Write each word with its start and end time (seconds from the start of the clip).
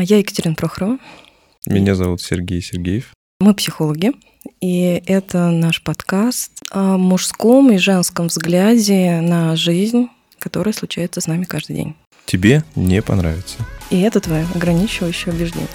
Я 0.00 0.18
Екатерина 0.18 0.54
Прохорова. 0.54 0.96
Меня 1.66 1.96
зовут 1.96 2.22
Сергей 2.22 2.62
Сергеев. 2.62 3.12
Мы 3.40 3.52
психологи, 3.52 4.12
и 4.60 5.02
это 5.06 5.50
наш 5.50 5.82
подкаст 5.82 6.52
о 6.70 6.96
мужском 6.96 7.72
и 7.72 7.78
женском 7.78 8.28
взгляде 8.28 9.20
на 9.20 9.56
жизнь, 9.56 10.06
которая 10.38 10.72
случается 10.72 11.20
с 11.20 11.26
нами 11.26 11.46
каждый 11.46 11.74
день. 11.74 11.96
Тебе 12.26 12.62
не 12.76 13.02
понравится. 13.02 13.58
И 13.90 14.00
это 14.00 14.20
твое 14.20 14.46
ограничивающее 14.54 15.34
убеждение. 15.34 15.66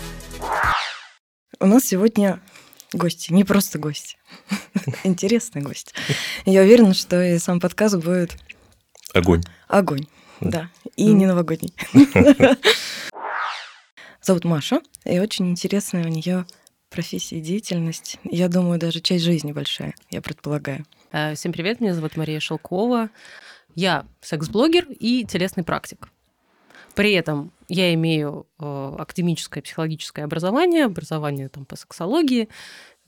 У 1.59 1.65
нас 1.65 1.83
сегодня 1.83 2.39
гости, 2.93 3.33
не 3.33 3.43
просто 3.43 3.77
гости, 3.77 4.15
интересный 5.03 5.61
гость. 5.61 5.93
Я 6.45 6.61
уверена, 6.61 6.93
что 6.93 7.21
и 7.21 7.37
сам 7.39 7.59
подкаст 7.59 7.97
будет... 7.97 8.37
Огонь. 9.13 9.43
Огонь, 9.67 10.05
да. 10.39 10.69
И 10.95 11.11
не 11.11 11.25
новогодний. 11.25 11.73
Зовут 14.25 14.45
Маша, 14.45 14.79
и 15.03 15.19
очень 15.19 15.49
интересная 15.49 16.05
у 16.05 16.07
нее 16.07 16.45
профессия 16.89 17.39
и 17.39 17.41
деятельность. 17.41 18.19
Я 18.23 18.47
думаю, 18.47 18.79
даже 18.79 19.01
часть 19.01 19.25
жизни 19.25 19.51
большая, 19.51 19.95
я 20.11 20.21
предполагаю. 20.21 20.85
Э, 21.11 21.35
всем 21.35 21.51
привет, 21.51 21.81
меня 21.81 21.93
зовут 21.93 22.15
Мария 22.15 22.39
Шелкова. 22.39 23.09
Я 23.75 24.05
секс-блогер 24.21 24.87
и 24.97 25.25
телесный 25.25 25.65
практик. 25.65 26.07
При 26.95 27.11
этом 27.11 27.51
я 27.67 27.93
имею 27.95 28.47
э, 28.59 28.95
академическое 28.97 29.61
психологическое 29.61 30.23
образование, 30.23 30.85
образование 30.85 31.49
там, 31.49 31.65
по 31.65 31.75
сексологии, 31.75 32.47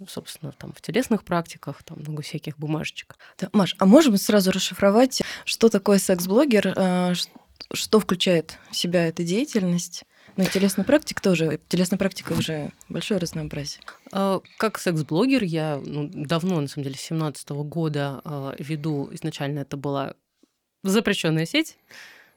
собственно, 0.09 0.51
там 0.51 0.73
в 0.73 0.81
телесных 0.81 1.23
практиках, 1.23 1.81
там 1.83 1.99
много 1.99 2.23
всяких 2.23 2.57
бумажечек. 2.57 3.15
Да, 3.39 3.47
Маш, 3.53 3.77
а 3.79 3.85
можем 3.85 4.17
сразу 4.17 4.51
расшифровать, 4.51 5.21
что 5.45 5.69
такое 5.69 5.97
секс-блогер, 5.97 6.73
э, 6.75 7.13
что 7.71 8.01
включает 8.01 8.57
в 8.69 8.75
себя 8.75 9.07
эта 9.07 9.23
деятельность? 9.23 10.03
Ну 10.37 10.43
и 10.43 10.47
телесный 10.47 10.83
практик 10.83 11.21
тоже. 11.21 11.59
Телесная 11.69 11.97
практика 11.97 12.33
уже 12.33 12.71
большое 12.89 13.19
разнообразие. 13.19 13.81
А, 14.11 14.41
как 14.57 14.77
секс-блогер 14.77 15.43
я 15.43 15.81
ну, 15.83 16.09
давно, 16.13 16.59
на 16.59 16.67
самом 16.67 16.83
деле, 16.83 16.95
с 16.95 17.01
17 17.01 17.49
года 17.51 18.21
а, 18.23 18.55
веду. 18.59 19.09
Изначально 19.11 19.59
это 19.59 19.77
была 19.77 20.15
запрещенная 20.83 21.45
сеть. 21.45 21.77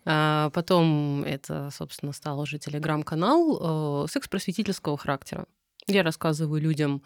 А 0.04 0.50
потом 0.50 1.24
это, 1.24 1.70
собственно, 1.70 2.12
стал 2.12 2.40
уже 2.40 2.58
телеграм-канал 2.58 4.06
секс-просветительского 4.08 4.96
характера. 4.96 5.46
Я 5.86 6.02
рассказываю 6.02 6.62
людям 6.62 7.02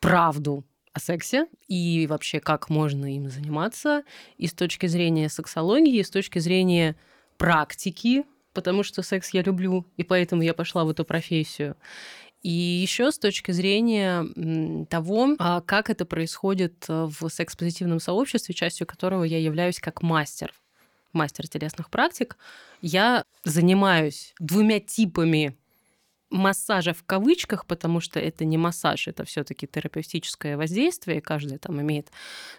правду 0.00 0.64
о 0.92 1.00
сексе 1.00 1.46
и 1.68 2.06
вообще 2.06 2.40
как 2.40 2.68
можно 2.68 3.14
им 3.14 3.30
заниматься 3.30 4.02
и 4.36 4.46
с 4.46 4.52
точки 4.52 4.86
зрения 4.86 5.28
сексологии, 5.28 5.98
и 5.98 6.04
с 6.04 6.10
точки 6.10 6.38
зрения 6.38 6.96
практики, 7.38 8.24
потому 8.52 8.82
что 8.82 9.02
секс 9.02 9.30
я 9.30 9.42
люблю, 9.42 9.86
и 9.96 10.04
поэтому 10.04 10.42
я 10.42 10.54
пошла 10.54 10.84
в 10.84 10.90
эту 10.90 11.04
профессию. 11.04 11.76
И 12.42 12.50
еще 12.50 13.12
с 13.12 13.18
точки 13.18 13.52
зрения 13.52 14.86
того, 14.86 15.36
а, 15.38 15.60
как 15.60 15.90
это 15.90 16.04
происходит 16.04 16.84
э, 16.88 17.08
в 17.08 17.28
секс-позитивном 17.28 18.00
сообществе, 18.00 18.52
частью 18.52 18.84
которого 18.86 19.22
я 19.22 19.38
являюсь 19.38 19.78
как 19.78 20.02
мастер, 20.02 20.52
мастер 21.12 21.46
телесных 21.46 21.88
практик, 21.88 22.36
я 22.80 23.24
занимаюсь 23.44 24.34
двумя 24.40 24.80
типами 24.80 25.56
массажа 26.30 26.94
в 26.94 27.04
кавычках, 27.04 27.66
потому 27.66 28.00
что 28.00 28.18
это 28.18 28.44
не 28.44 28.58
массаж, 28.58 29.06
это 29.06 29.24
все-таки 29.24 29.68
терапевтическое 29.68 30.56
воздействие, 30.56 31.20
каждый 31.20 31.58
там 31.58 31.80
имеет 31.80 32.10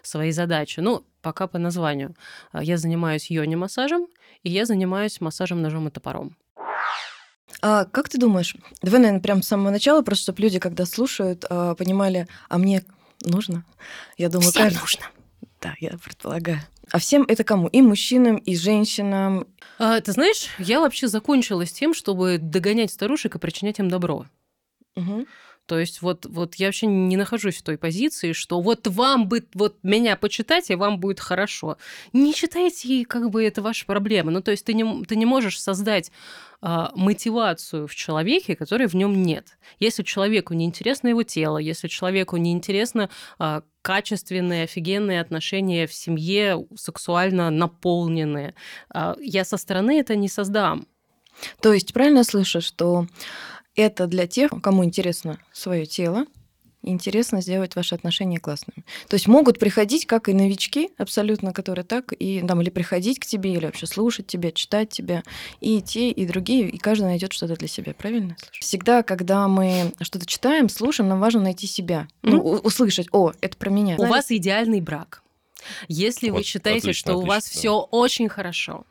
свои 0.02 0.30
задачи. 0.30 0.80
Ну, 0.80 1.04
пока 1.24 1.46
по 1.46 1.58
названию. 1.58 2.14
А, 2.52 2.62
я 2.62 2.76
занимаюсь 2.76 3.30
йони-массажем, 3.30 4.06
и 4.42 4.50
я 4.50 4.66
занимаюсь 4.66 5.20
массажем 5.20 5.62
ножом 5.62 5.88
и 5.88 5.90
топором. 5.90 6.36
А 7.62 7.86
как 7.86 8.10
ты 8.10 8.18
думаешь, 8.18 8.54
давай, 8.82 9.00
наверное, 9.00 9.22
прямо 9.22 9.42
с 9.42 9.48
самого 9.48 9.70
начала, 9.70 10.02
просто 10.02 10.24
чтобы 10.24 10.42
люди, 10.42 10.58
когда 10.58 10.84
слушают, 10.84 11.46
а, 11.48 11.74
понимали, 11.74 12.28
а 12.50 12.58
мне 12.58 12.84
нужно? 13.22 13.64
Я 14.18 14.28
думаю, 14.28 14.50
Всем 14.50 14.64
каждый... 14.64 14.80
нужно. 14.80 15.04
Да, 15.62 15.74
я 15.80 15.96
предполагаю. 15.96 16.60
А 16.90 16.98
всем 16.98 17.24
это 17.26 17.42
кому? 17.42 17.68
И 17.68 17.80
мужчинам, 17.80 18.36
и 18.36 18.54
женщинам? 18.54 19.46
А, 19.78 19.98
ты 20.02 20.12
знаешь, 20.12 20.48
я 20.58 20.80
вообще 20.80 21.08
закончила 21.08 21.64
с 21.64 21.72
тем, 21.72 21.94
чтобы 21.94 22.36
догонять 22.36 22.92
старушек 22.92 23.34
и 23.34 23.38
причинять 23.38 23.78
им 23.78 23.88
добро. 23.88 24.26
Угу. 24.96 25.26
То 25.66 25.78
есть 25.78 26.02
вот, 26.02 26.26
вот 26.26 26.56
я 26.56 26.66
вообще 26.66 26.86
не 26.86 27.16
нахожусь 27.16 27.56
в 27.56 27.62
той 27.62 27.78
позиции, 27.78 28.32
что 28.32 28.60
вот 28.60 28.86
вам 28.86 29.28
бы 29.28 29.46
вот 29.54 29.76
меня 29.82 30.16
почитать, 30.16 30.70
и 30.70 30.74
вам 30.74 30.98
будет 30.98 31.20
хорошо. 31.20 31.78
Не 32.12 32.34
читайте, 32.34 33.04
как 33.06 33.30
бы 33.30 33.44
это 33.44 33.62
ваша 33.62 33.86
проблема. 33.86 34.30
Ну, 34.30 34.42
то 34.42 34.50
есть 34.50 34.64
ты 34.64 34.74
не, 34.74 35.04
ты 35.04 35.16
не 35.16 35.24
можешь 35.24 35.60
создать 35.60 36.12
а, 36.60 36.92
мотивацию 36.94 37.86
в 37.86 37.94
человеке, 37.94 38.56
которой 38.56 38.88
в 38.88 38.94
нем 38.94 39.22
нет. 39.22 39.58
Если 39.80 40.02
человеку 40.02 40.54
не 40.54 40.64
интересно 40.64 41.08
его 41.08 41.22
тело, 41.22 41.58
если 41.58 41.88
человеку 41.88 42.36
не 42.36 42.52
интересно 42.52 43.08
а, 43.38 43.62
качественные, 43.82 44.64
офигенные 44.64 45.20
отношения 45.20 45.86
в 45.86 45.94
семье, 45.94 46.66
сексуально 46.74 47.50
наполненные, 47.50 48.54
а, 48.90 49.16
я 49.20 49.44
со 49.44 49.56
стороны 49.56 49.98
это 49.98 50.14
не 50.16 50.28
создам. 50.28 50.86
То 51.60 51.72
есть 51.72 51.92
правильно 51.92 52.24
слышу, 52.24 52.60
что 52.60 53.06
это 53.76 54.06
для 54.06 54.26
тех, 54.26 54.50
кому 54.62 54.84
интересно 54.84 55.38
свое 55.52 55.86
тело, 55.86 56.26
интересно 56.84 57.40
сделать 57.40 57.76
ваши 57.76 57.94
отношения 57.94 58.38
классными. 58.38 58.84
То 59.08 59.14
есть 59.14 59.26
могут 59.26 59.58
приходить 59.58 60.06
как 60.06 60.28
и 60.28 60.34
новички, 60.34 60.90
абсолютно, 60.98 61.52
которые 61.52 61.84
так, 61.84 62.12
и 62.12 62.42
там, 62.46 62.60
или 62.60 62.70
приходить 62.70 63.18
к 63.18 63.26
тебе, 63.26 63.54
или 63.54 63.64
вообще 63.64 63.86
слушать 63.86 64.26
тебя, 64.26 64.52
читать 64.52 64.90
тебя, 64.90 65.22
и 65.60 65.80
те, 65.80 66.10
и 66.10 66.26
другие, 66.26 66.68
и 66.68 66.78
каждый 66.78 67.04
найдет 67.04 67.32
что-то 67.32 67.56
для 67.56 67.68
себя, 67.68 67.94
правильно? 67.94 68.36
Всегда, 68.52 69.02
когда 69.02 69.48
мы 69.48 69.92
что-то 70.00 70.26
читаем, 70.26 70.68
слушаем, 70.68 71.08
нам 71.08 71.20
важно 71.20 71.40
найти 71.40 71.66
себя, 71.66 72.08
ну, 72.22 72.40
услышать, 72.40 73.08
о, 73.12 73.32
это 73.40 73.56
про 73.56 73.70
меня. 73.70 73.94
У 73.94 73.98
Знаете? 73.98 74.14
вас 74.14 74.30
идеальный 74.30 74.80
брак. 74.80 75.23
Если 75.88 76.30
вот, 76.30 76.38
вы 76.38 76.44
считаете, 76.44 76.88
отлично, 76.88 77.00
что 77.00 77.12
отлично, 77.12 77.24
у 77.24 77.28
вас 77.28 77.44
все 77.44 77.78
очень 77.78 78.28
хорошо, 78.28 78.84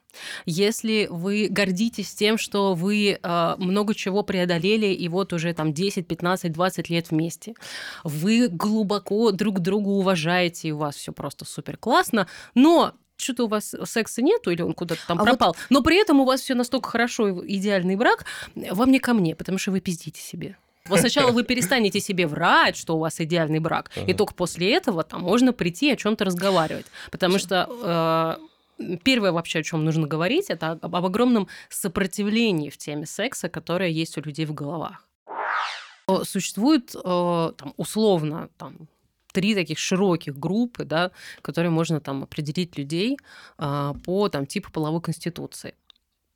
если 0.46 1.08
вы 1.10 1.48
гордитесь 1.50 2.14
тем, 2.14 2.38
что 2.38 2.74
вы 2.74 3.20
э, 3.22 3.56
много 3.58 3.96
чего 3.96 4.24
преодолели, 4.24 4.88
и 4.88 5.08
вот 5.08 5.34
уже 5.34 5.54
там 5.54 5.74
10, 5.74 6.08
15, 6.08 6.52
20 6.52 6.90
лет 6.90 7.12
вместе, 7.12 7.56
вы 8.04 8.48
глубоко 8.48 9.32
друг 9.32 9.60
друга 9.60 9.90
уважаете, 9.90 10.70
и 10.70 10.72
у 10.72 10.78
вас 10.78 10.96
все 10.96 11.12
просто 11.12 11.46
супер 11.46 11.78
классно, 11.78 12.28
но 12.56 12.94
что-то 13.16 13.46
у 13.46 13.48
вас 13.48 13.76
секса 13.86 14.22
нету, 14.22 14.52
или 14.52 14.62
он 14.62 14.74
куда-то 14.74 15.02
там 15.08 15.20
а 15.20 15.24
пропал, 15.24 15.50
вот... 15.50 15.58
но 15.70 15.82
при 15.82 16.02
этом 16.02 16.20
у 16.20 16.26
вас 16.26 16.42
все 16.42 16.56
настолько 16.56 16.90
хорошо, 16.90 17.46
идеальный 17.46 17.96
брак, 17.96 18.26
вам 18.56 18.92
не 18.92 19.00
ко 19.00 19.14
мне, 19.14 19.36
потому 19.36 19.58
что 19.58 19.72
вы 19.72 19.80
пиздите 19.80 20.22
себе. 20.22 20.58
Вот 20.90 21.00
сначала 21.00 21.32
вы 21.32 21.44
перестанете 21.48 22.00
себе 22.00 22.28
врать, 22.28 22.76
что 22.76 22.96
у 22.96 23.00
вас 23.00 23.20
идеальный 23.22 23.60
брак, 23.60 23.92
ага. 23.96 24.06
и 24.06 24.14
только 24.14 24.34
после 24.34 24.74
этого 24.74 25.04
там 25.04 25.22
можно 25.22 25.54
прийти 25.54 25.92
о 25.92 25.96
чем-то 25.96 26.26
разговаривать. 26.26 26.86
Потому 27.12 27.40
что 27.40 28.40
э, 28.80 28.98
первое 29.04 29.32
вообще, 29.32 29.60
о 29.60 29.64
чем 29.64 29.86
нужно 29.86 30.08
говорить, 30.08 30.50
это 30.50 30.72
об, 30.72 30.96
об 30.96 31.06
огромном 31.06 31.48
сопротивлении 31.70 32.70
в 32.70 32.78
теме 32.78 33.06
секса, 33.06 33.50
которое 33.50 33.90
есть 33.90 34.18
у 34.18 34.22
людей 34.22 34.46
в 34.46 34.54
головах. 34.54 35.08
Существует 36.24 36.94
э, 36.96 37.52
там, 37.58 37.74
условно 37.78 38.50
там, 38.58 38.90
три 39.32 39.56
таких 39.56 39.80
широких 39.80 40.38
группы, 40.38 40.84
да, 40.84 41.12
которые 41.42 41.72
можно 41.72 42.00
там 42.00 42.24
определить 42.24 42.78
людей 42.78 43.18
э, 43.58 43.94
по 44.06 44.30
там, 44.30 44.46
типу 44.46 44.72
половой 44.72 45.02
конституции. 45.02 45.76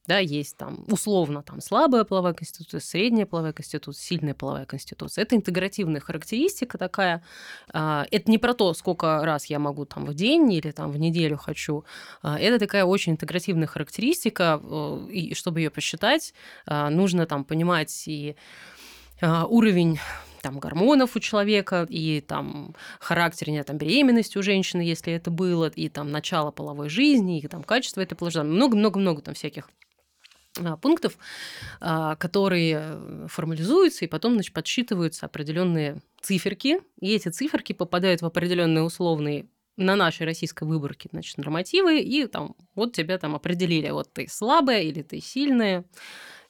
Да, 0.08 0.20
есть 0.20 0.56
там 0.56 0.86
условно 0.88 1.44
там 1.44 1.60
слабая 1.60 2.06
половая 2.06 2.34
конституция, 2.34 2.80
средняя 2.80 3.26
половая 3.26 3.52
конституция, 3.52 4.02
сильная 4.02 4.34
половая 4.34 4.66
конституция. 4.66 5.24
Это 5.24 5.36
интегративная 5.36 6.00
характеристика 6.00 6.78
такая. 6.78 7.22
А, 7.74 8.06
это 8.10 8.32
не 8.32 8.38
про 8.38 8.54
то, 8.54 8.74
сколько 8.74 9.26
раз 9.26 9.48
я 9.48 9.60
могу 9.60 9.86
там 9.86 10.06
в 10.06 10.14
день 10.14 10.52
или 10.54 10.72
там 10.72 10.92
в 10.92 10.98
неделю 10.98 11.38
хочу. 11.38 11.84
А, 12.22 12.40
это 12.40 12.58
такая 12.58 12.86
очень 12.86 13.14
интегративная 13.14 13.68
характеристика, 13.68 14.62
э, 14.64 15.08
и 15.12 15.34
чтобы 15.34 15.60
ее 15.60 15.70
посчитать, 15.70 16.34
а, 16.66 16.90
нужно 16.90 17.26
там 17.26 17.44
понимать 17.44 18.08
и 18.08 18.36
уровень 19.22 20.00
там 20.44 20.60
гормонов 20.60 21.16
у 21.16 21.20
человека, 21.20 21.88
и 21.90 22.22
там 22.22 22.76
характер 23.00 23.50
не 23.50 23.64
там 23.64 23.80
беременности 23.80 24.38
у 24.38 24.44
женщины, 24.44 24.82
если 24.82 25.12
это 25.12 25.32
было, 25.32 25.70
и 25.70 25.90
там 25.90 26.12
начало 26.12 26.52
половой 26.52 26.88
жизни, 26.88 27.40
и 27.40 27.48
там 27.48 27.64
качество 27.64 28.02
этой 28.02 28.14
половой 28.14 28.44
много-много-много 28.44 29.24
там 29.24 29.34
всяких 29.34 29.72
пунктов, 30.82 31.18
а, 31.80 32.16
которые 32.16 32.80
э, 32.82 33.28
формализуются, 33.30 34.06
и 34.06 34.08
потом 34.08 34.34
значит, 34.34 34.54
подсчитываются 34.54 35.26
определенные 35.26 36.02
циферки, 36.22 36.82
и 37.00 37.14
эти 37.14 37.30
циферки 37.30 37.74
попадают 37.74 38.22
в 38.22 38.26
определенные 38.26 38.84
условные 38.84 39.48
на 39.78 39.96
нашей 39.96 40.26
российской 40.26 40.64
выборке, 40.64 41.10
значит, 41.12 41.38
нормативы, 41.38 42.00
и 42.00 42.26
там 42.26 42.56
вот 42.76 42.94
тебя 42.94 43.18
там 43.18 43.36
определили, 43.36 43.90
вот 43.92 44.12
ты 44.12 44.28
слабая 44.30 44.82
или 44.82 45.04
ты 45.04 45.22
сильная, 45.22 45.86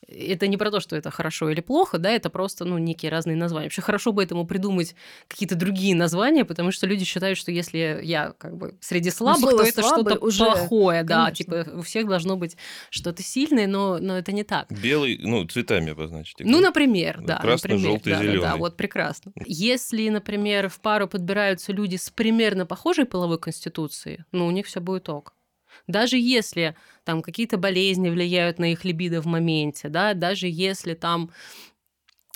это 0.07 0.47
не 0.47 0.57
про 0.57 0.71
то, 0.71 0.79
что 0.79 0.95
это 0.95 1.11
хорошо 1.11 1.49
или 1.49 1.61
плохо, 1.61 1.97
да, 1.97 2.09
это 2.11 2.29
просто, 2.29 2.65
ну, 2.65 2.77
некие 2.77 3.11
разные 3.11 3.35
названия. 3.35 3.65
Вообще 3.65 3.81
хорошо 3.81 4.11
бы 4.11 4.23
этому 4.23 4.45
придумать 4.45 4.95
какие-то 5.27 5.55
другие 5.55 5.95
названия, 5.95 6.45
потому 6.45 6.71
что 6.71 6.87
люди 6.87 7.05
считают, 7.05 7.37
что 7.37 7.51
если 7.51 7.99
я 8.03 8.33
как 8.37 8.57
бы 8.57 8.77
среди 8.79 9.09
ну, 9.09 9.15
слабых, 9.15 9.51
ну, 9.51 9.57
то 9.57 9.63
это 9.63 9.81
что-то 9.81 10.17
уже... 10.19 10.45
плохое, 10.45 11.03
да, 11.03 11.25
Конечно. 11.25 11.35
типа 11.35 11.77
у 11.77 11.81
всех 11.81 12.07
должно 12.07 12.37
быть 12.37 12.57
что-то 12.89 13.21
сильное, 13.21 13.67
но, 13.67 13.97
но 13.99 14.17
это 14.17 14.31
не 14.31 14.43
так. 14.43 14.71
Белый, 14.71 15.17
ну, 15.21 15.45
цветами 15.45 15.91
обозначить. 15.91 16.39
Ну, 16.39 16.61
например, 16.61 17.19
да. 17.21 17.37
Красный, 17.37 17.71
например, 17.71 17.91
желтый, 17.91 18.13
да, 18.13 18.19
зеленый. 18.19 18.41
Да, 18.41 18.51
да, 18.51 18.57
вот 18.57 18.77
прекрасно. 18.77 19.33
Если, 19.45 20.07
например, 20.09 20.69
в 20.69 20.79
пару 20.79 21.07
подбираются 21.07 21.73
люди 21.73 21.97
с 21.97 22.09
примерно 22.09 22.65
похожей 22.65 23.05
половой 23.05 23.39
конституцией, 23.39 24.19
ну, 24.31 24.47
у 24.47 24.51
них 24.51 24.67
все 24.67 24.79
будет 24.79 25.09
ок. 25.09 25.33
Даже 25.87 26.17
если 26.17 26.75
там 27.03 27.21
какие-то 27.21 27.57
болезни 27.57 28.09
влияют 28.09 28.59
на 28.59 28.71
их 28.71 28.83
либидо 28.83 29.21
в 29.21 29.25
моменте, 29.25 29.89
да, 29.89 30.13
даже 30.13 30.47
если 30.47 30.93
там 30.93 31.31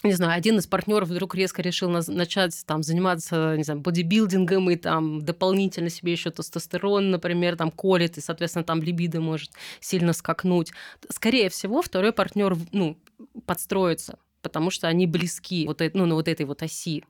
не 0.04 0.14
знаю, 0.14 0.36
один 0.36 0.58
из 0.58 0.66
партнеров 0.66 1.10
вдруг 1.10 1.36
резко 1.36 1.62
решил 1.62 1.90
начать 1.90 2.60
там 2.66 2.82
заниматься, 2.82 3.56
не 3.56 3.64
знаю, 3.64 3.82
бодибилдингом 3.82 4.70
и 4.72 4.76
там 4.76 5.22
дополнительно 5.22 5.90
себе 5.90 6.14
еще 6.14 6.32
тестостерон, 6.32 7.12
например, 7.12 7.56
там 7.56 7.70
колет, 7.70 8.18
и, 8.18 8.22
соответственно, 8.22 8.66
там 8.66 8.82
либидо 8.82 9.22
может 9.22 9.52
сильно 9.80 10.14
скакнуть. 10.14 10.72
Скорее 11.10 11.50
всего, 11.50 11.84
второй 11.84 12.14
партнер, 12.14 12.58
ну, 12.72 12.98
подстроится, 13.46 14.18
потому 14.42 14.72
что 14.72 14.88
они 14.88 15.06
близки 15.06 15.68
вот, 15.68 15.82
ну, 15.94 16.06
на 16.08 16.16
вот 16.16 16.28
этой 16.28 16.48
вот 16.48 16.64
оси 16.64 17.04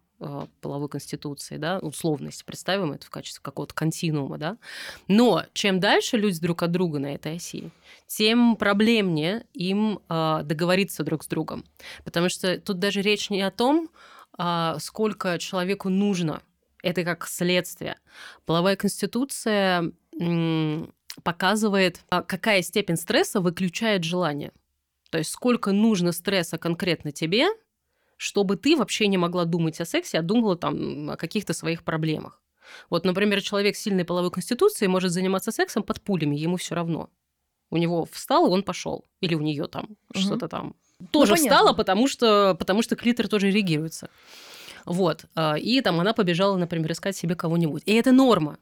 половой 0.62 0.89
конституции, 0.89 1.57
да, 1.57 1.79
условность, 1.79 2.45
представим 2.45 2.91
это 2.91 3.06
в 3.06 3.09
качестве 3.09 3.41
какого-то 3.41 3.73
континуума, 3.73 4.38
да. 4.38 4.57
Но 5.07 5.44
чем 5.53 5.79
дальше 5.79 6.18
люди 6.18 6.39
друг 6.39 6.63
от 6.63 6.71
друга 6.71 7.00
на 7.00 7.15
этой 7.15 7.38
оси, 7.38 7.71
тем 8.07 8.56
проблемнее 8.56 9.45
им 9.53 10.00
э, 10.09 10.41
договориться 10.44 11.03
друг 11.03 11.23
с 11.23 11.27
другом. 11.27 11.65
Потому 12.03 12.29
что 12.29 12.59
тут 12.59 12.79
даже 12.79 13.01
речь 13.01 13.29
не 13.29 13.41
о 13.41 13.51
том, 13.51 13.89
э, 14.38 14.75
сколько 14.79 15.39
человеку 15.39 15.89
нужно. 15.89 16.41
Это 16.83 17.03
как 17.03 17.27
следствие. 17.27 17.97
Половая 18.45 18.75
конституция 18.75 19.91
показывает, 21.24 22.01
какая 22.09 22.62
степень 22.62 22.97
стресса 22.97 23.39
выключает 23.39 24.03
желание. 24.03 24.51
То 25.09 25.17
есть 25.17 25.31
сколько 25.31 25.71
нужно 25.71 26.12
стресса 26.12 26.57
конкретно 26.57 27.12
тебе, 27.12 27.47
чтобы 28.21 28.56
ты 28.56 28.75
вообще 28.77 29.07
не 29.07 29.18
могла 29.18 29.45
думать 29.45 29.81
о 29.81 29.85
сексе, 29.85 30.19
а 30.19 30.21
думала 30.21 30.56
там 30.56 31.09
о 31.09 31.18
каких-то 31.18 31.53
своих 31.53 31.83
проблемах. 31.83 32.39
Вот, 32.91 33.03
например, 33.03 33.41
человек 33.41 33.75
с 33.75 33.79
сильной 33.81 34.06
половой 34.06 34.29
конституцией 34.29 34.89
может 34.89 35.12
заниматься 35.12 35.51
сексом 35.51 35.81
под 35.81 36.01
пулями, 36.01 36.35
ему 36.35 36.57
все 36.57 36.75
равно. 36.75 37.09
У 37.71 37.77
него 37.77 38.06
встал, 38.12 38.51
он 38.53 38.62
пошел. 38.62 39.06
Или 39.21 39.33
у 39.33 39.41
нее 39.41 39.68
там 39.68 39.85
угу. 39.85 40.19
что-то 40.19 40.47
там. 40.47 40.75
Ну, 41.00 41.07
Тоже 41.07 41.31
ну, 41.31 41.38
встала, 41.38 41.73
потому 41.73 42.07
что, 42.07 42.56
потому 42.59 42.83
что 42.83 42.95
клитор 42.95 43.27
тоже 43.27 43.50
реагируется. 43.50 44.12
Вот. 44.85 45.25
А, 45.33 45.57
и 45.57 45.81
там 45.81 46.00
она 46.00 46.13
побежала, 46.13 46.57
например, 46.57 46.91
искать 46.91 47.17
себе 47.17 47.35
кого-нибудь. 47.35 47.81
И 47.88 47.94
это 47.94 48.12
норма. 48.12 48.59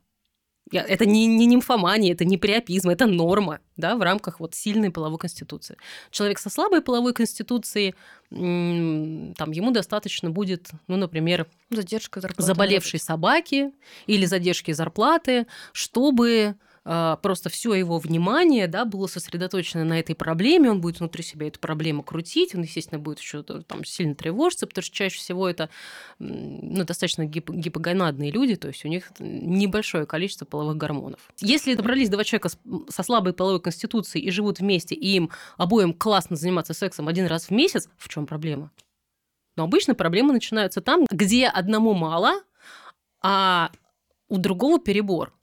Это 0.72 1.06
не, 1.06 1.28
не 1.28 1.46
нимфомания, 1.46 2.14
это 2.14 2.26
не 2.26 2.38
приопизм, 2.38 2.90
это 2.90 3.08
норма 3.08 3.60
да, 3.80 3.96
в 3.96 4.02
рамках 4.02 4.40
вот 4.40 4.56
сильной 4.56 4.92
половой 4.92 5.18
конституции. 5.18 5.78
Человек 6.12 6.38
со 6.40 6.50
слабой 6.50 6.82
половой 6.82 7.14
конституцией, 7.14 7.96
там, 8.30 9.52
ему 9.52 9.72
достаточно 9.72 10.30
будет, 10.30 10.70
ну, 10.88 10.98
например, 10.98 11.48
задержка 11.70 12.22
зарплаты, 12.22 12.44
заболевшей 12.44 13.00
собаки 13.00 13.72
или 14.06 14.26
задержки 14.26 14.72
зарплаты, 14.72 15.48
чтобы 15.72 16.56
просто 17.22 17.50
все 17.50 17.74
его 17.76 18.00
внимание 18.00 18.68
да, 18.68 18.84
было 18.84 19.06
сосредоточено 19.06 19.84
на 19.84 20.00
этой 20.00 20.16
проблеме, 20.16 20.72
он 20.72 20.82
будет 20.82 21.00
внутри 21.00 21.24
себя 21.24 21.48
эту 21.48 21.60
проблему 21.60 22.02
крутить, 22.02 22.56
он, 22.56 22.64
естественно, 22.64 23.00
будет 23.00 23.20
еще 23.20 23.44
там 23.44 23.86
сильно 23.86 24.16
тревожиться, 24.16 24.66
потому 24.66 24.84
что 24.84 24.96
чаще 24.96 25.20
всего 25.20 25.48
это 25.48 25.70
ну, 26.18 26.84
достаточно 26.84 27.26
гип 27.26 27.52
гипогонадные 27.52 28.32
люди, 28.32 28.56
то 28.56 28.70
есть 28.70 28.86
у 28.86 28.88
них 28.88 29.12
небольшое 29.20 30.08
количество 30.08 30.46
половых 30.46 30.78
гормонов. 30.78 31.20
Если 31.40 31.76
добрались 31.76 32.10
два 32.10 32.24
человека 32.24 32.50
со 32.90 33.04
слабой 33.04 33.34
половой 33.34 33.62
конституцией 33.62 34.26
и 34.26 34.32
живут 34.32 34.60
вместе, 34.60 34.96
и 34.96 35.16
им 35.16 35.30
обоим 35.58 35.94
классно 35.94 36.36
заниматься 36.36 36.74
сексом 36.74 37.08
один 37.08 37.28
раз 37.28 37.46
в 37.46 37.52
месяц, 37.52 37.88
в 37.98 38.10
чем 38.10 38.26
проблема? 38.26 38.72
Но 39.56 39.66
обычно 39.66 39.94
проблемы 39.94 40.34
начинаются 40.34 40.82
там, 40.82 41.06
где 41.12 41.46
одному 41.48 41.94
мало, 41.94 42.42
а 43.22 43.72
у 44.28 44.38
другого 44.38 44.80
перебор. 44.80 45.34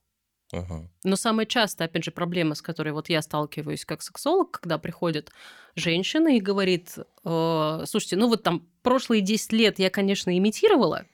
Ага. 0.56 0.88
Но 1.04 1.16
самая 1.16 1.46
частая, 1.46 1.88
опять 1.88 2.04
же, 2.04 2.10
проблема, 2.10 2.54
с 2.54 2.62
которой 2.62 2.92
вот 2.92 3.08
я 3.08 3.22
сталкиваюсь 3.22 3.84
как 3.84 4.02
сексолог, 4.02 4.52
когда 4.52 4.78
приходит 4.78 5.30
женщина 5.74 6.36
и 6.36 6.40
говорит, 6.40 6.96
э, 7.24 7.84
слушайте, 7.86 8.16
ну 8.16 8.28
вот 8.28 8.42
там 8.42 8.66
прошлые 8.82 9.20
10 9.20 9.52
лет 9.52 9.78
я, 9.78 9.90
конечно, 9.90 10.36
имитировала, 10.36 11.04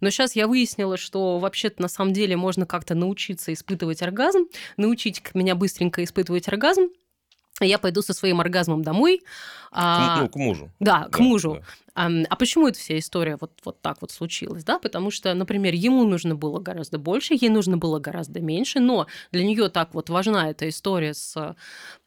но 0.00 0.10
сейчас 0.10 0.34
я 0.34 0.46
выяснила, 0.48 0.96
что 0.96 1.38
вообще-то 1.38 1.82
на 1.82 1.88
самом 1.88 2.12
деле 2.12 2.36
можно 2.36 2.66
как-то 2.66 2.94
научиться 2.94 3.52
испытывать 3.52 4.02
оргазм, 4.02 4.46
научить 4.76 5.22
меня 5.34 5.54
быстренько 5.54 6.02
испытывать 6.02 6.48
оргазм, 6.48 6.88
я 7.60 7.78
пойду 7.78 8.02
со 8.02 8.14
своим 8.14 8.40
оргазмом 8.40 8.82
домой. 8.82 9.18
К, 9.18 9.22
а, 9.72 10.20
ну, 10.22 10.28
к 10.28 10.36
мужу. 10.36 10.70
Да, 10.80 11.08
к 11.10 11.18
да, 11.18 11.22
мужу. 11.22 11.62
А 11.94 12.36
почему 12.36 12.68
эта 12.68 12.78
вся 12.78 12.98
история 12.98 13.36
вот, 13.40 13.52
вот 13.64 13.80
так 13.80 13.98
вот 14.00 14.10
случилась? 14.10 14.64
Да? 14.64 14.78
Потому 14.78 15.10
что, 15.10 15.32
например, 15.34 15.74
ему 15.74 16.04
нужно 16.04 16.34
было 16.34 16.60
гораздо 16.60 16.98
больше, 16.98 17.34
ей 17.34 17.48
нужно 17.48 17.76
было 17.76 17.98
гораздо 17.98 18.40
меньше, 18.40 18.80
но 18.80 19.06
для 19.32 19.44
нее 19.44 19.68
так 19.68 19.94
вот 19.94 20.08
важна 20.08 20.50
эта 20.50 20.68
история 20.68 21.14
с, 21.14 21.56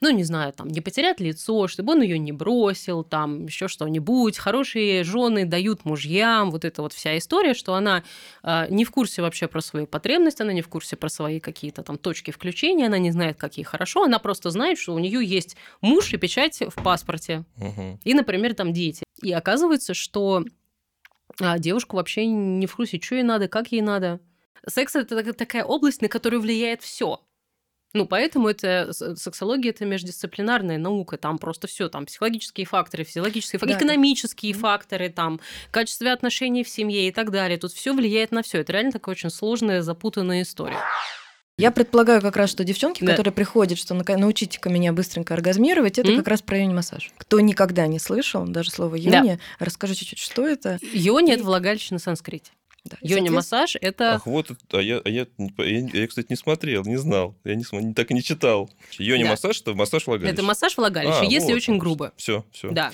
ну, 0.01 0.09
не 0.09 0.23
знаю, 0.23 0.53
там, 0.53 0.67
не 0.69 0.81
потерять 0.81 1.19
лицо, 1.19 1.67
чтобы 1.67 1.93
он 1.93 2.01
ее 2.01 2.17
не 2.19 2.31
бросил, 2.31 3.03
там, 3.03 3.45
еще 3.45 3.67
что-нибудь. 3.67 4.37
Хорошие 4.37 5.03
жены 5.03 5.45
дают 5.45 5.85
мужьям, 5.85 6.51
вот 6.51 6.65
эта 6.65 6.81
вот 6.81 6.93
вся 6.93 7.17
история, 7.17 7.53
что 7.53 7.75
она 7.75 8.03
э, 8.43 8.67
не 8.69 8.85
в 8.85 8.91
курсе 8.91 9.21
вообще 9.21 9.47
про 9.47 9.61
свои 9.61 9.85
потребности, 9.85 10.41
она 10.41 10.53
не 10.53 10.61
в 10.61 10.67
курсе 10.67 10.95
про 10.95 11.09
свои 11.09 11.39
какие-то 11.39 11.83
там 11.83 11.97
точки 11.97 12.31
включения, 12.31 12.87
она 12.87 12.97
не 12.97 13.11
знает, 13.11 13.37
как 13.37 13.57
ей 13.57 13.63
хорошо, 13.63 14.03
она 14.03 14.19
просто 14.19 14.49
знает, 14.49 14.77
что 14.77 14.93
у 14.93 14.99
нее 14.99 15.23
есть 15.23 15.57
муж 15.81 16.13
и 16.13 16.17
печать 16.17 16.61
в 16.61 16.83
паспорте. 16.83 17.43
Угу. 17.57 17.99
И, 18.03 18.13
например, 18.13 18.53
там 18.53 18.73
дети. 18.73 19.03
И 19.23 19.31
оказывается, 19.31 19.93
что 19.93 20.45
а, 21.39 21.57
девушка 21.57 21.95
вообще 21.95 22.25
не 22.25 22.67
в 22.67 22.75
курсе, 22.75 22.99
что 23.01 23.15
ей 23.15 23.23
надо, 23.23 23.47
как 23.47 23.71
ей 23.71 23.81
надо. 23.81 24.19
Секс 24.67 24.95
это 24.95 25.33
такая 25.33 25.63
область, 25.63 26.01
на 26.01 26.07
которую 26.07 26.41
влияет 26.41 26.81
все. 26.81 27.21
Ну, 27.93 28.07
поэтому 28.07 28.49
это 28.49 28.91
сексология 28.91 29.69
это 29.69 29.85
междисциплинарная 29.85 30.79
наука, 30.79 31.17
там 31.17 31.37
просто 31.37 31.67
все, 31.67 31.89
там 31.89 32.07
психологические 32.07 32.65
факторы, 32.65 33.03
физиологические 33.03 33.59
факторы, 33.59 33.79
да. 33.79 33.85
экономические 33.85 34.53
факторы, 34.53 35.09
там 35.09 35.39
качество 35.69 36.11
отношений 36.11 36.63
в 36.63 36.69
семье 36.69 37.07
и 37.07 37.11
так 37.11 37.29
далее. 37.29 37.59
Тут 37.59 37.71
все 37.71 37.93
влияет 37.93 38.31
на 38.31 38.41
все. 38.41 38.59
Это 38.59 38.73
реально 38.73 38.93
такая 38.93 39.13
очень 39.13 39.29
сложная, 39.29 39.83
запутанная 39.83 40.41
история. 40.41 40.79
Я 41.57 41.69
предполагаю 41.69 42.21
как 42.21 42.35
раз, 42.35 42.49
что 42.49 42.63
девчонки, 42.63 43.03
да. 43.03 43.11
которые 43.11 43.31
приходят, 43.31 43.77
что 43.77 43.93
научите-ка 43.93 44.69
меня 44.69 44.91
быстренько 44.91 45.35
оргазмировать, 45.35 45.99
это 45.99 46.11
mm-hmm. 46.11 46.17
как 46.17 46.27
раз 46.27 46.41
про 46.41 46.57
йони-массаж. 46.57 47.11
Кто 47.17 47.39
никогда 47.39 47.85
не 47.85 47.99
слышал 47.99 48.43
даже 48.47 48.71
слово 48.71 48.95
йони, 48.95 49.33
да. 49.35 49.39
расскажи 49.59 49.93
чуть-чуть, 49.93 50.17
что 50.17 50.47
это. 50.47 50.79
Йони– 50.93 51.31
это 51.33 51.43
влагалище 51.43 51.93
на 51.93 51.99
санскрите. 51.99 52.51
Да. 52.85 52.97
Йони-массаж– 53.01 53.77
это… 53.81 54.15
Ах, 54.15 54.25
вот, 54.25 54.49
а 54.71 54.81
я, 54.81 54.99
а 55.05 55.09
я, 55.09 55.27
я, 55.37 55.89
я, 55.93 56.07
кстати, 56.07 56.27
не 56.29 56.35
смотрел, 56.35 56.83
не 56.85 56.97
знал, 56.97 57.35
я 57.43 57.53
не, 57.55 57.93
так 57.93 58.09
и 58.09 58.13
не 58.15 58.23
читал. 58.23 58.69
Йони-массаж 58.97 59.61
да.– 59.61 59.71
это 59.71 59.77
массаж 59.77 60.07
влагалища. 60.07 60.33
Это 60.33 60.43
массаж 60.43 60.75
влагалища, 60.75 61.21
а, 61.21 61.25
если 61.25 61.51
вот, 61.51 61.57
очень 61.57 61.77
грубо. 61.77 62.13
Все, 62.17 62.43
все. 62.51 62.71
Да. 62.71 62.91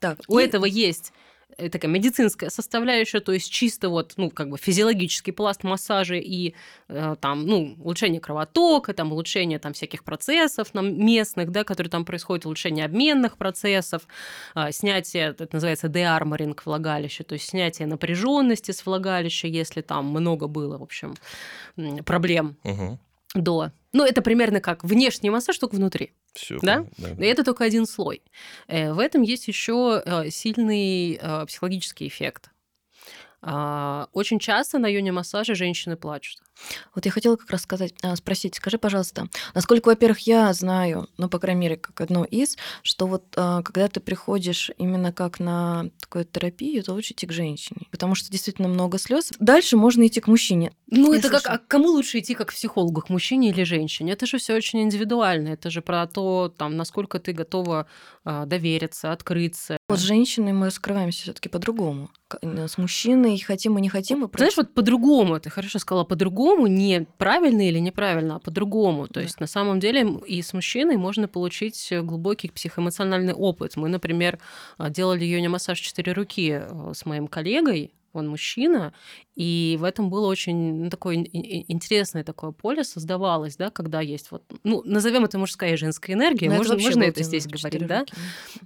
Так, 0.00 0.18
у 0.28 0.38
и... 0.38 0.44
этого 0.44 0.66
есть 0.66 1.12
такая 1.56 1.90
медицинская 1.90 2.50
составляющая, 2.50 3.20
то 3.20 3.32
есть 3.32 3.50
чисто 3.50 3.88
вот, 3.88 4.14
ну, 4.16 4.30
как 4.30 4.50
бы 4.50 4.58
физиологический 4.58 5.32
пласт 5.32 5.64
массажа 5.64 6.16
и 6.16 6.54
э, 6.88 7.16
там, 7.20 7.46
ну, 7.46 7.76
улучшение 7.78 8.20
кровотока, 8.20 8.92
там, 8.94 9.12
улучшение 9.12 9.58
там 9.58 9.72
всяких 9.72 10.04
процессов 10.04 10.70
там, 10.70 11.04
местных, 11.04 11.50
да, 11.50 11.64
которые 11.64 11.90
там 11.90 12.04
происходят, 12.04 12.46
улучшение 12.46 12.84
обменных 12.84 13.36
процессов, 13.36 14.02
э, 14.54 14.72
снятие, 14.72 15.34
это 15.38 15.48
называется 15.52 15.88
деарморинг 15.88 16.64
влагалища, 16.64 17.24
то 17.24 17.34
есть 17.34 17.48
снятие 17.48 17.86
напряженности 17.86 18.70
с 18.70 18.84
влагалища, 18.84 19.48
если 19.48 19.80
там 19.80 20.06
много 20.06 20.46
было, 20.46 20.78
в 20.78 20.82
общем, 20.82 21.14
проблем. 22.04 22.56
Угу 22.64 22.98
до. 23.34 23.72
Ну, 23.92 24.04
это 24.04 24.22
примерно 24.22 24.60
как 24.60 24.84
внешний 24.84 25.30
массаж, 25.30 25.58
только 25.58 25.76
внутри. 25.76 26.12
Все, 26.32 26.58
да? 26.62 26.86
Да, 26.96 27.08
да? 27.14 27.24
И 27.24 27.28
это 27.28 27.44
только 27.44 27.64
один 27.64 27.86
слой. 27.86 28.22
Э, 28.66 28.92
в 28.92 28.98
этом 28.98 29.22
есть 29.22 29.48
еще 29.48 30.02
э, 30.04 30.30
сильный 30.30 31.18
э, 31.20 31.46
психологический 31.46 32.08
эффект. 32.08 32.50
А, 33.44 34.08
очень 34.12 34.38
часто 34.38 34.78
на 34.78 34.86
йоне 34.86 35.10
массаже 35.10 35.54
женщины 35.54 35.96
плачут. 35.96 36.40
Вот 36.94 37.06
я 37.06 37.10
хотела 37.10 37.36
как 37.36 37.50
раз 37.50 37.62
сказать, 37.62 37.94
а, 38.02 38.14
спросить, 38.16 38.54
скажи, 38.56 38.78
пожалуйста, 38.78 39.28
насколько, 39.54 39.88
во-первых, 39.88 40.20
я 40.20 40.52
знаю, 40.52 41.08
ну, 41.16 41.28
по 41.28 41.38
крайней 41.38 41.60
мере, 41.60 41.76
как 41.76 42.00
одно 42.00 42.24
из, 42.24 42.56
что 42.82 43.06
вот 43.06 43.24
а, 43.36 43.62
когда 43.62 43.88
ты 43.88 44.00
приходишь 44.00 44.70
именно 44.78 45.12
как 45.12 45.40
на 45.40 45.90
такую 46.00 46.24
терапию, 46.24 46.82
то 46.82 46.92
лучше 46.92 47.12
идти 47.14 47.26
к 47.26 47.32
женщине, 47.32 47.86
потому 47.90 48.14
что 48.14 48.30
действительно 48.30 48.68
много 48.68 48.98
слез. 48.98 49.32
Дальше 49.38 49.76
можно 49.76 50.06
идти 50.06 50.20
к 50.20 50.28
мужчине. 50.28 50.72
Ну, 50.88 51.12
я 51.12 51.18
это 51.18 51.28
слышу. 51.28 51.44
как, 51.44 51.54
а 51.54 51.58
кому 51.58 51.88
лучше 51.88 52.18
идти 52.18 52.34
как 52.34 52.48
к 52.48 52.52
психологу, 52.52 53.00
к 53.00 53.08
мужчине 53.08 53.50
или 53.50 53.64
женщине? 53.64 54.12
Это 54.12 54.26
же 54.26 54.38
все 54.38 54.54
очень 54.54 54.82
индивидуально, 54.82 55.48
это 55.48 55.70
же 55.70 55.80
про 55.80 56.06
то, 56.06 56.52
там, 56.56 56.76
насколько 56.76 57.18
ты 57.18 57.32
готова 57.32 57.86
а, 58.24 58.46
довериться, 58.46 59.12
открыться. 59.12 59.78
Вот 59.88 59.98
с 59.98 60.02
женщиной 60.02 60.52
мы 60.52 60.66
раскрываемся 60.66 61.22
все 61.22 61.32
таки 61.32 61.48
по-другому. 61.48 62.10
С 62.42 62.78
мужчиной 62.78 63.38
хотим 63.38 63.74
мы 63.74 63.80
не 63.80 63.88
хотим. 63.88 64.20
Мы 64.20 64.30
Знаешь, 64.34 64.56
вот 64.56 64.74
по-другому, 64.74 65.38
ты 65.38 65.50
хорошо 65.50 65.78
сказала, 65.78 66.04
по-другому, 66.04 66.41
не 66.66 67.06
правильно 67.18 67.66
или 67.66 67.78
неправильно, 67.78 68.36
а 68.36 68.38
по-другому. 68.38 69.06
То 69.06 69.14
да. 69.14 69.20
есть 69.22 69.40
на 69.40 69.46
самом 69.46 69.80
деле 69.80 70.20
и 70.26 70.42
с 70.42 70.52
мужчиной 70.52 70.96
можно 70.96 71.28
получить 71.28 71.92
глубокий 72.02 72.48
психоэмоциональный 72.48 73.34
опыт. 73.34 73.76
Мы, 73.76 73.88
например, 73.88 74.38
а, 74.78 74.90
делали 74.90 75.24
йони-массаж 75.24 75.78
четыре 75.78 76.12
руки 76.12 76.60
э, 76.62 76.92
с 76.94 77.04
моим 77.06 77.26
коллегой, 77.28 77.92
он 78.12 78.28
мужчина, 78.28 78.92
и 79.34 79.76
в 79.80 79.84
этом 79.84 80.10
было 80.10 80.26
очень 80.26 80.84
ну, 80.84 80.90
такое 80.90 81.16
интересное 81.16 82.24
такое 82.24 82.52
поле 82.52 82.84
создавалось, 82.84 83.56
да, 83.56 83.70
когда 83.70 84.00
есть 84.00 84.30
вот, 84.30 84.42
ну, 84.64 84.82
назовем 84.84 85.24
это 85.24 85.38
мужская 85.38 85.72
и 85.72 85.76
женская 85.76 86.12
энергия, 86.12 86.50
Но 86.50 86.56
можно, 86.56 86.74
это, 86.74 86.82
можно 86.82 87.02
это 87.04 87.22
здесь 87.22 87.46
говорить, 87.46 87.86
да, 87.86 88.04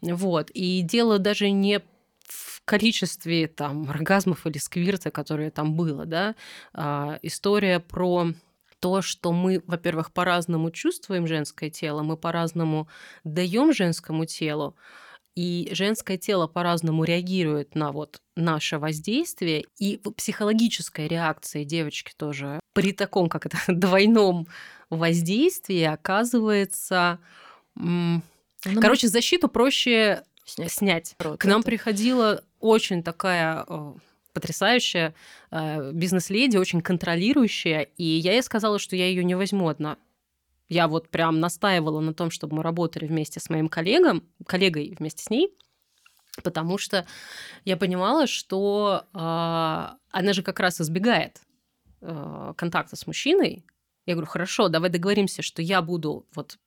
вот, 0.02 0.50
и 0.52 0.82
дело 0.82 1.18
даже 1.18 1.50
не 1.50 1.80
в 2.28 2.62
количестве 2.64 3.46
там 3.48 3.88
оргазмов 3.88 4.46
или 4.46 4.58
сквирта, 4.58 5.10
которые 5.10 5.50
там 5.50 5.74
было, 5.74 6.06
да, 6.06 6.34
а, 6.72 7.18
история 7.22 7.80
про 7.80 8.32
то, 8.80 9.02
что 9.02 9.32
мы, 9.32 9.62
во-первых, 9.66 10.12
по-разному 10.12 10.70
чувствуем 10.70 11.26
женское 11.26 11.70
тело, 11.70 12.02
мы 12.02 12.16
по-разному 12.16 12.88
даем 13.24 13.72
женскому 13.72 14.26
телу, 14.26 14.76
и 15.34 15.68
женское 15.72 16.16
тело 16.16 16.46
по-разному 16.46 17.04
реагирует 17.04 17.74
на 17.74 17.92
вот 17.92 18.20
наше 18.36 18.78
воздействие, 18.78 19.66
и 19.78 20.00
психологическая 20.16 21.06
реакция 21.06 21.64
девочки 21.64 22.12
тоже 22.16 22.58
при 22.72 22.92
таком, 22.92 23.28
как 23.28 23.46
это, 23.46 23.58
двойном 23.68 24.48
воздействии 24.90 25.82
оказывается... 25.82 27.18
Ну, 27.74 28.22
короче, 28.80 29.08
защиту 29.08 29.48
проще 29.48 30.24
снять. 30.46 30.72
снять. 30.72 31.16
К 31.18 31.44
нам 31.44 31.62
приходила 31.62 32.42
очень 32.60 33.02
такая 33.02 33.64
э, 33.68 33.94
потрясающая 34.32 35.14
э, 35.50 35.92
бизнес-леди, 35.92 36.56
очень 36.56 36.80
контролирующая, 36.80 37.82
и 37.96 38.04
я 38.04 38.32
ей 38.32 38.42
сказала, 38.42 38.78
что 38.78 38.96
я 38.96 39.06
ее 39.06 39.24
не 39.24 39.34
возьму 39.34 39.68
одна. 39.68 39.98
Я 40.68 40.88
вот 40.88 41.08
прям 41.08 41.40
настаивала 41.40 42.00
на 42.00 42.12
том, 42.12 42.30
чтобы 42.30 42.56
мы 42.56 42.62
работали 42.62 43.06
вместе 43.06 43.40
с 43.40 43.48
моим 43.48 43.68
коллегом, 43.68 44.24
коллегой 44.46 44.94
вместе 44.98 45.22
с 45.22 45.30
ней, 45.30 45.54
потому 46.42 46.76
что 46.76 47.06
я 47.64 47.76
понимала, 47.76 48.26
что 48.26 49.04
э, 49.12 49.18
она 49.18 50.32
же 50.32 50.42
как 50.42 50.60
раз 50.60 50.80
избегает 50.80 51.40
э, 52.00 52.52
контакта 52.56 52.96
с 52.96 53.06
мужчиной. 53.06 53.64
Я 54.06 54.14
говорю, 54.14 54.28
хорошо, 54.28 54.68
давай 54.68 54.90
договоримся, 54.90 55.42
что 55.42 55.62
я 55.62 55.82
буду 55.82 56.26
вот 56.34 56.58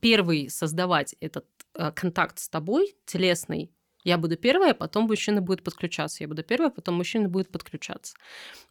первый 0.00 0.50
создавать 0.50 1.14
этот 1.20 1.46
контакт 1.94 2.38
с 2.38 2.48
тобой 2.48 2.96
телесный, 3.06 3.72
я 4.04 4.18
буду 4.18 4.36
первая, 4.36 4.74
потом 4.74 5.04
мужчина 5.04 5.40
будет 5.40 5.62
подключаться. 5.62 6.22
Я 6.22 6.28
буду 6.28 6.42
первая, 6.42 6.70
потом 6.70 6.94
мужчина 6.96 7.28
будет 7.28 7.50
подключаться. 7.50 8.14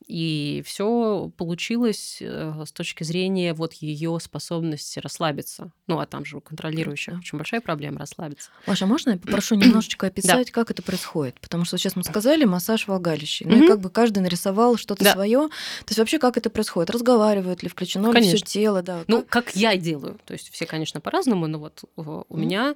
И 0.05 0.63
все 0.65 1.31
получилось 1.37 2.19
э, 2.21 2.63
с 2.65 2.71
точки 2.71 3.03
зрения 3.03 3.55
вот 3.55 3.73
ее 3.73 4.19
способности 4.21 4.99
расслабиться. 4.99 5.71
Ну, 5.87 5.99
а 5.99 6.05
там 6.05 6.23
же 6.23 6.37
у 6.37 6.41
контролирующих 6.41 7.17
очень 7.17 7.37
большая 7.39 7.61
проблема 7.61 7.97
расслабиться. 7.99 8.51
Маша, 8.67 8.85
можно 8.85 9.11
я 9.11 9.17
попрошу 9.17 9.55
немножечко 9.55 10.07
описать, 10.07 10.51
как 10.51 10.69
это 10.69 10.83
происходит? 10.83 11.39
Потому 11.39 11.65
что 11.65 11.77
сейчас 11.79 11.95
мы 11.95 12.03
сказали 12.03 12.45
массаж 12.45 12.87
влагалища. 12.87 13.47
Ну 13.47 13.63
и 13.63 13.67
как 13.67 13.79
бы 13.79 13.89
каждый 13.89 14.19
нарисовал 14.19 14.77
что-то 14.77 15.03
свое. 15.03 15.47
То 15.47 15.89
есть 15.89 15.97
вообще 15.97 16.19
как 16.19 16.37
это 16.37 16.51
происходит? 16.51 16.91
Разговаривают 16.91 17.63
ли, 17.63 17.69
включено 17.69 18.11
ли 18.11 18.21
все 18.21 18.37
тело? 18.37 18.83
Да, 18.83 19.03
ну, 19.07 19.25
как 19.27 19.55
я 19.55 19.75
делаю. 19.77 20.19
То 20.25 20.33
есть 20.33 20.51
все, 20.51 20.67
конечно, 20.67 21.01
по-разному, 21.01 21.47
но 21.47 21.57
вот 21.57 21.83
у 21.95 22.37
меня 22.37 22.75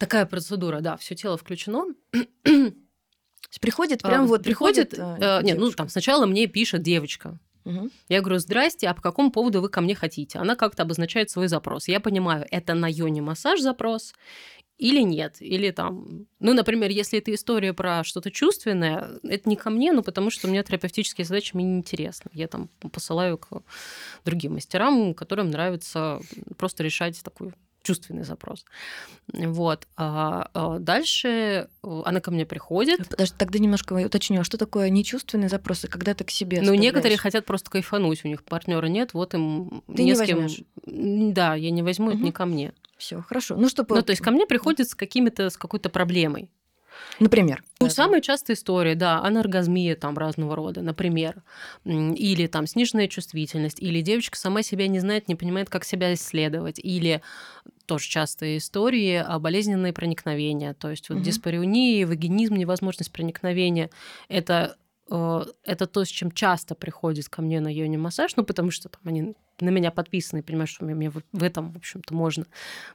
Такая 0.00 0.24
процедура, 0.24 0.80
да, 0.80 0.96
все 0.96 1.14
тело 1.14 1.36
включено. 1.36 1.84
Приходит 3.60 4.00
прям 4.02 4.22
а, 4.22 4.26
вот 4.26 4.42
приходит. 4.42 4.90
приходит 4.90 5.22
э, 5.22 5.40
нет, 5.42 5.58
ну 5.58 5.70
там 5.72 5.90
сначала 5.90 6.24
мне 6.24 6.46
пишет 6.46 6.82
девочка. 6.82 7.38
Угу. 7.66 7.90
Я 8.08 8.20
говорю, 8.20 8.38
здрасте, 8.38 8.88
а 8.88 8.94
по 8.94 9.02
какому 9.02 9.30
поводу 9.30 9.60
вы 9.60 9.68
ко 9.68 9.82
мне 9.82 9.94
хотите? 9.94 10.38
Она 10.38 10.56
как-то 10.56 10.84
обозначает 10.84 11.28
свой 11.28 11.48
запрос. 11.48 11.86
Я 11.86 12.00
понимаю, 12.00 12.46
это 12.50 12.72
на 12.72 12.88
йоне 12.90 13.20
массаж 13.20 13.60
запрос 13.60 14.14
или 14.78 15.02
нет. 15.02 15.36
Или 15.40 15.70
там, 15.70 16.26
ну, 16.38 16.54
например, 16.54 16.90
если 16.90 17.18
это 17.18 17.34
история 17.34 17.74
про 17.74 18.02
что-то 18.02 18.30
чувственное, 18.30 19.20
это 19.22 19.46
не 19.50 19.56
ко 19.56 19.68
мне, 19.68 19.92
ну, 19.92 20.02
потому 20.02 20.30
что 20.30 20.48
у 20.48 20.50
меня 20.50 20.62
терапевтические 20.62 21.26
задачи 21.26 21.54
мне 21.54 21.64
неинтересны. 21.64 22.30
Я 22.32 22.48
там 22.48 22.70
посылаю 22.90 23.36
к 23.36 23.62
другим 24.24 24.54
мастерам, 24.54 25.12
которым 25.12 25.50
нравится 25.50 26.20
просто 26.56 26.82
решать 26.82 27.22
такую 27.22 27.52
чувственный 27.82 28.24
запрос. 28.24 28.64
Вот. 29.32 29.86
А, 29.96 30.50
а 30.54 30.78
дальше 30.78 31.28
э, 31.28 32.02
она 32.04 32.20
ко 32.20 32.30
мне 32.30 32.46
приходит. 32.46 33.08
Подожди, 33.08 33.34
тогда 33.38 33.58
немножко 33.58 33.94
уточню, 33.94 34.40
а 34.40 34.44
что 34.44 34.58
такое 34.58 34.90
нечувственные 34.90 35.48
запросы, 35.48 35.88
когда 35.88 36.14
ты 36.14 36.24
к 36.24 36.30
себе 36.30 36.60
Ну, 36.62 36.74
некоторые 36.74 37.16
хотят 37.16 37.46
просто 37.46 37.70
кайфануть, 37.70 38.24
у 38.24 38.28
них 38.28 38.42
партнера 38.44 38.86
нет, 38.86 39.14
вот 39.14 39.34
им 39.34 39.82
ты 39.86 40.02
не, 40.02 40.10
не 40.10 40.14
с 40.14 40.22
кем... 40.22 40.46
Да, 40.86 41.54
я 41.54 41.70
не 41.70 41.82
возьму, 41.82 42.08
угу. 42.08 42.16
это 42.16 42.24
не 42.24 42.32
ко 42.32 42.46
мне. 42.46 42.72
Все, 42.96 43.22
хорошо. 43.22 43.56
Ну, 43.56 43.68
что 43.68 43.86
Ну, 43.88 44.02
то 44.02 44.10
есть 44.10 44.22
ко 44.22 44.30
мне 44.30 44.46
приходит 44.46 44.88
с 44.88 44.94
какими-то, 44.94 45.48
с 45.48 45.56
какой-то 45.56 45.88
проблемой. 45.88 46.50
Например. 47.18 47.62
Ну, 47.80 47.86
да. 47.86 47.92
самая 47.92 48.20
частая 48.20 48.56
история, 48.56 48.94
да, 48.94 49.20
анаргазмия 49.22 49.96
там 49.96 50.16
разного 50.16 50.56
рода, 50.56 50.82
например. 50.82 51.42
Или 51.84 52.46
там 52.46 52.66
сниженная 52.66 53.08
чувствительность, 53.08 53.80
или 53.80 54.00
девочка 54.00 54.38
сама 54.38 54.62
себя 54.62 54.88
не 54.88 55.00
знает, 55.00 55.28
не 55.28 55.34
понимает, 55.34 55.70
как 55.70 55.84
себя 55.84 56.12
исследовать, 56.14 56.78
или 56.78 57.22
тоже 57.86 58.08
частые 58.08 58.58
истории 58.58 59.16
о 59.16 59.38
болезненные 59.38 59.92
проникновения, 59.92 60.74
то 60.74 60.90
есть 60.90 61.08
вот 61.08 61.16
угу. 61.16 61.24
диспариуния, 61.24 62.06
вагинизм, 62.06 62.54
невозможность 62.54 63.12
проникновения. 63.12 63.90
Это 64.28 64.76
Э, 65.10 65.44
это 65.64 65.86
то, 65.86 66.04
с 66.04 66.08
чем 66.08 66.30
часто 66.30 66.74
приходит 66.74 67.28
ко 67.28 67.42
мне 67.42 67.60
на 67.60 67.72
йони 67.72 67.96
массаж, 67.96 68.36
ну, 68.36 68.44
потому 68.44 68.70
что 68.70 68.88
там 68.88 69.00
они 69.04 69.34
на 69.60 69.70
меня 69.70 69.90
подписаны, 69.90 70.42
понимаешь, 70.42 70.70
что 70.70 70.84
мне 70.84 71.10
в 71.10 71.42
этом, 71.42 71.72
в 71.72 71.76
общем-то, 71.76 72.14
можно 72.14 72.46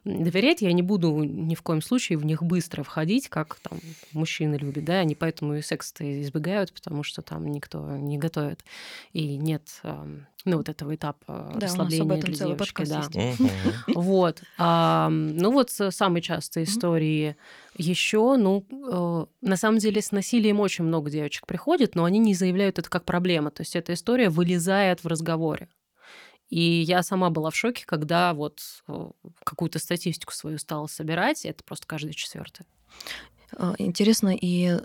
доверять. 0.04 0.62
Я 0.62 0.74
не 0.74 0.82
буду 0.82 1.24
ни 1.24 1.56
в 1.56 1.62
коем 1.62 1.82
случае 1.82 2.18
в 2.18 2.26
них 2.26 2.44
быстро 2.44 2.84
входить, 2.84 3.30
как 3.30 3.56
там 3.56 3.80
мужчины 4.14 4.56
любят, 4.56 4.86
да, 4.86 5.00
они 5.00 5.16
поэтому 5.16 5.56
и 5.56 5.62
секс-то 5.62 6.22
избегают, 6.22 6.74
потому 6.74 7.04
что 7.04 7.22
там 7.22 7.48
никто 7.48 7.98
не 7.98 8.18
готовит, 8.18 8.64
и 9.14 9.38
нет 9.38 9.82
ну, 10.46 10.58
вот 10.58 10.70
этого 10.70 10.94
этапа 10.94 11.52
да, 11.56 11.66
расслабления 11.66 12.22
для 12.22 12.34
девушки. 12.34 12.86
Да. 12.86 13.04
Вот. 13.96 14.44
А, 14.58 15.10
ну, 15.10 15.52
вот 15.52 15.72
самые 15.72 16.22
частые 16.22 16.66
истории 16.66 17.36
еще, 17.78 18.38
ну, 18.38 18.66
э, 18.72 19.26
на 19.42 19.58
самом 19.58 19.80
деле 19.80 20.02
с 20.02 20.12
насилием 20.12 20.60
очень 20.60 20.86
много 20.86 21.10
девочек 21.10 21.48
приходит, 21.48 21.96
но 21.96 22.06
они 22.06 22.20
не 22.20 22.36
заявляют 22.36 22.78
это 22.78 22.90
как 22.90 23.06
проблема. 23.06 23.50
То 23.50 23.62
есть 23.62 23.76
эта 23.76 23.94
история 23.94 24.30
вылезает 24.30 25.04
в 25.04 25.08
разговоре. 25.08 25.68
И 26.56 26.84
я 26.84 27.04
сама 27.04 27.32
была 27.32 27.50
в 27.50 27.56
шоке, 27.58 27.84
когда 27.86 28.34
вот 28.34 28.62
э, 28.88 29.10
какую-то 29.44 29.78
статистику 29.78 30.32
свою 30.32 30.58
стала 30.58 30.88
собирать, 30.88 31.44
это 31.44 31.62
просто 31.66 31.86
каждый 31.86 32.14
четвертый. 32.14 32.66
А, 33.58 33.76
интересно, 33.78 34.34
и 34.34 34.80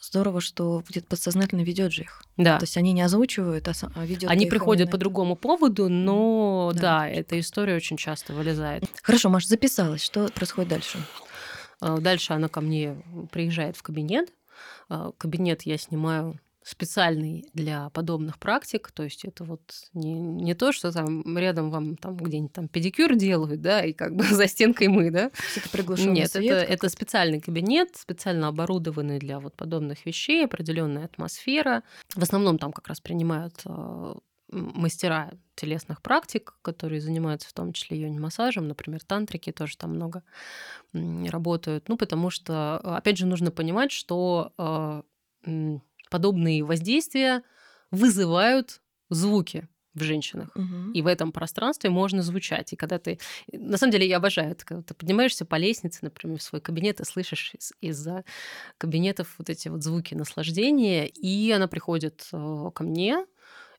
здорово, 0.00 0.40
что 0.40 0.80
будет 0.86 1.08
подсознательно 1.08 1.62
ведет 1.62 1.92
же 1.92 2.02
их. 2.02 2.22
Да. 2.36 2.58
То 2.58 2.66
есть 2.66 2.76
они 2.76 2.92
не 2.92 3.02
озвучивают, 3.02 3.66
а, 3.66 3.72
а 3.96 4.06
ведет. 4.06 4.30
Они 4.30 4.46
приходят 4.46 4.92
по 4.92 4.96
другому 4.96 5.34
поводу, 5.34 5.88
но 5.88 6.70
да. 6.72 6.80
да, 6.80 7.08
эта 7.08 7.40
история 7.40 7.74
очень 7.74 7.96
часто 7.96 8.32
вылезает. 8.32 8.84
Хорошо, 9.02 9.28
Маш, 9.28 9.44
записалась. 9.44 10.04
Что 10.04 10.28
происходит 10.28 10.70
дальше? 10.70 10.98
А, 11.80 11.98
дальше 11.98 12.32
она 12.32 12.46
ко 12.46 12.60
мне 12.60 13.02
приезжает 13.32 13.76
в 13.76 13.82
кабинет. 13.82 14.32
Кабинет 15.18 15.62
я 15.62 15.78
снимаю 15.78 16.38
специальный 16.68 17.48
для 17.54 17.88
подобных 17.90 18.38
практик, 18.38 18.90
то 18.90 19.02
есть 19.02 19.24
это 19.24 19.44
вот 19.44 19.60
не, 19.94 20.14
не 20.20 20.54
то, 20.54 20.72
что 20.72 20.92
там 20.92 21.38
рядом 21.38 21.70
вам 21.70 21.96
там 21.96 22.16
где-нибудь 22.16 22.52
там 22.52 22.68
педикюр 22.68 23.16
делают, 23.16 23.62
да, 23.62 23.82
и 23.82 23.92
как 23.92 24.14
бы 24.14 24.24
за 24.30 24.46
стенкой 24.46 24.88
мы, 24.88 25.10
да. 25.10 25.30
Это 25.56 25.68
приглашенный 25.70 26.12
Нет, 26.12 26.30
свет, 26.30 26.44
это, 26.44 26.72
это 26.72 26.88
специальный 26.90 27.40
кабинет, 27.40 27.96
специально 27.96 28.48
оборудованный 28.48 29.18
для 29.18 29.40
вот 29.40 29.56
подобных 29.56 30.04
вещей, 30.04 30.44
определенная 30.44 31.06
атмосфера. 31.06 31.82
В 32.14 32.22
основном 32.22 32.58
там 32.58 32.72
как 32.72 32.88
раз 32.88 33.00
принимают 33.00 33.62
э, 33.64 34.14
мастера 34.50 35.32
телесных 35.54 36.02
практик, 36.02 36.58
которые 36.60 37.00
занимаются 37.00 37.48
в 37.48 37.52
том 37.54 37.72
числе 37.72 37.98
йони-массажем, 37.98 38.68
например, 38.68 39.02
тантрики 39.04 39.52
тоже 39.52 39.78
там 39.78 39.94
много 39.94 40.22
работают. 40.92 41.88
Ну, 41.88 41.96
потому 41.96 42.28
что, 42.28 42.76
опять 42.78 43.16
же, 43.16 43.26
нужно 43.26 43.50
понимать, 43.50 43.90
что 43.90 44.52
э, 44.58 45.02
подобные 46.10 46.64
воздействия 46.64 47.42
вызывают 47.90 48.80
звуки. 49.10 49.68
в 49.94 50.02
женщинах. 50.02 50.50
Угу. 50.54 50.92
И 50.94 51.02
в 51.02 51.06
этом 51.06 51.32
пространстве 51.32 51.90
можно 51.90 52.22
звучать. 52.22 52.72
И 52.72 52.76
когда 52.76 52.98
ты... 52.98 53.18
На 53.52 53.76
самом 53.76 53.92
деле 53.92 54.06
я 54.06 54.18
обожаю 54.18 54.52
это, 54.52 54.64
когда 54.64 54.82
ты 54.82 54.94
поднимаешься 54.94 55.44
по 55.44 55.56
лестнице, 55.56 56.00
например, 56.02 56.38
в 56.38 56.42
свой 56.42 56.60
кабинет 56.60 57.00
и 57.00 57.04
слышишь 57.04 57.54
из- 57.54 57.72
из-за 57.80 58.24
кабинетов 58.78 59.34
вот 59.38 59.50
эти 59.50 59.68
вот 59.68 59.82
звуки 59.82 60.14
наслаждения, 60.14 61.06
и 61.06 61.50
она 61.50 61.66
приходит 61.66 62.28
э, 62.32 62.70
ко 62.74 62.84
мне, 62.84 63.26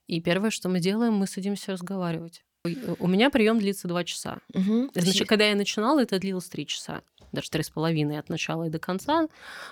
и 0.08 0.22
первое, 0.22 0.50
что 0.50 0.70
мы 0.70 0.80
делаем, 0.80 1.14
мы 1.14 1.28
садимся 1.28 1.72
разговаривать. 1.72 2.44
У 3.00 3.08
меня 3.08 3.30
прием 3.30 3.60
длится 3.60 3.88
два 3.88 4.04
часа. 4.04 4.40
Угу. 4.54 4.90
Значит, 4.94 5.28
когда 5.28 5.46
я 5.46 5.56
начинала, 5.56 6.02
это 6.02 6.20
длилось 6.20 6.50
три 6.50 6.66
часа 6.66 7.02
даже 7.32 7.50
три 7.50 7.64
с 7.64 7.70
половиной 7.70 8.20
от 8.20 8.30
начала 8.30 8.66
и 8.66 8.70
до 8.70 8.80
конца. 8.80 9.28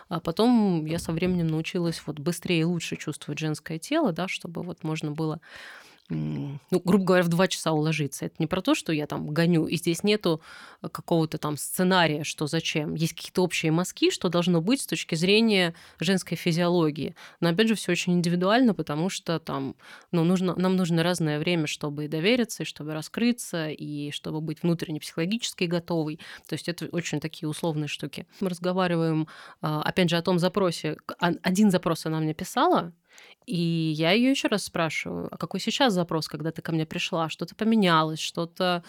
А 0.10 0.20
потом 0.20 0.86
я 0.86 1.00
со 1.00 1.12
временем 1.12 1.48
научилась 1.48 2.02
вот 2.06 2.20
быстрее 2.20 2.62
и 2.62 2.66
лучше 2.66 2.96
чувствовать 2.96 3.40
женское 3.40 3.80
тело, 3.80 4.12
да, 4.12 4.28
чтобы 4.28 4.64
вот 4.64 4.84
можно 4.84 5.12
было 5.12 5.40
ну, 6.10 6.60
грубо 6.86 7.04
говоря, 7.04 7.24
в 7.24 7.28
два 7.28 7.48
часа 7.48 7.74
уложиться. 7.74 8.26
Это 8.26 8.36
не 8.40 8.48
про 8.48 8.62
то, 8.62 8.76
что 8.76 8.94
я 8.94 9.08
там 9.08 9.28
гоню, 9.28 9.68
и 9.68 9.76
здесь 9.76 10.04
нету 10.04 10.42
э, 10.82 10.88
какого-то 10.88 11.38
там 11.38 11.58
сценария, 11.58 12.24
что 12.24 12.48
зачем. 12.48 12.96
Есть 12.96 13.14
какие-то 13.14 13.44
общие 13.44 13.74
мазки, 13.74 14.10
что 14.10 14.30
должно 14.30 14.62
быть 14.62 14.82
с 14.82 14.88
точки 14.88 15.16
зрения 15.16 15.76
женской 16.00 16.38
физиологии. 16.38 17.14
Но 17.42 17.50
опять 17.50 17.68
же, 17.68 17.76
все 17.76 17.92
очень 17.92 18.14
индивидуально, 18.14 18.74
потому 18.74 19.10
что 19.10 19.40
там, 19.40 19.76
ну, 20.12 20.24
нужно, 20.24 20.56
нам 20.56 20.78
нужно 20.78 21.04
разное 21.04 21.40
время, 21.40 21.68
чтобы 21.68 22.08
довериться, 22.08 22.64
и 22.64 22.66
чтобы 22.66 22.94
раскрыться, 22.94 23.70
и 23.70 24.12
чтобы 24.12 24.40
быть 24.40 24.64
внутренне 24.64 25.02
психологически 25.02 25.66
готовой. 25.66 26.20
То 26.48 26.54
есть 26.54 26.70
это 26.70 26.86
очень 26.86 27.20
такие 27.20 27.50
условные 27.50 27.90
штуки. 27.90 28.28
Мы 28.40 28.50
разговариваем, 28.50 29.28
а, 29.62 29.82
опять 29.82 30.10
же, 30.10 30.16
о 30.16 30.22
том 30.22 30.40
запросе. 30.40 30.96
Один 31.20 31.70
запрос 31.70 32.06
она 32.06 32.20
мне 32.20 32.34
писала, 32.34 32.94
и 33.46 33.94
я 33.96 34.12
ее 34.12 34.32
еще 34.32 34.50
раз 34.50 34.66
спрашиваю, 34.66 35.30
а 35.32 35.38
какой 35.38 35.60
сейчас 35.60 35.94
запрос, 35.94 36.28
когда 36.28 36.52
ты 36.52 36.62
ко 36.62 36.72
мне 36.72 36.86
пришла? 36.86 37.30
Что-то 37.30 37.56
поменялось, 37.56 38.20
что-то 38.20 38.84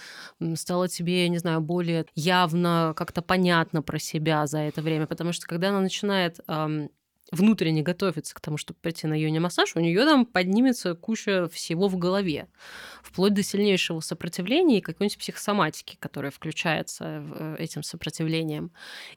стало 0.54 0.88
тебе, 0.88 1.23
я 1.23 1.28
не 1.28 1.38
знаю, 1.38 1.61
более 1.61 2.06
явно, 2.14 2.92
как-то 2.97 3.23
понятно 3.23 3.82
про 3.82 3.99
себя 3.99 4.47
за 4.47 4.58
это 4.58 4.82
время? 4.82 5.06
Потому 5.06 5.32
что 5.32 5.47
когда 5.47 5.68
она 5.68 5.80
начинает 5.80 6.40
эм, 6.49 6.90
внутренне 7.30 7.82
готовится 7.82 8.35
к 8.35 8.40
тому, 8.40 8.56
чтобы 8.56 8.78
прийти 8.80 9.06
на 9.06 9.14
йони-массаж, 9.14 9.76
у 9.76 9.80
нее 9.80 10.04
там 10.04 10.26
поднимется 10.26 10.94
куча 10.94 11.49
всего 11.49 11.88
в 11.88 11.97
голове, 11.97 12.49
вплоть 13.02 13.35
до 13.35 13.42
сильнейшего 13.42 14.00
сопротивления 14.00 14.78
и 14.78 14.80
какой-нибудь 14.80 15.18
психосоматики, 15.18 15.97
которая 16.00 16.30
включается 16.30 17.20
в 17.20 17.56
этим 17.56 17.82
сопротивлением. 17.82 18.73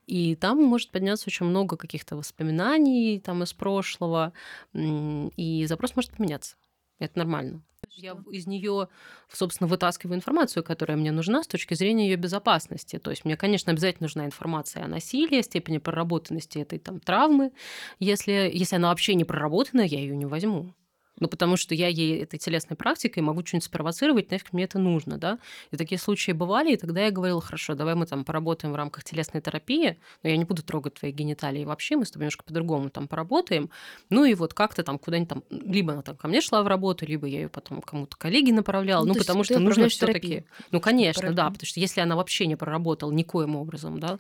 И 0.08 0.36
там 0.36 0.62
может 0.62 0.92
подняться 0.92 1.26
очень 1.28 1.46
много 1.46 1.78
каких-то 1.78 2.16
воспоминаний 2.16 3.20
там 3.20 3.44
из 3.44 3.54
прошлого, 3.54 4.34
и 4.74 5.66
запрос 5.68 5.96
может 5.96 6.12
поменяться. 6.12 6.56
Это 7.02 7.18
нормально. 7.18 7.64
Я 7.90 8.16
из 8.32 8.46
нее, 8.46 8.90
собственно, 9.28 9.68
вытаскиваю 9.68 10.16
информацию, 10.16 10.64
которая 10.64 10.98
мне 10.98 11.12
нужна 11.12 11.44
с 11.44 11.48
точки 11.48 11.74
зрения 11.74 12.10
ее 12.10 12.16
безопасности. 12.16 13.00
То 13.00 13.10
есть 13.10 13.26
мне, 13.26 13.36
конечно, 13.36 13.72
обязательно 13.72 14.06
нужна 14.06 14.26
информация 14.26 14.86
о 14.86 14.88
насилии, 14.88 15.42
степени 15.42 15.80
проработанности 15.80 16.60
этой 16.60 16.78
там 16.78 17.00
травмы. 17.00 17.52
Если, 18.00 18.32
если 18.54 18.76
она 18.76 18.90
вообще 18.90 19.16
не 19.16 19.26
проработана, 19.26 19.82
я 19.82 20.00
ее 20.00 20.16
не 20.16 20.26
возьму. 20.26 20.74
Ну, 21.22 21.28
потому 21.28 21.56
что 21.56 21.76
я 21.76 21.88
ей 21.88 22.24
этой 22.24 22.40
телесной 22.40 22.76
практикой 22.76 23.20
могу 23.20 23.46
что-нибудь 23.46 23.66
спровоцировать, 23.66 24.32
нафиг 24.32 24.54
мне 24.54 24.64
это 24.64 24.80
нужно, 24.80 25.20
да. 25.20 25.38
И 25.70 25.78
такие 25.78 26.00
случаи 26.00 26.32
бывали, 26.32 26.74
и 26.74 26.78
тогда 26.78 27.06
я 27.06 27.12
говорила, 27.12 27.40
хорошо, 27.40 27.76
давай 27.76 27.94
мы 27.94 28.08
там 28.08 28.26
поработаем 28.26 28.74
в 28.74 28.76
рамках 28.76 29.04
телесной 29.04 29.40
терапии, 29.40 29.98
но 30.24 30.30
я 30.30 30.36
не 30.36 30.46
буду 30.46 30.64
трогать 30.64 30.96
твои 30.96 31.12
гениталии 31.12 31.64
вообще, 31.64 31.96
мы 31.96 32.06
с 32.06 32.12
тобой 32.12 32.24
немножко 32.24 32.44
по-другому 32.44 32.90
там 32.90 33.08
поработаем. 33.08 33.70
Ну 34.10 34.26
и 34.26 34.34
вот 34.34 34.56
как-то 34.56 34.82
там 34.84 34.98
куда-нибудь 34.98 35.30
там, 35.30 35.44
либо 35.52 35.94
она 35.94 36.02
там 36.02 36.16
ко 36.16 36.28
мне 36.28 36.42
шла 36.42 36.64
в 36.64 36.68
работу, 36.68 37.06
либо 37.06 37.28
я 37.28 37.42
ее 37.42 37.50
потом 37.50 37.82
кому-то 37.82 38.18
коллеге 38.18 38.52
направляла, 38.52 39.06
ну, 39.06 39.14
ну 39.14 39.20
потому 39.20 39.44
что 39.44 39.60
нужно 39.60 39.90
все 39.90 40.08
таки 40.08 40.44
Ну, 40.72 40.82
конечно, 40.82 41.22
терапию. 41.22 41.36
да, 41.38 41.50
потому 41.52 41.68
что 41.68 41.80
если 41.80 42.02
она 42.02 42.16
вообще 42.16 42.48
не 42.48 42.56
проработала 42.56 43.12
никоим 43.12 43.56
образом, 43.56 44.00
да, 44.00 44.18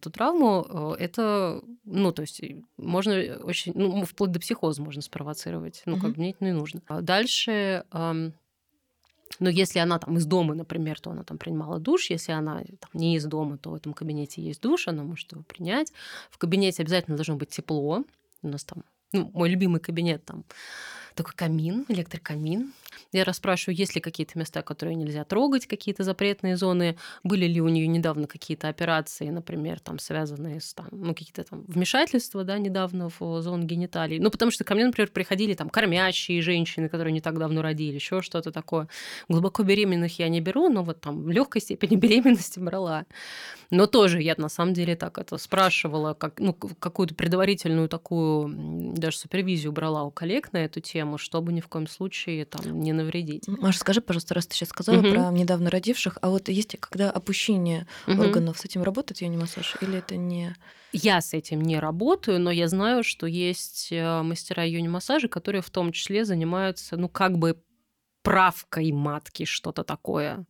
ту 0.00 0.10
травму, 0.10 0.94
э, 0.98 1.04
это, 1.04 1.60
ну, 1.84 2.10
то 2.12 2.22
есть 2.22 2.40
можно 2.78 3.12
очень, 3.42 3.72
ну, 3.74 4.06
вплоть 4.06 4.32
до 4.32 4.40
психоза 4.40 4.80
можно 4.80 5.02
спровоцировать, 5.02 5.82
ну, 5.84 6.05
как 6.06 6.16
бы 6.16 6.20
мне 6.22 6.30
это 6.30 6.44
не 6.44 6.52
нужно. 6.52 6.80
А 6.88 7.00
дальше 7.00 7.84
но 9.38 9.50
если 9.50 9.78
она 9.80 9.98
там 9.98 10.16
из 10.16 10.24
дома, 10.24 10.54
например, 10.54 11.00
то 11.00 11.10
она 11.10 11.24
там 11.24 11.38
принимала 11.38 11.78
душ. 11.78 12.10
Если 12.10 12.32
она 12.32 12.62
там, 12.62 12.90
не 12.94 13.16
из 13.16 13.24
дома, 13.24 13.58
то 13.58 13.70
в 13.70 13.74
этом 13.74 13.92
кабинете 13.92 14.42
есть 14.42 14.62
душ, 14.62 14.88
она 14.88 15.02
может 15.02 15.32
его 15.32 15.42
принять. 15.42 15.92
В 16.30 16.38
кабинете 16.38 16.82
обязательно 16.82 17.16
должно 17.16 17.36
быть 17.36 17.50
тепло. 17.50 18.04
У 18.42 18.48
нас 18.48 18.64
там, 18.64 18.84
ну, 19.12 19.30
мой 19.34 19.50
любимый 19.50 19.80
кабинет 19.80 20.24
там 20.24 20.44
такой 21.14 21.34
камин, 21.34 21.84
электрокамин. 21.88 22.72
Я 23.12 23.24
расспрашиваю, 23.24 23.76
есть 23.76 23.94
ли 23.94 24.00
какие-то 24.00 24.38
места, 24.38 24.62
которые 24.62 24.94
нельзя 24.94 25.24
трогать, 25.24 25.66
какие-то 25.66 26.02
запретные 26.02 26.56
зоны, 26.56 26.96
были 27.22 27.46
ли 27.46 27.60
у 27.60 27.68
нее 27.68 27.86
недавно 27.86 28.26
какие-то 28.26 28.68
операции, 28.68 29.28
например, 29.28 29.80
там 29.80 29.98
связанные 29.98 30.60
с 30.60 30.74
там, 30.74 30.88
ну, 30.90 31.14
какие-то 31.14 31.44
там 31.44 31.64
вмешательства, 31.66 32.44
да, 32.44 32.58
недавно 32.58 33.10
в 33.18 33.40
зону 33.40 33.64
гениталий. 33.64 34.18
Ну, 34.18 34.30
потому 34.30 34.50
что 34.50 34.64
ко 34.64 34.74
мне, 34.74 34.86
например, 34.86 35.10
приходили 35.10 35.54
там 35.54 35.70
кормящие 35.70 36.42
женщины, 36.42 36.88
которые 36.88 37.12
не 37.12 37.20
так 37.20 37.38
давно 37.38 37.62
родили, 37.62 37.94
еще 37.94 38.22
что-то 38.22 38.52
такое. 38.52 38.88
Глубоко 39.28 39.62
беременных 39.62 40.18
я 40.18 40.28
не 40.28 40.40
беру, 40.40 40.68
но 40.68 40.82
вот 40.82 41.00
там 41.00 41.22
в 41.22 41.30
легкой 41.30 41.60
степени 41.60 41.96
беременности 41.96 42.58
брала. 42.58 43.06
Но 43.70 43.86
тоже 43.86 44.22
я 44.22 44.34
на 44.36 44.48
самом 44.48 44.74
деле 44.74 44.96
так 44.96 45.18
это 45.18 45.38
спрашивала, 45.38 46.14
как, 46.14 46.38
ну, 46.38 46.52
какую-то 46.52 47.14
предварительную 47.14 47.88
такую 47.88 48.94
даже 48.94 49.18
супервизию 49.18 49.72
брала 49.72 50.04
у 50.04 50.10
коллег 50.10 50.52
на 50.52 50.58
эту 50.58 50.80
тему, 50.80 51.18
чтобы 51.18 51.52
ни 51.52 51.60
в 51.60 51.68
коем 51.68 51.86
случае 51.86 52.44
там 52.44 52.80
не 52.86 52.92
навредить. 52.92 53.48
Маша, 53.48 53.80
скажи, 53.80 54.00
пожалуйста, 54.00 54.34
раз 54.34 54.46
ты 54.46 54.54
сейчас 54.54 54.68
сказала 54.70 54.98
угу. 54.98 55.10
про 55.10 55.30
недавно 55.30 55.70
родивших, 55.70 56.18
а 56.22 56.30
вот 56.30 56.48
есть 56.48 56.76
когда 56.80 57.10
опущение 57.10 57.86
угу. 58.06 58.22
органов, 58.22 58.58
с 58.58 58.64
этим 58.64 58.82
работает 58.82 59.20
ее 59.20 59.30
массаж 59.36 59.76
или 59.80 59.98
это 59.98 60.16
не... 60.16 60.54
Я 60.92 61.20
с 61.20 61.34
этим 61.34 61.60
не 61.60 61.78
работаю, 61.78 62.40
но 62.40 62.50
я 62.50 62.68
знаю, 62.68 63.04
что 63.04 63.26
есть 63.26 63.88
э, 63.90 64.22
мастера 64.22 64.64
йони-массажа, 64.64 65.28
которые 65.28 65.60
в 65.60 65.70
том 65.70 65.92
числе 65.92 66.24
занимаются, 66.24 66.96
ну, 66.96 67.08
как 67.08 67.38
бы 67.38 67.60
правкой 68.26 68.90
матки, 68.90 69.44
что-то 69.44 69.84
такое. 69.84 70.46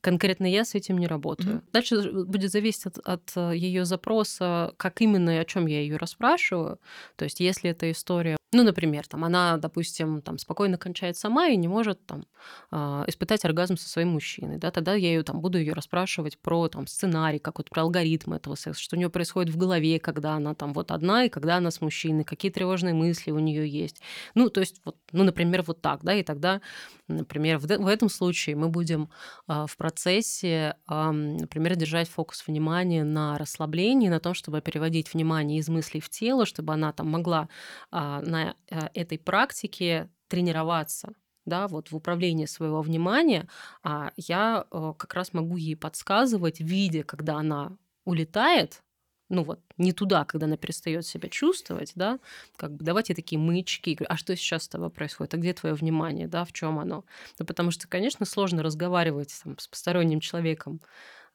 Конкретно 0.00 0.46
я 0.46 0.64
с 0.64 0.74
этим 0.74 0.96
не 0.96 1.06
работаю. 1.06 1.56
Mm-hmm. 1.56 1.72
Дальше 1.72 2.12
будет 2.24 2.50
зависеть 2.50 2.86
от, 2.86 2.98
от 2.98 3.32
э, 3.36 3.56
ее 3.56 3.84
запроса, 3.84 4.72
как 4.78 5.02
именно 5.02 5.30
и 5.30 5.38
о 5.38 5.44
чем 5.44 5.66
я 5.66 5.80
ее 5.80 5.96
расспрашиваю. 5.96 6.78
То 7.16 7.24
есть, 7.24 7.40
если 7.40 7.70
это 7.70 7.90
история 7.90 8.37
ну, 8.52 8.62
например, 8.62 9.06
там, 9.06 9.24
она, 9.24 9.58
допустим, 9.58 10.22
там, 10.22 10.38
спокойно 10.38 10.78
кончает 10.78 11.18
сама 11.18 11.48
и 11.48 11.56
не 11.56 11.68
может 11.68 12.04
там, 12.06 12.24
э, 12.72 13.04
испытать 13.06 13.44
оргазм 13.44 13.76
со 13.76 13.86
своим 13.88 14.08
мужчиной. 14.08 14.56
Да? 14.56 14.70
Тогда 14.70 14.94
я 14.94 15.08
ее, 15.08 15.22
там, 15.22 15.40
буду 15.40 15.58
ее 15.58 15.74
расспрашивать 15.74 16.38
про 16.38 16.68
там, 16.68 16.86
сценарий, 16.86 17.40
как 17.40 17.58
вот 17.58 17.68
про 17.68 17.82
алгоритм 17.82 18.32
этого 18.32 18.54
секса, 18.54 18.82
что 18.82 18.96
у 18.96 18.98
нее 18.98 19.10
происходит 19.10 19.52
в 19.54 19.58
голове, 19.58 20.00
когда 20.00 20.32
она 20.32 20.54
там 20.54 20.72
вот 20.72 20.92
одна 20.92 21.24
и 21.24 21.28
когда 21.28 21.56
она 21.56 21.70
с 21.70 21.82
мужчиной, 21.82 22.24
какие 22.24 22.50
тревожные 22.50 22.94
мысли 22.94 23.32
у 23.32 23.38
нее 23.38 23.68
есть. 23.68 24.00
Ну, 24.34 24.48
то 24.48 24.60
есть, 24.60 24.80
вот, 24.86 24.96
ну, 25.12 25.24
например, 25.24 25.62
вот 25.66 25.82
так, 25.82 26.02
да, 26.02 26.14
и 26.14 26.22
тогда, 26.22 26.62
например, 27.06 27.58
в, 27.58 27.66
в 27.66 27.86
этом 27.86 28.08
случае 28.08 28.56
мы 28.56 28.70
будем 28.70 29.10
э, 29.46 29.66
в 29.68 29.76
процессе, 29.76 30.76
например, 30.88 31.76
держать 31.76 32.08
фокус 32.08 32.46
внимания 32.46 33.04
на 33.04 33.36
расслаблении, 33.36 34.08
на 34.08 34.20
том, 34.20 34.32
чтобы 34.32 34.62
переводить 34.62 35.12
внимание 35.12 35.58
из 35.58 35.68
мыслей 35.68 36.00
в 36.00 36.08
тело, 36.08 36.46
чтобы 36.46 36.72
она 36.72 36.92
там 36.92 37.08
могла 37.08 37.48
на 37.90 38.37
на 38.38 38.54
э, 38.70 38.88
этой 38.94 39.18
практике 39.18 40.08
тренироваться 40.28 41.12
да, 41.46 41.66
вот 41.66 41.90
в 41.90 41.96
управлении 41.96 42.46
своего 42.46 42.82
внимания, 42.82 43.48
а 43.82 44.12
я 44.16 44.66
э, 44.70 44.92
как 44.98 45.14
раз 45.14 45.32
могу 45.32 45.56
ей 45.56 45.76
подсказывать, 45.76 46.60
видя, 46.60 47.04
когда 47.04 47.36
она 47.36 47.76
улетает, 48.04 48.82
ну 49.30 49.44
вот, 49.44 49.60
не 49.78 49.92
туда, 49.92 50.24
когда 50.24 50.46
она 50.46 50.56
перестает 50.56 51.06
себя 51.06 51.28
чувствовать, 51.28 51.92
да, 51.94 52.18
как 52.56 52.74
бы 52.74 52.84
давать 52.84 53.08
ей 53.08 53.14
такие 53.14 53.38
маячки, 53.38 53.96
а 54.08 54.16
что 54.16 54.36
сейчас 54.36 54.64
с 54.64 54.68
тобой 54.68 54.90
происходит, 54.90 55.34
а 55.34 55.38
где 55.38 55.54
твое 55.54 55.74
внимание, 55.74 56.28
да, 56.28 56.44
в 56.44 56.52
чем 56.52 56.78
оно? 56.78 57.04
Ну, 57.38 57.46
потому 57.46 57.70
что, 57.70 57.88
конечно, 57.88 58.26
сложно 58.26 58.62
разговаривать 58.62 59.40
там, 59.42 59.58
с 59.58 59.68
посторонним 59.68 60.20
человеком 60.20 60.80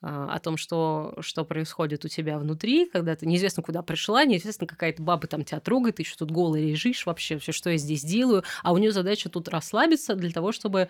о 0.03 0.37
том, 0.39 0.57
что, 0.57 1.15
что 1.21 1.45
происходит 1.45 2.03
у 2.03 2.09
тебя 2.09 2.37
внутри, 2.37 2.89
когда 2.89 3.15
ты 3.15 3.25
неизвестно 3.25 3.63
куда 3.63 3.81
пришла, 3.81 4.25
неизвестно 4.25 4.67
какая-то 4.67 5.01
баба 5.01 5.27
там 5.27 5.45
тебя 5.45 5.61
трогает, 5.61 5.95
ты 5.95 6.01
еще 6.01 6.15
тут 6.17 6.29
голый 6.29 6.69
лежишь, 6.69 7.05
вообще 7.05 7.37
все, 7.39 7.53
что 7.53 7.69
я 7.69 7.77
здесь 7.77 8.03
делаю, 8.03 8.43
а 8.63 8.73
у 8.73 8.77
нее 8.77 8.91
задача 8.91 9.29
тут 9.29 9.47
расслабиться 9.47 10.15
для 10.15 10.31
того, 10.31 10.51
чтобы, 10.51 10.89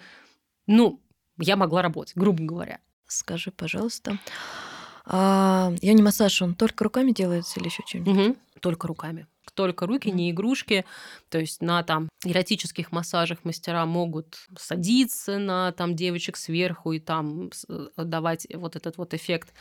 ну, 0.66 1.00
я 1.38 1.56
могла 1.56 1.84
работать, 1.84 2.16
грубо 2.16 2.44
говоря. 2.44 2.80
Скажи, 3.06 3.52
пожалуйста, 3.52 4.18
а, 5.06 5.74
я 5.82 5.94
не 5.94 6.02
массаж, 6.02 6.42
он 6.42 6.56
только 6.56 6.84
руками 6.84 7.12
делается 7.12 7.60
или 7.60 7.68
еще 7.68 7.84
чем-нибудь? 7.86 8.30
Угу. 8.30 8.38
Только 8.62 8.88
руками. 8.88 9.28
Только 9.54 9.86
руки, 9.86 10.12
не 10.12 10.32
игрушки. 10.32 10.86
То 11.30 11.40
есть 11.40 11.62
на 11.62 11.84
там 11.84 12.10
эротических 12.26 12.92
массажах 12.92 13.44
мастера 13.44 13.86
могут 13.86 14.38
садиться 14.58 15.38
на 15.38 15.72
там 15.72 15.96
девочек 15.96 16.38
сверху 16.38 16.94
и 16.94 17.00
там 17.00 17.50
э, 17.70 17.88
давать 17.98 18.48
вот 18.54 18.76
этот 18.76 18.98
вот 18.98 19.14
эффект 19.14 19.54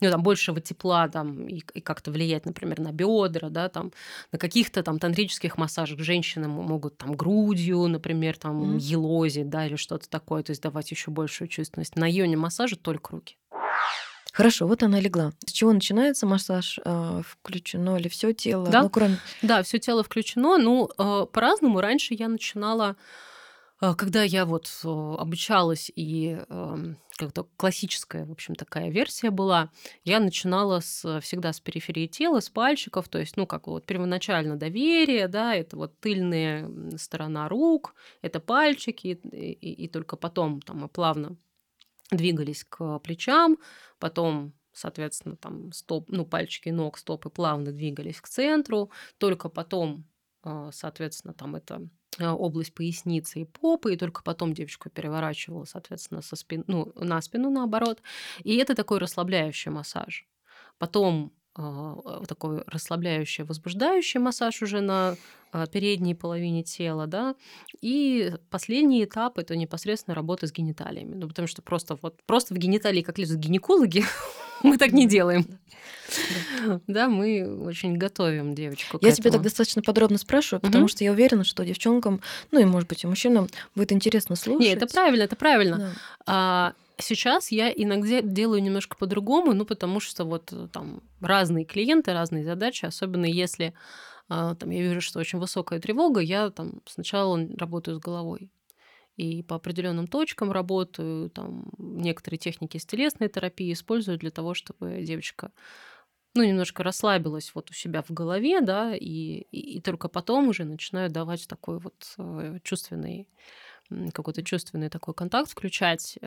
ну, 0.00 0.10
там, 0.10 0.22
большего 0.22 0.60
тепла 0.60 1.08
там, 1.08 1.46
и, 1.46 1.62
и 1.74 1.80
как-то 1.80 2.10
влиять, 2.10 2.46
например, 2.46 2.80
на 2.80 2.92
бедра, 2.92 3.48
да, 3.48 3.68
там, 3.68 3.92
на 4.32 4.38
каких-то 4.38 4.82
там 4.82 4.98
тантрических 4.98 5.58
массажах 5.58 6.00
женщины 6.00 6.48
могут 6.48 6.98
там 6.98 7.14
грудью, 7.14 7.86
например, 7.86 8.36
там 8.36 8.76
mm-hmm. 8.76 8.78
елозить, 8.78 9.48
да, 9.48 9.66
или 9.66 9.76
что-то 9.76 10.08
такое, 10.08 10.42
то 10.42 10.50
есть 10.50 10.62
давать 10.62 10.90
еще 10.90 11.10
большую 11.10 11.48
чувственность. 11.48 11.96
На 11.96 12.10
йоне 12.10 12.36
массаже 12.36 12.76
только 12.76 13.12
руки. 13.12 13.36
Хорошо, 14.32 14.66
вот 14.66 14.82
она 14.82 15.00
легла. 15.00 15.32
С 15.46 15.52
чего 15.52 15.72
начинается 15.72 16.26
массаж? 16.26 16.78
Э, 16.84 17.22
включено 17.26 17.96
ли 17.96 18.08
все 18.08 18.32
тело? 18.32 18.68
Да, 18.68 18.82
ну, 18.82 18.90
кроме... 18.90 19.18
да 19.42 19.62
все 19.62 19.78
тело 19.78 20.02
включено. 20.02 20.58
Ну, 20.58 20.88
э, 20.96 21.26
по-разному. 21.32 21.80
Раньше 21.80 22.14
я 22.14 22.28
начинала, 22.28 22.96
э, 23.80 23.94
когда 23.94 24.22
я 24.22 24.44
вот 24.44 24.70
обучалась 24.84 25.90
и 25.94 26.38
эм, 26.48 26.98
как-то 27.16 27.46
классическая, 27.56 28.24
в 28.24 28.32
общем, 28.32 28.54
такая 28.54 28.90
версия 28.90 29.30
была. 29.30 29.70
Я 30.04 30.20
начинала 30.20 30.80
с, 30.80 31.20
всегда 31.20 31.52
с 31.52 31.60
периферии 31.60 32.06
тела, 32.06 32.40
с 32.40 32.48
пальчиков, 32.48 33.08
то 33.08 33.18
есть, 33.18 33.36
ну, 33.36 33.46
как 33.46 33.66
вот 33.66 33.84
первоначально 33.84 34.56
доверие, 34.56 35.28
да, 35.28 35.54
это 35.54 35.76
вот 35.76 35.98
тыльная 36.00 36.70
сторона 36.96 37.48
рук, 37.48 37.94
это 38.22 38.40
пальчики, 38.40 39.20
и, 39.22 39.52
и, 39.52 39.84
и 39.84 39.88
только 39.88 40.16
потом 40.16 40.62
там 40.62 40.78
мы 40.78 40.88
плавно 40.88 41.36
двигались 42.10 42.64
к 42.64 42.98
плечам, 43.00 43.58
потом 43.98 44.54
соответственно, 44.72 45.36
там 45.36 45.72
стоп, 45.72 46.08
ну, 46.08 46.24
пальчики 46.24 46.68
ног, 46.68 46.98
стопы 46.98 47.30
плавно 47.30 47.72
двигались 47.72 48.20
к 48.20 48.28
центру, 48.28 48.90
только 49.18 49.48
потом, 49.48 50.04
а, 50.42 50.70
соответственно, 50.72 51.34
там 51.34 51.56
это 51.56 51.88
а, 52.18 52.34
область 52.34 52.74
поясницы 52.74 53.40
и 53.40 53.44
попы, 53.44 53.94
и 53.94 53.96
только 53.96 54.22
потом 54.22 54.54
девочку 54.54 54.90
переворачивала, 54.90 55.64
соответственно, 55.64 56.22
со 56.22 56.36
спин... 56.36 56.64
ну, 56.66 56.92
на 56.94 57.20
спину 57.20 57.50
наоборот. 57.50 58.02
И 58.42 58.56
это 58.56 58.74
такой 58.74 58.98
расслабляющий 58.98 59.70
массаж. 59.70 60.26
Потом 60.78 61.32
такой 61.54 62.62
расслабляющий, 62.66 63.44
возбуждающий 63.44 64.20
массаж 64.20 64.62
уже 64.62 64.80
на 64.80 65.16
э, 65.52 65.66
передней 65.70 66.14
половине 66.14 66.62
тела, 66.62 67.06
да, 67.06 67.34
и 67.80 68.32
последний 68.50 69.04
этап 69.04 69.38
это 69.38 69.56
непосредственно 69.56 70.14
работа 70.14 70.46
с 70.46 70.52
гениталиями, 70.52 71.14
ну 71.14 71.28
потому 71.28 71.48
что 71.48 71.62
просто 71.62 71.98
вот 72.00 72.22
просто 72.24 72.54
в 72.54 72.58
гениталии 72.58 73.02
как 73.02 73.18
лезут 73.18 73.38
гинекологи, 73.38 74.04
мы 74.62 74.78
так 74.78 74.92
не 74.92 75.06
делаем. 75.06 75.46
Да, 76.86 77.08
мы 77.08 77.64
очень 77.64 77.96
готовим 77.96 78.54
девочку. 78.54 78.98
Я 79.00 79.12
тебе 79.12 79.30
так 79.30 79.42
достаточно 79.42 79.80
подробно 79.80 80.18
спрашиваю, 80.18 80.60
потому 80.60 80.88
что 80.88 81.04
я 81.04 81.12
уверена, 81.12 81.44
что 81.44 81.64
девчонкам, 81.64 82.20
ну 82.50 82.60
и 82.60 82.64
может 82.64 82.88
быть 82.88 83.04
и 83.04 83.06
мужчинам 83.06 83.48
будет 83.74 83.92
интересно 83.92 84.36
слушать. 84.36 84.60
Нет, 84.60 84.82
это 84.82 84.92
правильно, 84.92 85.22
это 85.22 85.36
правильно. 85.36 85.94
Сейчас 87.00 87.50
я 87.50 87.70
иногда 87.70 88.22
делаю 88.22 88.62
немножко 88.62 88.96
по-другому, 88.96 89.54
ну, 89.54 89.64
потому 89.64 90.00
что 90.00 90.24
вот 90.24 90.52
э, 90.52 90.68
там 90.72 91.02
разные 91.20 91.64
клиенты, 91.64 92.12
разные 92.12 92.44
задачи, 92.44 92.84
особенно 92.84 93.26
если 93.26 93.74
а, 94.28 94.54
там, 94.54 94.70
я 94.70 94.82
вижу, 94.82 95.00
что 95.00 95.18
очень 95.18 95.40
высокая 95.40 95.80
тревога, 95.80 96.20
я 96.20 96.50
там 96.50 96.82
сначала 96.86 97.38
работаю 97.58 97.96
с 97.96 98.00
головой. 98.00 98.50
И 99.16 99.42
по 99.42 99.56
определенным 99.56 100.06
точкам 100.06 100.52
работаю, 100.52 101.30
там 101.30 101.70
некоторые 101.78 102.38
техники 102.38 102.78
с 102.78 102.86
телесной 102.86 103.28
терапии 103.28 103.72
использую 103.72 104.18
для 104.18 104.30
того, 104.30 104.54
чтобы 104.54 105.02
девочка 105.02 105.50
ну, 106.34 106.44
немножко 106.44 106.84
расслабилась 106.84 107.52
вот 107.54 107.70
у 107.70 107.74
себя 107.74 108.02
в 108.02 108.10
голове, 108.12 108.60
да, 108.60 108.94
и, 108.94 109.46
и, 109.50 109.76
и 109.78 109.80
только 109.80 110.08
потом 110.08 110.48
уже 110.48 110.64
начинаю 110.64 111.10
давать 111.10 111.48
такой 111.48 111.80
вот 111.80 112.14
э, 112.18 112.58
чувственный, 112.62 113.28
какой-то 114.14 114.44
чувственный 114.44 114.90
такой 114.90 115.12
контакт 115.12 115.50
включать. 115.50 116.18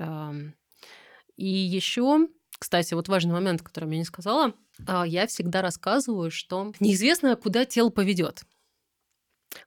И 1.35 1.47
еще, 1.47 2.27
кстати, 2.59 2.93
вот 2.93 3.07
важный 3.07 3.33
момент, 3.33 3.61
который 3.61 3.89
я 3.91 3.97
не 3.97 4.05
сказала, 4.05 4.53
а, 4.85 5.05
я 5.05 5.27
всегда 5.27 5.61
рассказываю, 5.61 6.31
что 6.31 6.73
неизвестно, 6.79 7.35
куда 7.35 7.65
тело 7.65 7.89
поведет. 7.89 8.43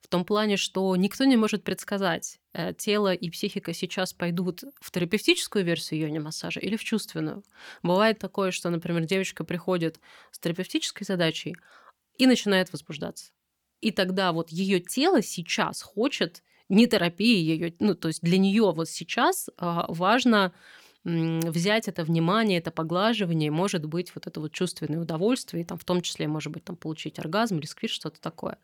В 0.01 0.07
том 0.07 0.25
плане, 0.25 0.57
что 0.57 0.95
никто 0.95 1.23
не 1.23 1.37
может 1.37 1.63
предсказать, 1.63 2.39
э, 2.53 2.73
тело 2.73 3.13
и 3.13 3.29
психика 3.29 3.73
сейчас 3.73 4.13
пойдут 4.13 4.63
в 4.81 4.91
терапевтическую 4.91 5.63
версию 5.63 6.01
йони 6.01 6.19
массажа 6.19 6.59
или 6.59 6.75
в 6.75 6.83
чувственную. 6.83 7.43
Бывает 7.83 8.19
такое, 8.19 8.51
что, 8.51 8.69
например, 8.69 9.05
девочка 9.05 9.43
приходит 9.43 9.99
с 10.31 10.39
терапевтической 10.39 11.05
задачей 11.05 11.55
и 12.17 12.25
начинает 12.25 12.71
возбуждаться. 12.71 13.31
И 13.79 13.91
тогда 13.91 14.31
вот 14.31 14.49
ее 14.49 14.79
тело 14.79 15.21
сейчас 15.21 15.81
хочет 15.81 16.43
не 16.69 16.87
терапии 16.87 17.37
ее, 17.37 17.73
ну 17.79 17.95
то 17.95 18.09
есть 18.09 18.21
для 18.21 18.37
нее 18.37 18.71
вот 18.73 18.89
сейчас 18.89 19.49
а, 19.57 19.85
важно 19.87 20.53
взять 21.07 21.87
это 21.87 22.03
внимание, 22.03 22.59
это 22.59 22.69
поглаживание, 22.69 23.49
может 23.49 23.85
быть, 23.85 24.13
вот 24.13 24.27
это 24.27 24.41
вот 24.41 24.51
чувственное 24.51 24.99
удовольствие, 24.99 25.63
и 25.63 25.65
там 25.65 25.77
в 25.77 25.85
том 25.85 26.01
числе, 26.01 26.27
может 26.27 26.51
быть, 26.51 26.65
там 26.65 26.75
получить 26.75 27.17
оргазм 27.17 27.59
или 27.59 27.65
сквиз, 27.65 27.91
что-то 27.91 28.19
такое. 28.19 28.57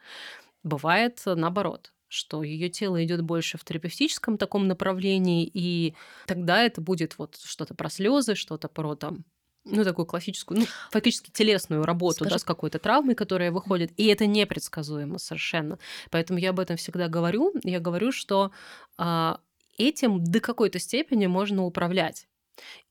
Бывает 0.63 1.21
наоборот 1.25 1.93
что 2.13 2.43
ее 2.43 2.69
тело 2.69 3.03
идет 3.03 3.23
больше 3.23 3.58
в 3.58 3.65
терапевтическом 3.65 4.38
таком 4.38 4.67
направлении, 4.67 5.49
и 5.51 5.95
тогда 6.27 6.62
это 6.62 6.79
будет 6.79 7.17
вот 7.17 7.39
что-то 7.43 7.73
про 7.73 7.89
слезы, 7.89 8.36
что-то 8.36 8.67
про 8.67 8.93
там 8.93 9.25
ну, 9.65 9.84
такую 9.84 10.06
классическую, 10.06 10.60
ну, 10.60 10.67
фактически 10.91 11.32
телесную 11.32 11.84
работу, 11.84 12.17
Скажи... 12.17 12.36
да, 12.36 12.38
с 12.38 12.43
какой-то 12.43 12.77
травмой, 12.77 13.15
которая 13.15 13.51
выходит, 13.51 13.91
и 13.97 14.06
это 14.06 14.27
непредсказуемо 14.27 15.17
совершенно. 15.17 15.79
Поэтому 16.12 16.38
я 16.38 16.51
об 16.51 16.60
этом 16.60 16.77
всегда 16.77 17.08
говорю. 17.08 17.51
Я 17.63 17.79
говорю, 17.79 18.12
что 18.12 18.51
а, 18.97 19.39
этим 19.79 20.23
до 20.23 20.39
какой-то 20.39 20.77
степени 20.77 21.25
можно 21.25 21.63
управлять. 21.63 22.27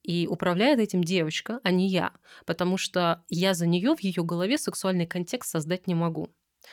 И 0.02 0.26
управляет 0.26 0.80
этим 0.80 1.04
девочка, 1.04 1.60
а 1.62 1.70
не 1.70 1.88
я, 1.88 2.12
потому 2.44 2.76
что 2.76 3.22
я 3.28 3.54
за 3.54 3.66
нее 3.66 3.94
в 3.94 4.00
ее 4.00 4.24
голове 4.24 4.58
сексуальный 4.58 5.06
контекст 5.06 5.50
создать 5.50 5.86
не 5.86 5.94
могу. 5.94 6.28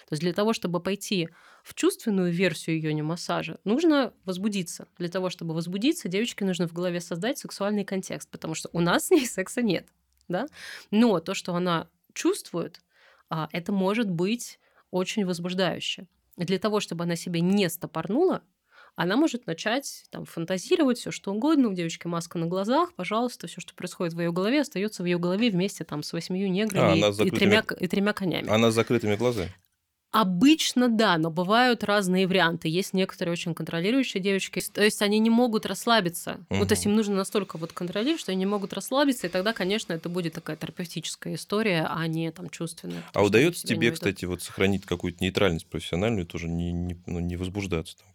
То 0.08 0.14
есть 0.14 0.22
для 0.22 0.34
того, 0.34 0.54
чтобы 0.54 0.80
пойти 0.80 1.30
в 1.64 1.74
чувственную 1.74 2.32
версию 2.32 2.78
ее 2.78 2.94
не 2.94 3.02
массажа, 3.02 3.60
нужно 3.64 4.14
возбудиться. 4.26 4.88
Для 4.98 5.10
того, 5.10 5.30
чтобы 5.30 5.54
возбудиться, 5.54 6.08
девочке 6.08 6.46
нужно 6.46 6.68
в 6.68 6.74
голове 6.74 7.02
создать 7.02 7.38
сексуальный 7.38 7.84
контекст, 7.84 8.30
потому 8.30 8.56
что 8.56 8.70
у 8.72 8.80
нас 8.80 9.08
с 9.08 9.12
ней 9.12 9.26
секса 9.26 9.62
нет. 9.62 9.88
Да? 10.28 10.48
Но 10.92 11.20
то, 11.20 11.34
что 11.34 11.56
она 11.56 11.90
чувствует, 12.14 12.82
а, 13.30 13.50
это 13.52 13.72
может 13.72 14.10
быть 14.10 14.60
очень 14.92 15.26
возбуждающе. 15.26 16.08
Для 16.38 16.60
того, 16.60 16.80
чтобы 16.80 17.04
она 17.04 17.16
себе 17.16 17.42
не 17.42 17.70
стопорнула, 17.70 18.44
она 19.00 19.16
может 19.16 19.48
начать 19.48 20.04
там 20.10 20.26
фантазировать 20.26 20.98
все 20.98 21.10
что 21.10 21.32
угодно. 21.32 21.70
У 21.70 21.74
девочки 21.74 22.06
маска 22.06 22.38
на 22.38 22.48
глазах, 22.48 22.94
пожалуйста, 22.96 23.48
все, 23.48 23.62
что 23.62 23.74
происходит 23.74 24.14
в 24.14 24.20
ее 24.20 24.34
голове, 24.34 24.60
остается 24.60 25.04
в 25.04 25.06
ее 25.06 25.18
голове 25.18 25.50
вместе 25.50 25.86
там 25.86 26.04
с 26.04 26.12
восьмью 26.12 26.52
неграми 26.52 27.02
а, 27.02 27.08
и, 27.08 27.14
закрытыми... 27.14 27.28
и, 27.28 27.40
тремя, 27.40 27.64
и 27.80 27.88
тремя 27.88 28.12
конями. 28.12 28.50
Она 28.50 28.72
с 28.72 28.76
закрытыми 28.76 29.16
глазами. 29.16 29.56
Обычно 30.12 30.88
да, 30.90 31.18
но 31.18 31.30
бывают 31.30 31.84
разные 31.84 32.28
варианты. 32.28 32.68
Есть 32.68 32.94
некоторые 32.94 33.34
очень 33.34 33.54
контролирующие 33.54 34.22
девочки, 34.22 34.60
то 34.74 34.84
есть 34.84 35.02
они 35.04 35.20
не 35.20 35.30
могут 35.30 35.68
расслабиться. 35.68 36.40
Угу. 36.50 36.60
Ну, 36.60 36.66
то 36.66 36.74
есть 36.74 36.86
им 36.86 36.96
нужно 36.96 37.16
настолько 37.16 37.58
вот 37.58 37.74
контролировать, 37.74 38.22
что 38.22 38.32
они 38.32 38.40
не 38.40 38.46
могут 38.48 38.74
расслабиться, 38.74 39.28
и 39.28 39.30
тогда, 39.30 39.54
конечно, 39.54 39.94
это 39.94 40.10
будет 40.10 40.34
такая 40.34 40.56
терапевтическая 40.56 41.36
история, 41.36 41.88
а 41.90 42.08
не 42.08 42.32
там 42.32 42.50
чувственная. 42.50 43.04
А 43.14 43.24
удается 43.24 43.68
тебе, 43.68 43.92
кстати, 43.92 44.26
вот 44.26 44.42
сохранить 44.42 44.86
какую-то 44.86 45.24
нейтральность 45.24 45.68
профессиональную, 45.68 46.26
тоже 46.26 46.48
не, 46.48 46.72
не, 46.72 46.98
ну, 47.06 47.20
не 47.20 47.36
возбуждаться 47.36 47.98
там, 47.98 48.10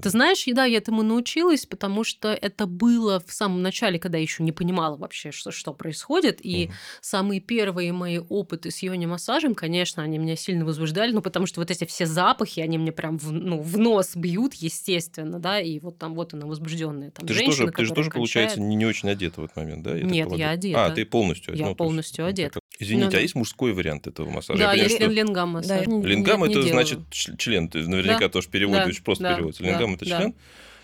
ты 0.00 0.10
знаешь, 0.10 0.44
да, 0.46 0.64
я 0.64 0.78
этому 0.78 1.02
научилась, 1.02 1.66
потому 1.66 2.04
что 2.04 2.32
это 2.32 2.66
было 2.66 3.22
в 3.26 3.32
самом 3.32 3.62
начале, 3.62 3.98
когда 3.98 4.18
я 4.18 4.22
еще 4.22 4.42
не 4.42 4.52
понимала 4.52 4.96
вообще, 4.96 5.32
что, 5.32 5.50
что 5.50 5.72
происходит. 5.72 6.44
И 6.44 6.66
угу. 6.66 6.74
самые 7.00 7.40
первые 7.40 7.92
мои 7.92 8.18
опыты 8.18 8.70
с 8.70 8.82
йони-массажем, 8.82 9.54
конечно, 9.54 10.02
они 10.02 10.18
меня 10.18 10.36
сильно 10.36 10.64
возбуждали, 10.64 11.12
ну, 11.12 11.22
потому 11.34 11.48
что 11.48 11.60
вот 11.60 11.70
эти 11.72 11.84
все 11.84 12.06
запахи, 12.06 12.60
они 12.60 12.78
мне 12.78 12.92
прям 12.92 13.18
в, 13.18 13.32
ну, 13.32 13.60
в 13.60 13.76
нос 13.76 14.14
бьют, 14.14 14.54
естественно, 14.54 15.40
да, 15.40 15.60
и 15.60 15.80
вот 15.80 15.98
там 15.98 16.14
вот 16.14 16.32
она 16.32 16.46
возбужденная. 16.46 17.10
Там, 17.10 17.26
ты 17.26 17.34
женщина, 17.34 17.52
же 17.52 17.62
тоже, 17.62 17.72
ты 17.72 17.84
же 17.86 17.92
тоже, 17.92 18.10
получается, 18.10 18.60
не, 18.60 18.76
не 18.76 18.86
очень 18.86 19.10
одета 19.10 19.40
в 19.40 19.44
этот 19.46 19.56
момент, 19.56 19.82
да? 19.82 19.96
Я 19.96 20.04
Нет, 20.04 20.32
я 20.36 20.50
одета. 20.50 20.86
А, 20.86 20.90
ты 20.90 21.04
полностью 21.04 21.54
одета. 21.54 21.64
Я 21.64 21.70
ну, 21.70 21.74
полностью 21.74 22.24
есть, 22.24 22.38
одета. 22.38 22.60
Извините, 22.78 23.10
ну, 23.10 23.18
а 23.18 23.20
есть 23.20 23.34
мужской 23.34 23.72
вариант 23.72 24.06
этого 24.06 24.30
массажа? 24.30 24.60
Да, 24.60 24.74
есть 24.74 24.94
что... 24.94 25.06
лингам 25.06 25.48
массаж. 25.48 25.86
Да, 25.86 25.92
лингам 25.92 26.44
это 26.44 26.62
значит 26.62 27.00
член, 27.10 27.68
ты 27.68 27.80
наверняка 27.80 28.20
да, 28.20 28.28
тоже 28.28 28.48
переводишь, 28.48 28.98
да, 28.98 29.02
просто 29.04 29.24
да, 29.24 29.34
переводится. 29.34 29.64
Лингам 29.64 29.90
да, 29.90 29.96
это 29.96 30.06
член, 30.06 30.34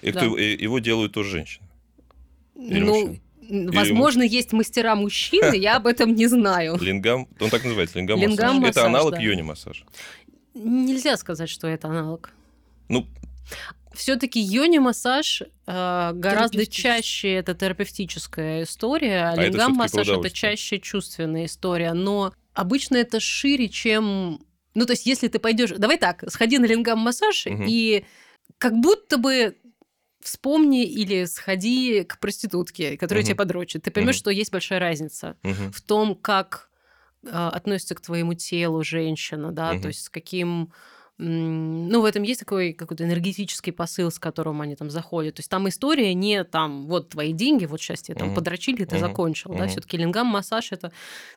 да. 0.02 0.08
и 0.08 0.10
кто, 0.10 0.34
да. 0.34 0.42
его 0.42 0.80
делают 0.80 1.12
тоже 1.12 1.30
женщины. 1.30 1.68
Или 2.56 2.80
ну, 2.80 2.92
мужчины. 2.92 3.20
Возможно, 3.50 4.22
Или... 4.22 4.34
есть 4.34 4.52
мастера 4.52 4.94
мужчины, 4.94 5.56
я 5.56 5.76
об 5.76 5.86
этом 5.86 6.14
не 6.14 6.26
знаю. 6.26 6.78
Лингам, 6.80 7.26
он 7.40 7.50
так 7.50 7.64
называется, 7.64 7.98
лингам, 7.98 8.20
лингам 8.20 8.56
массаж. 8.56 8.70
Это 8.70 8.86
аналог 8.86 9.14
да. 9.14 9.20
йони 9.20 9.42
массажа. 9.42 9.84
Нельзя 10.54 11.16
сказать, 11.16 11.48
что 11.48 11.66
это 11.66 11.88
аналог. 11.88 12.30
Ну, 12.88 13.06
все-таки 13.92 14.40
йони-массаж 14.40 15.42
э, 15.42 16.10
гораздо 16.14 16.66
чаще 16.66 17.34
это 17.34 17.54
терапевтическая 17.54 18.62
история, 18.62 19.24
а, 19.24 19.32
а 19.32 19.36
лингам-массаж 19.36 20.08
это, 20.08 20.20
это 20.20 20.30
чаще 20.30 20.78
чувственная 20.78 21.46
история. 21.46 21.92
Но 21.92 22.32
обычно 22.54 22.96
это 22.96 23.20
шире, 23.20 23.68
чем 23.68 24.40
Ну, 24.74 24.86
то 24.86 24.92
есть, 24.92 25.06
если 25.06 25.28
ты 25.28 25.38
пойдешь, 25.38 25.70
давай 25.70 25.98
так, 25.98 26.24
сходи 26.28 26.58
на 26.58 26.66
лингам-массаж 26.66 27.46
угу. 27.46 27.64
и 27.66 28.04
как 28.58 28.74
будто 28.78 29.18
бы 29.18 29.56
вспомни 30.22 30.84
или 30.84 31.24
сходи 31.24 32.04
к 32.04 32.18
проститутке, 32.18 32.96
которая 32.96 33.22
угу. 33.22 33.28
тебя 33.28 33.36
подрочит. 33.36 33.82
Ты 33.82 33.90
поймешь, 33.90 34.16
угу. 34.16 34.20
что 34.20 34.30
есть 34.30 34.52
большая 34.52 34.78
разница 34.78 35.36
угу. 35.42 35.72
в 35.72 35.80
том, 35.80 36.14
как 36.14 36.69
относится 37.28 37.94
к 37.94 38.00
твоему 38.00 38.34
телу 38.34 38.82
женщина, 38.82 39.52
да, 39.52 39.72
угу. 39.72 39.82
то 39.82 39.88
есть 39.88 40.04
с 40.04 40.08
каким 40.08 40.72
ну, 41.22 42.00
в 42.00 42.06
этом 42.06 42.22
есть 42.22 42.40
такой 42.40 42.72
какой-то 42.72 43.04
энергетический 43.04 43.74
посыл, 43.74 44.10
с 44.10 44.18
которым 44.18 44.62
они 44.62 44.74
там 44.74 44.88
заходят. 44.88 45.34
То 45.34 45.40
есть 45.40 45.50
там 45.50 45.68
история 45.68 46.14
не 46.14 46.44
там, 46.44 46.86
вот 46.86 47.10
твои 47.10 47.34
деньги, 47.34 47.66
вот 47.66 47.78
сейчас 47.78 48.00
тебе 48.00 48.16
там 48.16 48.30
uh-huh. 48.30 48.36
подрочили, 48.36 48.86
ты 48.86 48.96
uh-huh. 48.96 49.00
закончил, 49.00 49.50
uh-huh. 49.50 49.58
да, 49.58 49.66
все-таки 49.66 49.98
лингам, 49.98 50.28
массаж 50.28 50.72
это, 50.72 50.92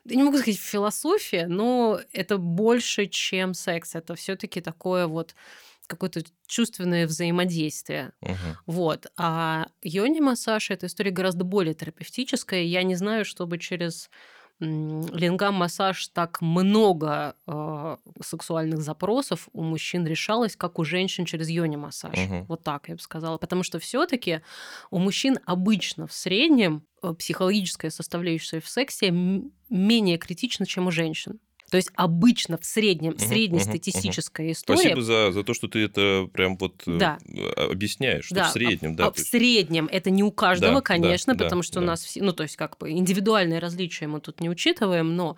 я 0.06 0.16
не 0.16 0.22
могу 0.22 0.38
сказать 0.38 0.58
философия, 0.58 1.46
но 1.46 2.00
это 2.14 2.38
больше, 2.38 3.06
чем 3.08 3.52
секс, 3.52 3.94
это 3.94 4.14
все-таки 4.14 4.62
такое 4.62 5.06
вот 5.06 5.34
какое-то 5.86 6.22
чувственное 6.46 7.06
взаимодействие. 7.06 8.12
Uh-huh. 8.22 8.36
Вот. 8.64 9.06
А 9.18 9.66
йони-массаж 9.82 10.70
это 10.70 10.86
история 10.86 11.10
гораздо 11.10 11.44
более 11.44 11.74
терапевтическая. 11.74 12.62
Я 12.62 12.84
не 12.84 12.94
знаю, 12.94 13.26
чтобы 13.26 13.58
через 13.58 14.08
лингам-массаж 14.64 16.08
так 16.08 16.40
много 16.40 17.36
э, 17.46 17.96
сексуальных 18.22 18.80
запросов 18.80 19.48
у 19.52 19.62
мужчин 19.62 20.06
решалось, 20.06 20.56
как 20.56 20.78
у 20.78 20.84
женщин 20.84 21.24
через 21.24 21.48
йони-массаж. 21.48 22.18
Угу. 22.18 22.44
Вот 22.48 22.62
так 22.62 22.88
я 22.88 22.94
бы 22.94 23.00
сказала. 23.00 23.38
Потому 23.38 23.62
что 23.62 23.78
все-таки 23.78 24.40
у 24.90 24.98
мужчин 24.98 25.38
обычно 25.46 26.06
в 26.06 26.12
среднем 26.12 26.82
э, 27.02 27.14
психологическая 27.14 27.90
составляющая 27.90 28.60
в 28.60 28.68
сексе 28.68 29.10
менее 29.10 30.18
критична, 30.18 30.66
чем 30.66 30.86
у 30.86 30.90
женщин. 30.90 31.40
То 31.70 31.76
есть 31.76 31.90
обычно 31.94 32.58
в 32.58 32.64
среднем, 32.64 33.12
uh-huh, 33.12 33.26
среднестатистическая 33.26 34.48
uh-huh, 34.48 34.52
история... 34.52 34.80
Спасибо 34.80 35.02
за, 35.02 35.32
за 35.32 35.42
то, 35.42 35.54
что 35.54 35.68
ты 35.68 35.80
это 35.84 36.28
прям 36.32 36.56
вот 36.56 36.82
э, 36.86 36.98
да. 36.98 37.18
объясняешь, 37.56 38.26
что 38.26 38.36
да. 38.36 38.48
в 38.48 38.52
среднем. 38.52 38.96
Да, 38.96 39.06
а 39.06 39.12
в 39.12 39.18
среднем 39.18 39.88
это 39.90 40.10
не 40.10 40.22
у 40.22 40.30
каждого, 40.30 40.74
да, 40.74 40.80
конечно, 40.80 41.34
да, 41.34 41.44
потому 41.44 41.62
да, 41.62 41.66
что 41.66 41.74
да. 41.76 41.80
у 41.80 41.84
нас, 41.84 42.02
все, 42.04 42.22
ну 42.22 42.32
то 42.32 42.42
есть 42.42 42.56
как 42.56 42.78
бы 42.78 42.90
индивидуальные 42.90 43.58
различия 43.58 44.06
мы 44.06 44.20
тут 44.20 44.40
не 44.40 44.50
учитываем, 44.50 45.16
но 45.16 45.36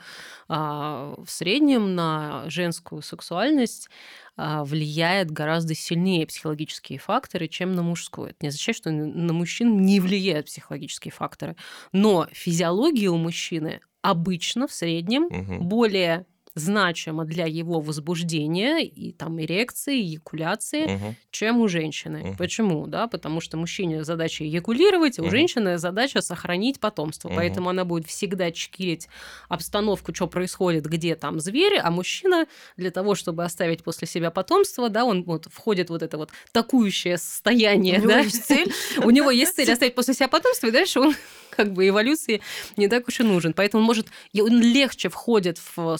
а, 0.48 1.14
в 1.24 1.30
среднем 1.30 1.94
на 1.94 2.44
женскую 2.48 3.02
сексуальность 3.02 3.88
а, 4.36 4.64
влияет 4.64 5.30
гораздо 5.30 5.74
сильнее 5.74 6.26
психологические 6.26 6.98
факторы, 6.98 7.48
чем 7.48 7.74
на 7.74 7.82
мужскую. 7.82 8.30
Это 8.30 8.38
не 8.42 8.48
означает, 8.48 8.76
что 8.76 8.90
на 8.90 9.32
мужчин 9.32 9.80
не 9.80 9.98
влияют 10.00 10.46
психологические 10.46 11.12
факторы. 11.12 11.56
Но 11.92 12.28
физиология 12.32 13.08
у 13.08 13.16
мужчины 13.16 13.80
обычно 14.10 14.66
в 14.66 14.72
среднем 14.72 15.24
угу. 15.24 15.64
более 15.64 16.26
значимо 16.56 17.24
для 17.24 17.46
его 17.46 17.80
возбуждения 17.80 18.84
и 18.84 19.12
там 19.12 19.40
эрекции, 19.40 20.00
эякуляции, 20.00 20.84
угу. 20.84 21.14
чем 21.30 21.60
у 21.60 21.68
женщины. 21.68 22.30
Угу. 22.30 22.36
Почему? 22.38 22.86
Да, 22.86 23.08
потому 23.08 23.40
что 23.40 23.56
мужчине 23.56 24.04
задача 24.04 24.44
эякулировать, 24.44 25.18
а 25.18 25.22
у 25.22 25.30
женщины 25.30 25.78
задача 25.78 26.22
сохранить 26.22 26.80
потомство. 26.80 27.28
Угу. 27.28 27.36
Поэтому 27.36 27.68
она 27.68 27.84
будет 27.84 28.06
всегда 28.06 28.50
чкирить 28.52 29.08
обстановку, 29.48 30.14
что 30.14 30.28
происходит, 30.28 30.86
где 30.86 31.14
там 31.16 31.40
звери, 31.40 31.80
а 31.82 31.90
мужчина 31.90 32.46
для 32.76 32.90
того, 32.90 33.14
чтобы 33.14 33.44
оставить 33.44 33.82
после 33.82 34.08
себя 34.08 34.30
потомство, 34.30 34.88
да, 34.88 35.04
он 35.04 35.24
вот 35.24 35.46
входит 35.52 35.90
в 35.90 35.96
вот 35.96 36.02
это 36.02 36.18
вот 36.18 36.30
такующее 36.52 37.16
состояние. 37.16 38.00
У 38.00 38.08
да? 38.08 38.20
есть 38.20 38.44
цель. 38.44 38.72
У 39.02 39.10
него 39.10 39.30
есть 39.30 39.56
цель 39.56 39.70
оставить 39.72 39.94
после 39.94 40.14
себя 40.14 40.28
потомство, 40.28 40.66
и 40.66 40.70
дальше 40.70 41.00
он 41.00 41.14
как 41.50 41.72
бы 41.72 41.88
эволюции 41.88 42.42
не 42.76 42.88
так 42.88 43.08
уж 43.08 43.20
и 43.20 43.22
нужен. 43.22 43.52
Поэтому 43.54 43.80
он 43.80 43.86
может, 43.86 44.06
он 44.34 44.60
легче 44.60 45.08
входит 45.08 45.58
в 45.58 45.96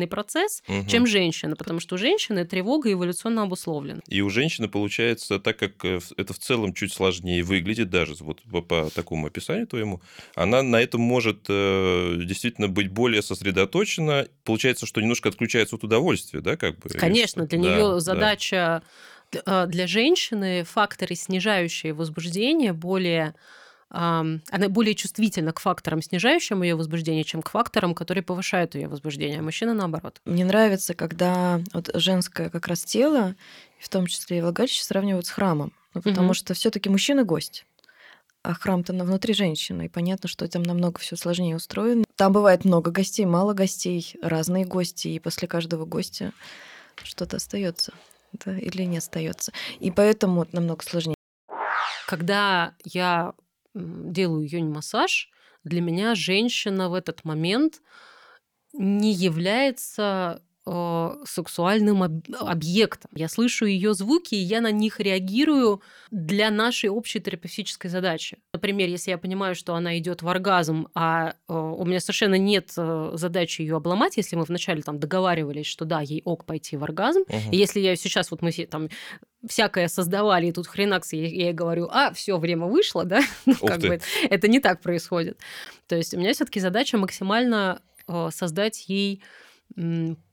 сексуальный 0.00 0.06
процесс, 0.06 0.62
угу. 0.68 0.88
чем 0.88 1.06
женщина, 1.06 1.56
потому 1.56 1.80
что 1.80 1.94
у 1.94 1.98
женщины 1.98 2.44
тревога 2.44 2.92
эволюционно 2.92 3.42
обусловлена. 3.42 4.00
И 4.08 4.20
у 4.20 4.30
женщины 4.30 4.68
получается, 4.68 5.38
так 5.38 5.58
как 5.58 5.84
э, 5.84 6.00
это 6.16 6.32
в 6.32 6.38
целом 6.38 6.72
чуть 6.74 6.92
сложнее 6.92 7.42
выглядит, 7.42 7.90
даже 7.90 8.14
вот 8.20 8.42
по, 8.42 8.62
по 8.62 8.90
такому 8.90 9.26
описанию 9.26 9.66
твоему, 9.66 10.00
она 10.34 10.62
на 10.62 10.80
этом 10.80 11.00
может 11.00 11.46
э, 11.48 12.20
действительно 12.24 12.68
быть 12.68 12.88
более 12.90 13.22
сосредоточена. 13.22 14.26
Получается, 14.44 14.86
что 14.86 15.00
немножко 15.00 15.28
отключается 15.28 15.76
от 15.76 15.84
удовольствия, 15.84 16.40
да, 16.40 16.56
как 16.56 16.78
бы? 16.78 16.88
Конечно, 16.90 17.46
для 17.46 17.58
да, 17.58 17.76
нее 17.76 18.00
задача 18.00 18.82
да. 19.32 19.66
для 19.66 19.86
женщины 19.86 20.64
факторы, 20.64 21.14
снижающие 21.14 21.92
возбуждение, 21.92 22.72
более 22.72 23.34
она 23.90 24.68
более 24.68 24.94
чувствительна 24.94 25.52
к 25.52 25.58
факторам, 25.58 26.00
снижающим 26.00 26.62
ее 26.62 26.76
возбуждение, 26.76 27.24
чем 27.24 27.42
к 27.42 27.50
факторам, 27.50 27.94
которые 27.94 28.22
повышают 28.22 28.76
ее 28.76 28.86
возбуждение, 28.88 29.40
а 29.40 29.42
мужчина 29.42 29.74
наоборот. 29.74 30.20
Мне 30.24 30.44
нравится, 30.44 30.94
когда 30.94 31.60
вот 31.72 31.90
женское 31.94 32.50
как 32.50 32.68
раз 32.68 32.84
тело, 32.84 33.34
в 33.80 33.88
том 33.88 34.06
числе 34.06 34.38
и 34.38 34.40
влагалище, 34.42 34.84
сравнивают 34.84 35.26
с 35.26 35.30
храмом. 35.30 35.72
Ну, 35.94 36.02
потому 36.02 36.28
угу. 36.28 36.34
что 36.34 36.54
все-таки 36.54 36.88
мужчина 36.88 37.24
гость. 37.24 37.66
А 38.42 38.54
храм-то 38.54 38.92
внутри 38.92 39.34
женщины, 39.34 39.86
и 39.86 39.88
понятно, 39.88 40.28
что 40.28 40.48
там 40.48 40.62
намного 40.62 40.98
все 41.00 41.16
сложнее 41.16 41.56
устроено. 41.56 42.04
Там 42.16 42.32
бывает 42.32 42.64
много 42.64 42.90
гостей, 42.90 43.26
мало 43.26 43.52
гостей, 43.52 44.14
разные 44.22 44.64
гости, 44.64 45.08
и 45.08 45.18
после 45.18 45.46
каждого 45.46 45.84
гостя 45.84 46.32
что-то 47.02 47.36
остается 47.36 47.92
да, 48.32 48.56
или 48.56 48.82
не 48.84 48.98
остается. 48.98 49.52
И 49.78 49.90
поэтому 49.90 50.46
намного 50.52 50.84
сложнее. 50.84 51.16
Когда 52.06 52.74
я 52.84 53.34
делаю 53.74 54.48
йонь-массаж, 54.48 55.30
для 55.64 55.80
меня 55.80 56.14
женщина 56.14 56.88
в 56.88 56.94
этот 56.94 57.24
момент 57.24 57.80
не 58.72 59.12
является 59.12 60.42
э, 60.64 61.10
сексуальным 61.26 62.02
об- 62.02 62.34
объектом. 62.38 63.10
Я 63.14 63.28
слышу 63.28 63.66
ее 63.66 63.94
звуки, 63.94 64.34
и 64.34 64.38
я 64.38 64.60
на 64.60 64.70
них 64.70 65.00
реагирую 65.00 65.82
для 66.10 66.50
нашей 66.50 66.88
общей 66.88 67.20
терапевтической 67.20 67.90
задачи. 67.90 68.38
Например, 68.52 68.88
если 68.88 69.10
я 69.10 69.18
понимаю, 69.18 69.54
что 69.54 69.74
она 69.74 69.98
идет 69.98 70.22
в 70.22 70.28
оргазм, 70.28 70.88
а 70.94 71.30
э, 71.30 71.52
у 71.52 71.84
меня 71.84 72.00
совершенно 72.00 72.36
нет 72.36 72.72
э, 72.76 73.10
задачи 73.14 73.62
ее 73.62 73.76
обломать, 73.76 74.16
если 74.16 74.36
мы 74.36 74.44
вначале 74.44 74.82
там 74.82 74.98
договаривались, 74.98 75.66
что 75.66 75.84
да, 75.84 76.00
ей 76.00 76.22
ок 76.24 76.44
пойти 76.46 76.76
в 76.76 76.84
оргазм, 76.84 77.22
uh-huh. 77.22 77.50
и 77.50 77.56
если 77.56 77.80
я 77.80 77.96
сейчас 77.96 78.30
вот 78.30 78.40
мы 78.40 78.50
там 78.70 78.88
всякое 79.46 79.88
создавали, 79.88 80.46
и 80.46 80.52
тут 80.52 80.66
хренакс, 80.66 81.12
я, 81.12 81.26
я 81.26 81.52
говорю, 81.52 81.88
а, 81.90 82.12
все, 82.12 82.38
время 82.38 82.66
вышло, 82.66 83.04
да, 83.04 83.20
ну, 83.46 83.54
как 83.54 83.80
ты. 83.80 83.88
бы 83.88 84.00
это 84.28 84.48
не 84.48 84.60
так 84.60 84.80
происходит. 84.80 85.38
То 85.86 85.96
есть 85.96 86.14
у 86.14 86.18
меня 86.18 86.32
все-таки 86.32 86.60
задача 86.60 86.98
максимально 86.98 87.82
э, 88.06 88.28
создать 88.32 88.84
ей 88.88 89.22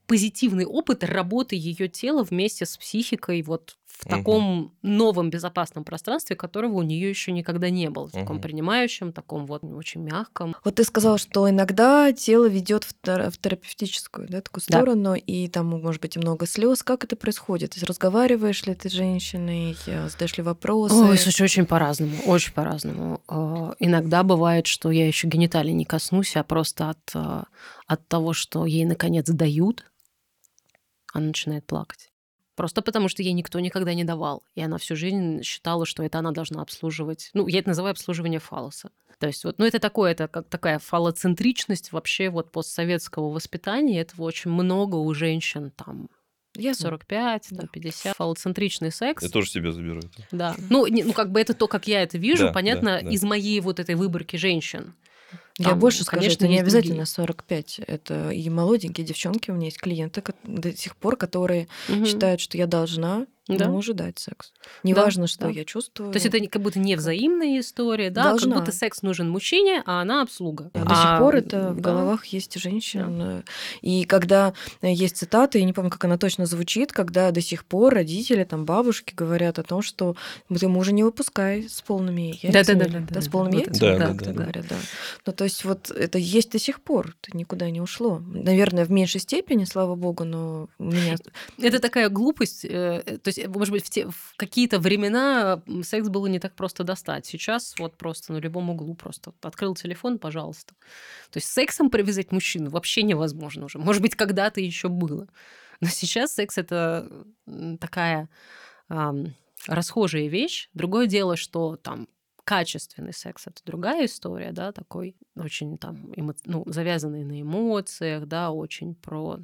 позитивный 0.07 0.65
опыт 0.65 1.03
работы 1.03 1.55
ее 1.55 1.87
тела 1.87 2.23
вместе 2.23 2.65
с 2.65 2.77
психикой 2.77 3.41
вот 3.43 3.77
в 3.97 4.05
угу. 4.05 4.15
таком 4.15 4.73
новом 4.83 5.29
безопасном 5.29 5.83
пространстве, 5.83 6.35
которого 6.35 6.73
у 6.73 6.81
нее 6.83 7.09
еще 7.09 7.31
никогда 7.31 7.69
не 7.69 7.89
было, 7.89 8.07
в 8.07 8.13
угу. 8.13 8.19
таком 8.19 8.41
принимающем, 8.41 9.11
таком 9.11 9.45
вот 9.45 9.63
очень 9.63 10.01
мягком. 10.01 10.55
Вот 10.63 10.75
ты 10.75 10.83
сказала, 10.83 11.17
что 11.17 11.49
иногда 11.49 12.11
тело 12.13 12.47
ведет 12.47 12.83
в, 12.83 12.93
в 13.03 13.37
терапевтическую 13.37 14.27
да, 14.29 14.41
такую 14.41 14.61
сторону, 14.61 15.11
да. 15.11 15.15
и 15.17 15.47
там 15.47 15.67
может 15.67 16.01
быть 16.01 16.15
много 16.17 16.45
слез. 16.45 16.83
Как 16.83 17.03
это 17.03 17.15
происходит? 17.15 17.71
То 17.71 17.77
есть 17.77 17.87
разговариваешь 17.87 18.65
ли 18.65 18.75
ты 18.75 18.89
с 18.89 18.93
женщиной, 18.93 19.75
э, 19.87 20.09
задаешь 20.09 20.37
ли 20.37 20.43
вопросы? 20.43 20.95
Ой, 20.95 21.17
слушай, 21.17 21.43
очень 21.43 21.65
по-разному, 21.65 22.15
очень 22.25 22.53
по-разному. 22.53 23.21
Э, 23.27 23.73
иногда 23.79 24.23
бывает, 24.23 24.67
что 24.67 24.91
я 24.91 25.07
еще 25.07 25.27
гениталий 25.27 25.73
не 25.73 25.85
коснусь, 25.85 26.35
а 26.35 26.43
просто 26.43 26.91
от, 26.91 27.11
э, 27.15 27.43
от 27.87 28.07
того, 28.07 28.33
что 28.33 28.65
ей 28.65 28.85
наконец 28.85 29.27
дают, 29.27 29.85
она 31.13 31.27
начинает 31.27 31.65
плакать. 31.65 32.11
Просто 32.55 32.81
потому, 32.81 33.07
что 33.07 33.21
ей 33.21 33.33
никто 33.33 33.59
никогда 33.59 33.93
не 33.93 34.03
давал. 34.03 34.43
И 34.55 34.61
она 34.61 34.79
всю 34.79 34.95
жизнь 34.95 35.43
считала, 35.43 35.85
что 35.85 36.01
это 36.01 36.17
она 36.17 36.31
должна 36.31 36.61
обслуживать. 36.61 37.29
Ну, 37.33 37.47
я 37.47 37.59
это 37.59 37.69
называю 37.69 37.91
обслуживание 37.91 38.39
фалоса. 38.39 38.89
То 39.19 39.27
есть 39.27 39.43
вот, 39.43 39.59
ну, 39.59 39.65
это 39.65 39.79
такое, 39.79 40.11
это 40.11 40.27
как 40.27 40.49
такая 40.49 40.79
фалоцентричность 40.79 41.91
вообще 41.91 42.29
вот 42.29 42.51
постсоветского 42.51 43.29
воспитания. 43.29 44.01
Этого 44.01 44.25
очень 44.25 44.51
много 44.51 44.95
у 44.95 45.13
женщин 45.13 45.71
там 45.71 46.09
я 46.57 46.73
45, 46.73 47.47
да. 47.51 47.57
там, 47.57 47.67
50. 47.67 48.17
Фалоцентричный 48.17 48.91
секс. 48.91 49.23
Я 49.23 49.29
тоже 49.29 49.49
себе 49.49 49.71
заберу 49.71 49.99
это. 49.99 50.27
Да. 50.31 50.55
Ну, 50.69 50.87
не, 50.87 51.03
ну, 51.03 51.13
как 51.13 51.31
бы 51.31 51.39
это 51.39 51.53
то, 51.53 51.67
как 51.67 51.87
я 51.87 52.01
это 52.01 52.17
вижу, 52.17 52.47
да, 52.47 52.51
понятно, 52.51 52.97
да, 52.97 53.01
да. 53.03 53.09
из 53.11 53.21
моей 53.23 53.59
вот 53.61 53.79
этой 53.79 53.95
выборки 53.95 54.37
женщин. 54.37 54.95
Там, 55.57 55.73
Я 55.73 55.75
больше 55.75 56.03
скажу, 56.03 56.21
конечно, 56.21 56.45
это 56.45 56.47
не 56.47 56.59
обязательно 56.59 57.05
другие. 57.05 57.05
45. 57.07 57.79
Это 57.87 58.29
и 58.29 58.49
молоденькие 58.49 59.05
девчонки. 59.05 59.49
У 59.49 59.55
меня 59.55 59.65
есть 59.65 59.79
клиенты 59.79 60.23
до 60.43 60.75
сих 60.75 60.95
пор, 60.95 61.17
которые 61.17 61.67
угу. 61.89 62.05
считают, 62.05 62.41
что 62.41 62.57
я 62.57 62.67
должна 62.67 63.25
да. 63.47 63.67
могу 63.67 63.81
дать 63.93 64.19
секс. 64.19 64.51
Неважно, 64.83 65.23
да, 65.23 65.27
что 65.27 65.41
да. 65.45 65.49
я 65.49 65.65
чувствую. 65.65 66.12
То 66.12 66.17
есть 66.17 66.25
это 66.25 66.45
как 66.47 66.62
будто 66.62 66.79
не 66.79 66.95
взаимная 66.95 67.60
история, 67.60 68.10
да, 68.10 68.23
Должна. 68.23 68.55
как 68.55 68.65
будто 68.65 68.75
секс 68.75 69.01
нужен 69.01 69.29
мужчине, 69.29 69.83
а 69.86 70.01
она 70.01 70.21
обслуга. 70.21 70.69
Да, 70.73 70.81
а, 70.81 70.86
до 70.86 70.95
сих 70.95 71.19
пор 71.19 71.36
это 71.36 71.71
в 71.71 71.81
головах 71.81 72.25
есть 72.25 72.60
женщин. 72.60 73.19
Да. 73.19 73.43
И 73.81 74.05
когда 74.05 74.53
есть 74.81 75.17
цитаты, 75.17 75.60
я 75.60 75.65
не 75.65 75.73
помню, 75.73 75.89
как 75.89 76.03
она 76.05 76.17
точно 76.17 76.45
звучит, 76.45 76.91
когда 76.91 77.31
до 77.31 77.41
сих 77.41 77.65
пор 77.65 77.93
родители, 77.93 78.43
там, 78.43 78.65
бабушки 78.65 79.13
говорят 79.15 79.60
о 79.60 79.63
том, 79.63 79.81
что 79.81 80.15
ты 80.49 80.67
мужа 80.67 80.91
не 80.91 81.03
выпускай 81.03 81.69
с 81.69 81.81
полными 81.81 82.38
яйцами. 82.41 82.51
Да, 82.51 82.63
да, 82.63 82.73
да, 82.73 82.99
да, 82.99 83.07
да, 83.10 83.21
с 83.21 83.27
полными 83.27 83.57
вот 83.57 83.67
яйцами, 83.67 83.97
да, 83.97 84.07
да, 84.07 84.25
да, 84.25 84.31
говорят, 84.31 84.65
да. 84.67 84.75
Ну, 85.25 85.33
то 85.33 85.43
есть 85.43 85.63
вот 85.63 85.91
это 85.91 86.17
есть 86.17 86.51
до 86.51 86.60
сих 86.60 86.81
пор, 86.81 87.15
это 87.21 87.38
никуда 87.38 87.69
не 87.69 87.81
ушло. 87.81 88.19
Наверное, 88.19 88.86
в 88.86 88.91
меньшей 88.91 89.21
степени, 89.21 89.65
слава 89.65 89.95
богу, 89.95 90.23
но 90.23 90.69
у 90.79 90.83
меня... 90.83 91.15
Это 91.62 91.79
такая 91.79 92.10
глупость, 92.10 92.65
э, 92.65 93.01
то 93.21 93.27
есть, 93.27 93.37
может 93.45 93.71
быть, 93.71 93.86
в, 93.86 93.89
те, 93.89 94.08
в 94.08 94.34
какие-то 94.38 94.80
времена 94.80 95.62
секс 95.84 96.08
было 96.10 96.28
не 96.28 96.39
так 96.39 96.56
просто 96.56 96.84
достать. 96.84 97.26
Сейчас 97.26 97.76
вот 97.78 97.97
просто 97.97 98.34
на 98.34 98.38
любом 98.38 98.69
углу 98.69 98.95
просто 98.95 99.34
открыл 99.41 99.76
телефон, 99.76 100.17
пожалуйста. 100.19 100.73
То 101.30 101.38
есть 101.38 101.47
сексом 101.47 101.89
привязать 101.89 102.32
мужчину 102.32 102.69
вообще 102.69 103.04
невозможно 103.04 103.65
уже. 103.65 103.78
Может 103.78 104.02
быть, 104.02 104.15
когда-то 104.15 104.62
еще 104.62 104.89
было. 104.89 105.28
Но 105.82 105.88
сейчас 105.88 106.34
секс 106.34 106.58
это 106.58 107.26
такая 107.80 108.30
эм, 108.89 109.36
расхожая 109.67 110.28
вещь. 110.28 110.69
Другое 110.73 111.08
дело, 111.08 111.38
что 111.38 111.76
там 111.76 112.08
качественный 112.47 113.13
секс 113.13 113.45
это 113.45 113.62
другая 113.65 114.06
история, 114.06 114.54
да, 114.54 114.71
такой 114.71 115.17
очень 115.36 115.78
там 115.78 116.13
эмо... 116.15 116.34
ну, 116.45 116.63
завязанный 116.65 117.26
на 117.26 117.41
эмоциях, 117.41 118.26
да, 118.26 118.52
очень 118.52 118.95
про 118.95 119.39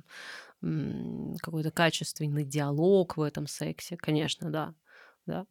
какой-то 1.41 1.71
качественный 1.71 2.45
диалог 2.45 3.17
в 3.17 3.21
этом 3.21 3.47
сексе, 3.47 3.97
конечно, 3.97 4.51
да, 4.51 4.73
да. 5.25 5.45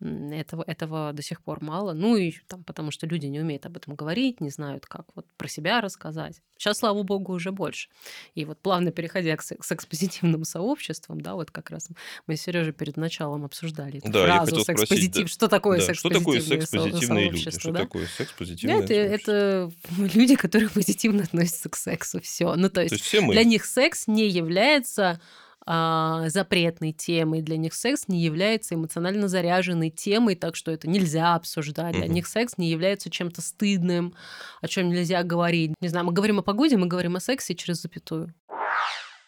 Этого, 0.00 0.64
этого 0.66 1.12
до 1.12 1.22
сих 1.22 1.40
пор 1.40 1.62
мало. 1.62 1.92
Ну 1.92 2.16
и 2.16 2.32
там, 2.48 2.64
потому 2.64 2.90
что 2.90 3.06
люди 3.06 3.26
не 3.26 3.40
умеют 3.40 3.64
об 3.64 3.76
этом 3.76 3.94
говорить, 3.94 4.40
не 4.40 4.50
знают, 4.50 4.86
как 4.86 5.06
вот 5.14 5.26
про 5.36 5.48
себя 5.48 5.80
рассказать. 5.80 6.42
Сейчас, 6.58 6.78
слава 6.78 7.02
богу, 7.02 7.32
уже 7.32 7.52
больше. 7.52 7.88
И 8.34 8.44
вот 8.44 8.60
плавно 8.60 8.90
переходя 8.90 9.36
к 9.36 9.42
секс-позитивным 9.42 10.44
сообществам, 10.44 11.20
да, 11.20 11.34
вот 11.34 11.50
как 11.50 11.70
раз 11.70 11.88
мы 12.26 12.36
с 12.36 12.42
Сережей 12.42 12.72
перед 12.72 12.96
началом 12.96 13.44
обсуждали 13.44 13.98
эту 13.98 14.10
да, 14.10 14.26
фразу 14.26 14.64
секс-позитив. 14.64 15.24
Да, 15.24 15.28
что 15.28 15.48
такое 15.48 15.78
да, 15.78 15.86
секс-позитивные 15.86 16.40
Что 16.40 16.40
такое 16.40 16.60
секс-позитивные 16.60 17.30
люди? 17.30 17.50
Что 17.50 17.72
да? 17.72 17.78
такое 17.80 18.06
секс-позитивные 18.06 18.78
да, 18.78 18.84
это, 18.84 18.94
это 18.94 19.72
люди, 20.14 20.36
которые 20.36 20.70
позитивно 20.70 21.22
относятся 21.22 21.68
к 21.68 21.76
сексу. 21.76 22.20
Все. 22.20 22.54
Ну, 22.56 22.68
то 22.68 22.82
есть, 22.82 22.90
то 22.90 22.94
есть 22.96 23.04
все 23.04 23.20
мы. 23.20 23.32
для 23.32 23.44
них 23.44 23.64
секс 23.64 24.06
не 24.06 24.28
является 24.28 25.20
а, 25.66 26.28
запретной 26.28 26.92
темой. 26.92 27.42
Для 27.42 27.56
них 27.56 27.74
секс 27.74 28.08
не 28.08 28.20
является 28.20 28.74
эмоционально 28.74 29.28
заряженной 29.28 29.90
темой, 29.90 30.34
так 30.34 30.56
что 30.56 30.70
это 30.70 30.88
нельзя 30.88 31.34
обсуждать. 31.34 31.94
Для 31.94 32.06
них 32.06 32.26
секс 32.26 32.58
не 32.58 32.70
является 32.70 33.10
чем-то 33.10 33.40
стыдным, 33.40 34.14
о 34.60 34.68
чем 34.68 34.88
нельзя 34.88 35.22
говорить. 35.22 35.74
Не 35.80 35.88
знаю, 35.88 36.06
мы 36.06 36.12
говорим 36.12 36.38
о 36.38 36.42
погоде, 36.42 36.76
мы 36.76 36.86
говорим 36.86 37.16
о 37.16 37.20
сексе 37.20 37.54
через 37.54 37.80
запятую. 37.80 38.34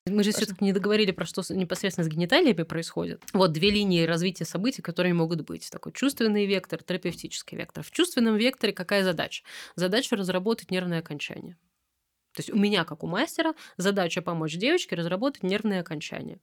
Мы 0.09 0.23
же 0.23 0.31
все-таки 0.31 0.65
не 0.65 0.73
договорили 0.73 1.11
про 1.11 1.27
что 1.27 1.43
непосредственно 1.53 2.05
с 2.05 2.09
гениталиями 2.09 2.63
происходит. 2.63 3.23
Вот 3.33 3.53
две 3.53 3.71
линии 3.71 4.05
развития 4.05 4.45
событий, 4.45 4.81
которые 4.81 5.15
могут 5.15 5.41
быть. 5.41 5.69
Такой 5.69 5.93
чувственный 5.93 6.47
вектор, 6.47 6.81
терапевтический 6.81 7.59
вектор. 7.59 7.83
В 7.83 7.91
чувственном 7.91 8.37
векторе 8.37 8.73
какая 8.73 9.03
задача? 9.03 9.43
Задача 9.75 10.15
разработать 10.15 10.71
нервное 10.71 11.01
окончание. 11.01 11.57
То 12.37 12.41
есть 12.41 12.51
у 12.51 12.57
меня, 12.57 12.85
как 12.85 13.03
у 13.03 13.07
мастера, 13.07 13.55
задача 13.79 14.21
помочь 14.21 14.57
девочке 14.57 14.95
разработать 14.95 15.43
нервные 15.43 15.81
окончания. 15.81 16.39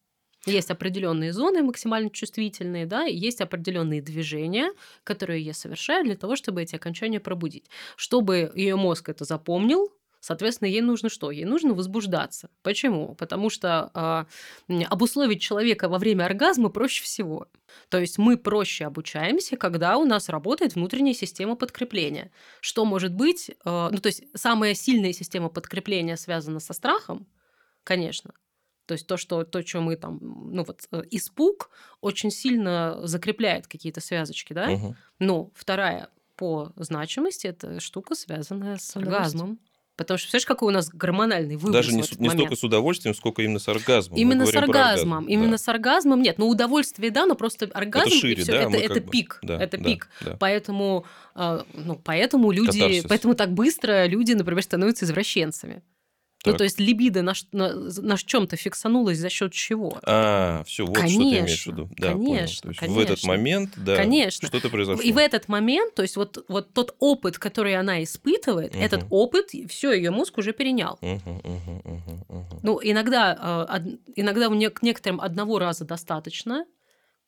Есть 0.47 0.71
определенные 0.71 1.31
зоны 1.31 1.61
максимально 1.61 2.09
чувствительные, 2.09 2.87
да, 2.87 3.05
и 3.05 3.15
есть 3.15 3.41
определенные 3.41 4.01
движения, 4.01 4.71
которые 5.03 5.41
я 5.41 5.53
совершаю 5.53 6.03
для 6.03 6.17
того, 6.17 6.35
чтобы 6.35 6.63
эти 6.63 6.75
окончания 6.75 7.19
пробудить. 7.19 7.69
Чтобы 7.95 8.51
ее 8.55 8.75
мозг 8.75 9.07
это 9.07 9.23
запомнил, 9.23 9.93
Соответственно, 10.23 10.69
ей 10.69 10.79
нужно 10.79 11.09
что? 11.09 11.31
Ей 11.31 11.43
нужно 11.43 11.73
возбуждаться. 11.73 12.49
Почему? 12.61 13.13
Потому 13.15 13.49
что 13.49 13.91
э, 14.69 14.83
обусловить 14.85 15.41
человека 15.41 15.89
во 15.89 15.97
время 15.97 16.23
оргазма 16.23 16.69
проще 16.69 17.03
всего. 17.03 17.49
То 17.89 17.99
есть 17.99 18.17
мы 18.17 18.37
проще 18.37 18.85
обучаемся, 18.85 19.57
когда 19.57 19.97
у 19.97 20.05
нас 20.05 20.29
работает 20.29 20.75
внутренняя 20.75 21.13
система 21.13 21.57
подкрепления. 21.57 22.31
Что 22.61 22.85
может 22.85 23.13
быть? 23.13 23.49
Э, 23.65 23.89
ну, 23.91 23.97
то 23.97 24.07
есть 24.07 24.23
самая 24.33 24.75
сильная 24.75 25.11
система 25.11 25.49
подкрепления 25.49 26.15
связана 26.15 26.61
со 26.61 26.71
страхом, 26.71 27.27
конечно. 27.83 28.33
То 28.85 28.93
есть 28.93 29.05
то, 29.07 29.17
что 29.17 29.43
то, 29.43 29.61
что 29.67 29.81
мы 29.81 29.97
там, 29.97 30.19
ну 30.21 30.63
вот 30.63 30.87
э, 30.93 31.03
испуг 31.11 31.69
очень 31.99 32.31
сильно 32.31 32.97
закрепляет 33.03 33.67
какие-то 33.67 33.99
связочки, 33.99 34.53
да. 34.53 34.71
Угу. 34.71 34.95
Но 35.19 35.51
вторая 35.53 36.07
по 36.37 36.71
значимости 36.77 37.47
это 37.47 37.81
штука, 37.81 38.15
связанная 38.15 38.77
с 38.77 38.95
оргазмом. 38.95 39.59
Потому 39.95 40.17
что, 40.17 40.25
представляешь, 40.25 40.47
какой 40.47 40.69
у 40.69 40.71
нас 40.71 40.89
гормональный 40.89 41.55
выброс 41.55 41.73
Даже 41.73 41.93
не, 41.93 42.01
в 42.01 42.19
не 42.19 42.29
столько 42.29 42.55
с 42.55 42.63
удовольствием, 42.63 43.13
сколько 43.13 43.43
именно 43.43 43.59
с 43.59 43.67
оргазмом. 43.67 44.17
Именно 44.17 44.47
с 44.47 44.55
оргазмом. 44.55 45.19
Оргазм. 45.19 45.27
Именно 45.27 45.51
да. 45.51 45.57
с 45.59 45.67
оргазмом 45.67 46.21
нет. 46.23 46.39
Ну, 46.39 46.47
удовольствие, 46.47 47.11
да, 47.11 47.27
но 47.27 47.35
просто 47.35 47.69
оргазм 47.71 48.07
это, 48.07 48.17
шире, 48.17 48.41
и 48.41 48.43
все, 48.43 48.51
да? 48.53 48.61
это, 48.63 48.77
это 48.77 48.99
пик. 49.01 49.39
Да, 49.43 49.61
это 49.61 49.77
да, 49.77 49.83
пик. 49.83 50.09
Да. 50.21 50.37
Поэтому, 50.39 51.05
э, 51.35 51.61
ну, 51.73 52.01
поэтому 52.03 52.49
люди, 52.49 52.79
Катарсис. 52.79 53.05
поэтому 53.07 53.35
так 53.35 53.53
быстро 53.53 54.07
люди, 54.07 54.33
например, 54.33 54.63
становятся 54.63 55.05
извращенцами. 55.05 55.83
Ну, 56.45 56.51
так. 56.51 56.53
Ну, 56.53 56.57
то 56.57 56.63
есть 56.65 56.79
либидо 56.79 57.21
на, 57.21 57.33
на, 57.53 57.73
на 57.73 58.17
чем-то 58.17 58.57
фиксанулось 58.57 59.17
за 59.17 59.29
счет 59.29 59.53
чего? 59.53 59.97
А, 60.03 60.63
все, 60.65 60.85
вот 60.85 60.97
конечно, 60.97 61.21
что 61.21 61.29
ты 61.29 61.39
имеешь 61.39 61.63
в 61.63 61.67
виду. 61.67 61.89
Да, 61.97 62.11
конечно, 62.11 62.61
понял. 62.63 62.79
конечно. 62.79 62.99
В 62.99 62.99
этот 62.99 63.23
момент, 63.23 63.73
да, 63.77 63.95
конечно. 63.95 64.47
что-то 64.49 64.69
произошло. 64.69 65.01
И 65.01 65.13
в 65.13 65.17
этот 65.17 65.47
момент, 65.47 65.95
то 65.95 66.01
есть 66.01 66.17
вот, 66.17 66.43
вот 66.49 66.73
тот 66.73 66.95
опыт, 66.99 67.39
который 67.39 67.77
она 67.77 68.03
испытывает, 68.03 68.75
угу. 68.75 68.83
этот 68.83 69.05
опыт, 69.09 69.51
все, 69.69 69.93
ее 69.93 70.11
мозг 70.11 70.37
уже 70.37 70.51
перенял. 70.51 70.99
Угу, 71.01 71.21
угу, 71.25 71.81
угу, 71.85 72.25
угу. 72.27 72.59
Ну, 72.61 72.79
иногда, 72.83 73.37
а, 73.39 73.81
иногда 74.15 74.49
у 74.49 74.53
некоторым 74.53 75.21
одного 75.21 75.59
раза 75.59 75.85
достаточно, 75.85 76.65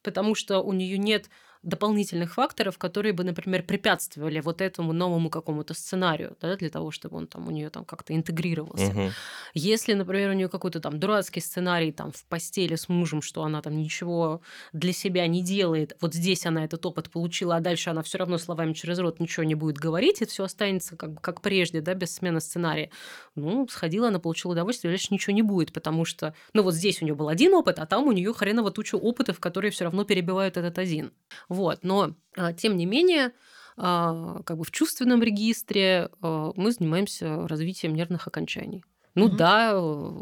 потому 0.04 0.36
что 0.36 0.60
у 0.60 0.73
нее 0.73 0.97
нет 0.97 1.30
дополнительных 1.65 2.36
факторов, 2.36 2.78
которые 2.78 3.12
бы, 3.13 3.23
например, 3.23 3.63
препятствовали 3.63 4.39
вот 4.39 4.62
этому 4.62 4.93
новому 4.93 5.30
какому-то 5.30 5.73
сценарию, 5.73 6.38
да, 6.39 6.56
для 6.56 6.69
того, 6.69 6.91
чтобы 6.91 7.17
он 7.17 7.28
там 7.28 7.47
у 7.47 7.51
нее 7.51 7.69
там 7.69 7.84
как-то 7.86 8.15
интегрировался. 8.15 8.88
Угу. 8.88 9.10
Если, 9.56 9.93
например, 9.93 10.30
у 10.30 10.34
нее 10.34 10.47
какой-то 10.47 10.80
там 10.80 10.99
дурацкий 10.99 11.41
сценарий 11.41 11.91
там 11.91 12.12
в 12.12 12.23
постели 12.25 12.75
с 12.75 12.88
мужем, 12.88 13.21
что 13.21 13.43
она 13.43 13.62
там 13.62 13.78
ничего 13.78 14.41
для 14.73 14.93
себя 14.93 15.25
не 15.28 15.43
делает, 15.43 15.97
вот 16.01 16.13
здесь 16.13 16.45
она 16.45 16.63
этот 16.63 16.86
опыт 16.86 17.10
получила, 17.10 17.56
а 17.56 17.60
дальше 17.60 17.89
она 17.89 18.04
все 18.04 18.19
равно 18.19 18.38
словами 18.38 18.73
через 18.73 18.99
рот 18.99 19.19
ничего 19.19 19.43
не 19.43 19.56
будет 19.56 19.78
говорить, 19.78 20.21
и 20.21 20.25
все 20.25 20.43
останется 20.43 20.95
как, 20.95 21.19
как 21.19 21.41
прежде, 21.41 21.82
да, 21.82 21.95
без 21.95 22.13
смены 22.13 22.41
сценария. 22.41 22.91
Ну, 23.34 23.67
сходила, 23.67 24.10
она 24.10 24.19
получила 24.19 24.51
удовольствие, 24.51 24.91
дальше 24.91 25.08
ничего 25.10 25.34
не 25.34 25.41
будет, 25.41 25.73
потому 25.73 26.06
что, 26.06 26.36
ну, 26.54 26.62
вот 26.62 26.75
здесь 26.75 27.01
у 27.01 27.06
нее 27.06 27.15
был 27.15 27.28
один 27.28 27.54
опыт, 27.56 27.80
а 27.80 27.88
там 27.88 28.06
у 28.06 28.12
нее 28.12 28.34
хреново 28.34 28.69
туча 28.69 28.95
опытов, 28.95 29.39
которые 29.39 29.71
все 29.71 29.86
равно 29.86 30.04
перебивают 30.04 30.58
этот 30.58 30.78
один. 30.78 31.12
Вот. 31.56 31.80
Но, 31.84 32.15
а, 32.36 32.54
тем 32.54 32.76
не 32.76 32.86
менее, 32.86 33.32
а, 33.78 34.41
как 34.44 34.58
бы 34.58 34.63
в 34.65 34.72
чувственном 34.72 35.24
регистре 35.24 36.10
а, 36.22 36.52
мы 36.56 36.72
занимаемся 36.72 37.48
развитием 37.48 37.96
нервных 37.96 38.28
окончаний. 38.28 38.84
Ну 39.15 39.28
угу. 39.28 39.38
да, 39.38 39.74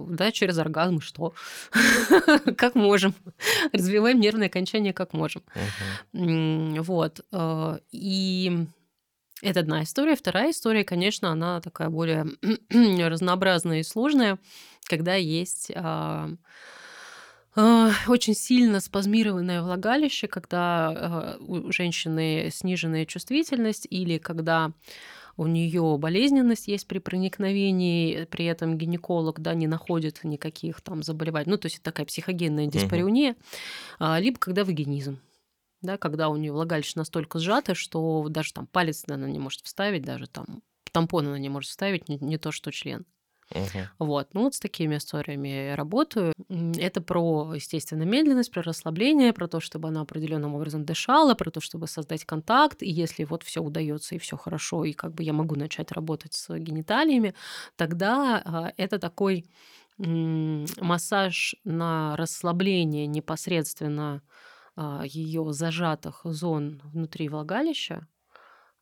да, 0.09 0.31
через 0.31 0.59
оргазм, 0.59 1.01
что? 1.01 1.33
как 2.57 2.75
можем. 2.75 3.15
Развиваем 3.71 4.19
нервные 4.19 4.47
окончания 4.47 4.93
как 4.93 5.13
можем. 5.13 5.41
Угу. 6.13 6.83
Вот. 6.83 7.25
И 7.91 8.67
это 9.41 9.61
одна 9.61 9.81
история. 9.81 10.15
Вторая 10.15 10.51
история, 10.51 10.83
конечно, 10.83 11.31
она 11.31 11.59
такая 11.59 11.89
более 11.89 12.27
разнообразная 13.09 13.79
и 13.79 13.83
сложная, 13.83 14.37
когда 14.83 15.15
есть 15.15 15.71
а, 17.55 17.91
очень 18.07 18.35
сильно 18.35 18.79
спазмированное 18.79 19.61
влагалище, 19.61 20.27
когда 20.27 20.89
а, 20.89 21.37
у 21.39 21.71
женщины 21.71 22.49
сниженная 22.51 23.05
чувствительность 23.05 23.87
или 23.89 24.17
когда 24.17 24.71
у 25.35 25.47
нее 25.47 25.97
болезненность 25.97 26.67
есть 26.67 26.87
при 26.87 26.99
проникновении, 26.99 28.25
при 28.25 28.45
этом 28.45 28.77
гинеколог 28.77 29.39
да, 29.39 29.53
не 29.55 29.67
находит 29.67 30.23
никаких 30.23 30.81
там 30.81 31.01
заболеваний, 31.01 31.49
ну 31.49 31.57
то 31.57 31.65
есть 31.65 31.81
такая 31.81 32.05
психогенная 32.05 32.67
диспариуния, 32.67 33.35
угу. 33.99 34.15
либо 34.19 34.37
когда 34.37 34.63
вагинизм 34.63 35.19
да, 35.83 35.97
когда 35.97 36.29
у 36.29 36.37
нее 36.37 36.51
влагалище 36.51 36.93
настолько 36.95 37.39
сжато, 37.39 37.75
что 37.75 38.25
даже 38.29 38.53
там 38.53 38.67
палец 38.67 39.03
она 39.07 39.29
не 39.29 39.37
может 39.37 39.61
вставить, 39.61 40.03
даже 40.03 40.27
там 40.27 40.63
тампон 40.91 41.27
она 41.27 41.37
не 41.37 41.49
может 41.49 41.69
вставить, 41.69 42.07
не, 42.07 42.17
не 42.19 42.37
то 42.37 42.51
что 42.51 42.71
член. 42.71 43.05
Uh-huh. 43.53 43.87
Вот. 43.99 44.33
Ну, 44.33 44.43
вот 44.43 44.55
с 44.55 44.59
такими 44.59 44.97
историями 44.97 45.47
я 45.47 45.75
работаю. 45.75 46.33
Это 46.49 47.01
про, 47.01 47.53
естественно, 47.55 48.03
медленность, 48.03 48.51
про 48.51 48.61
расслабление, 48.61 49.33
про 49.33 49.47
то, 49.47 49.59
чтобы 49.59 49.89
она 49.89 50.01
определенным 50.01 50.55
образом 50.55 50.85
дышала, 50.85 51.35
про 51.35 51.51
то, 51.51 51.61
чтобы 51.61 51.87
создать 51.87 52.25
контакт. 52.25 52.81
И 52.83 52.89
если 52.89 53.23
вот 53.23 53.43
все 53.43 53.61
удается 53.61 54.15
и 54.15 54.19
все 54.19 54.37
хорошо, 54.37 54.85
и 54.85 54.93
как 54.93 55.13
бы 55.13 55.23
я 55.23 55.33
могу 55.33 55.55
начать 55.55 55.91
работать 55.91 56.33
с 56.33 56.57
гениталиями, 56.57 57.33
тогда 57.75 58.41
а, 58.43 58.73
это 58.77 58.99
такой 58.99 59.45
массаж 59.97 61.55
на 61.63 62.15
расслабление 62.17 63.05
непосредственно 63.05 64.23
а, 64.75 65.03
ее 65.05 65.53
зажатых 65.53 66.21
зон 66.23 66.81
внутри 66.83 67.29
влагалища, 67.29 68.07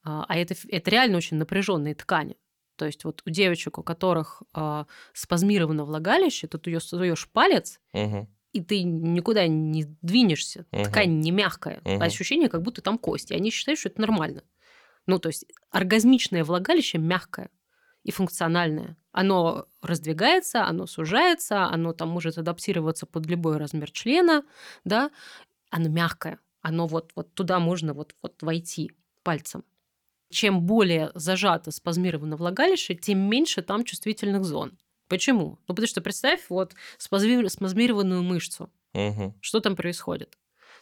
а, 0.04 0.26
а 0.28 0.38
это, 0.38 0.56
это 0.70 0.90
реально 0.90 1.18
очень 1.18 1.38
напряженные 1.38 1.96
ткани. 1.96 2.38
То 2.76 2.86
есть 2.86 3.04
вот 3.06 3.22
у 3.26 3.30
девочек, 3.30 3.78
у 3.78 3.84
которых 3.84 4.42
э, 4.56 4.86
спазмировано 5.14 5.86
влагалище, 5.86 6.48
тут 6.48 6.68
ее 6.68 6.80
суешь 6.80 7.30
палец, 7.30 7.80
угу. 7.94 8.28
и 8.54 8.62
ты 8.62 8.84
никуда 8.84 9.48
не 9.48 9.86
двинешься. 10.02 10.66
Угу. 10.72 10.86
Ткань 10.86 11.20
не 11.20 11.32
мягкая. 11.32 11.82
Угу. 11.86 12.02
Ощущение, 12.02 12.50
как 12.50 12.62
будто 12.62 12.82
там 12.82 12.98
кости. 12.98 13.34
Они 13.34 13.52
считают, 13.52 13.80
что 13.80 13.90
это 13.90 14.02
нормально. 14.02 14.44
Ну, 15.08 15.20
то 15.20 15.30
есть 15.30 15.46
оргазмичное 15.72 16.44
влагалище 16.44 16.98
мягкое 16.98 17.50
и 18.04 18.12
функциональное. 18.12 18.98
Оно 19.12 19.68
раздвигается, 19.82 20.66
оно 20.66 20.88
сужается, 20.88 21.66
оно 21.66 21.94
там 21.94 22.10
может 22.10 22.38
адаптироваться 22.38 23.06
под 23.06 23.26
любой 23.26 23.58
размер 23.58 23.92
члена, 23.92 24.44
да, 24.86 25.12
оно 25.70 25.90
мягкое, 25.90 26.40
оно 26.62 26.88
вот, 26.88 27.12
вот 27.16 27.34
туда 27.34 27.60
можно 27.60 27.94
вот, 27.94 28.16
вот 28.22 28.42
войти 28.42 28.92
пальцем. 29.24 29.64
Чем 30.32 30.62
более 30.62 31.12
зажато 31.14 31.72
спазмировано 31.72 32.38
влагалище, 32.38 32.96
тем 32.96 33.20
меньше 33.20 33.62
там 33.62 33.84
чувствительных 33.84 34.44
зон. 34.46 34.78
Почему? 35.08 35.60
Ну, 35.68 35.76
потому 35.76 35.88
что 35.88 36.02
представь 36.02 36.42
вот 36.50 36.74
спазмированную 36.98 38.24
мышцу. 38.24 38.70
Угу. 38.94 39.36
Что 39.42 39.60
там 39.60 39.76
происходит? 39.76 40.38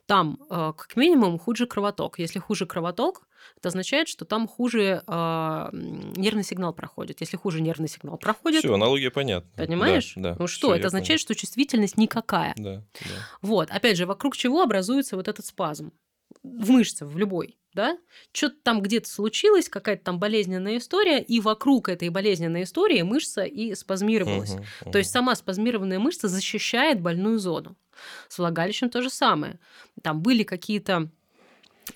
Там, 0.06 0.40
э, 0.50 0.74
как 0.76 0.96
минимум, 0.96 1.38
хуже 1.38 1.68
кровоток. 1.68 2.20
Если 2.20 2.40
хуже 2.40 2.66
кровоток, 2.66 3.28
это 3.58 3.70
означает, 3.70 4.08
что 4.08 4.26
там 4.26 4.48
хуже 4.48 5.04
э, 5.06 5.70
нервный 5.72 6.44
сигнал 6.44 6.74
проходит. 6.74 7.22
Если 7.22 7.38
хуже 7.38 7.62
нервный 7.62 7.88
сигнал 7.88 8.18
проходит... 8.18 8.60
Все, 8.60 8.74
аналогия 8.74 9.12
понятна. 9.12 9.52
Понимаешь? 9.56 10.14
Да, 10.16 10.32
да, 10.32 10.36
ну 10.40 10.48
что, 10.48 10.74
это 10.76 10.88
означает, 10.88 11.20
понял. 11.20 11.36
что 11.36 11.36
чувствительность 11.36 11.98
никакая. 11.98 12.54
Да, 12.58 12.84
да. 13.02 13.28
Вот, 13.42 13.70
опять 13.72 13.98
же, 13.98 14.06
вокруг 14.06 14.36
чего 14.36 14.62
образуется 14.62 15.16
вот 15.16 15.28
этот 15.28 15.46
спазм? 15.46 15.92
В 16.44 16.72
мышце, 16.72 17.06
в 17.06 17.18
любой 17.18 17.60
да, 17.74 17.98
что-то 18.32 18.56
там 18.64 18.82
где-то 18.82 19.10
случилось, 19.10 19.70
какая-то 19.70 20.04
там 20.04 20.20
болезненная 20.20 20.78
история, 20.78 21.22
и 21.22 21.40
вокруг 21.40 21.90
этой 21.90 22.10
болезненной 22.10 22.64
истории 22.64 23.02
мышца 23.04 23.44
и 23.44 23.76
спазмировалась. 23.76 24.54
Угу, 24.54 24.64
угу. 24.82 24.92
То 24.92 24.98
есть 24.98 25.12
сама 25.12 25.36
спазмированная 25.36 26.00
мышца 26.00 26.28
защищает 26.28 27.00
больную 27.02 27.40
зону. 27.40 27.78
С 28.28 28.38
влагалищем 28.38 28.90
то 28.90 29.02
же 29.02 29.10
самое. 29.10 29.60
Там 30.02 30.22
были 30.22 30.44
какие-то 30.44 31.10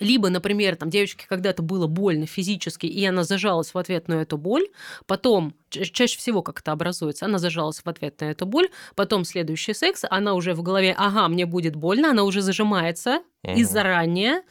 либо, 0.00 0.28
например, 0.28 0.76
там 0.76 0.90
девочке 0.90 1.26
когда-то 1.28 1.62
было 1.62 1.86
больно 1.86 2.26
физически, 2.26 2.86
и 2.86 3.04
она 3.04 3.24
зажалась 3.24 3.74
в 3.74 3.78
ответ 3.78 4.08
на 4.08 4.14
эту 4.14 4.36
боль, 4.36 4.66
потом, 5.06 5.54
чаще 5.70 6.18
всего 6.18 6.42
как 6.42 6.60
это 6.60 6.72
образуется, 6.72 7.26
она 7.26 7.38
зажалась 7.38 7.80
в 7.80 7.86
ответ 7.86 8.20
на 8.20 8.26
эту 8.26 8.46
боль, 8.46 8.68
потом 8.94 9.24
следующий 9.24 9.74
секс, 9.74 10.04
она 10.08 10.34
уже 10.34 10.54
в 10.54 10.62
голове, 10.62 10.94
ага, 10.96 11.28
мне 11.28 11.46
будет 11.46 11.76
больно, 11.76 12.10
она 12.10 12.24
уже 12.24 12.42
зажимается 12.42 13.22
угу. 13.42 13.52
и 13.54 13.64
заранее 13.64 14.42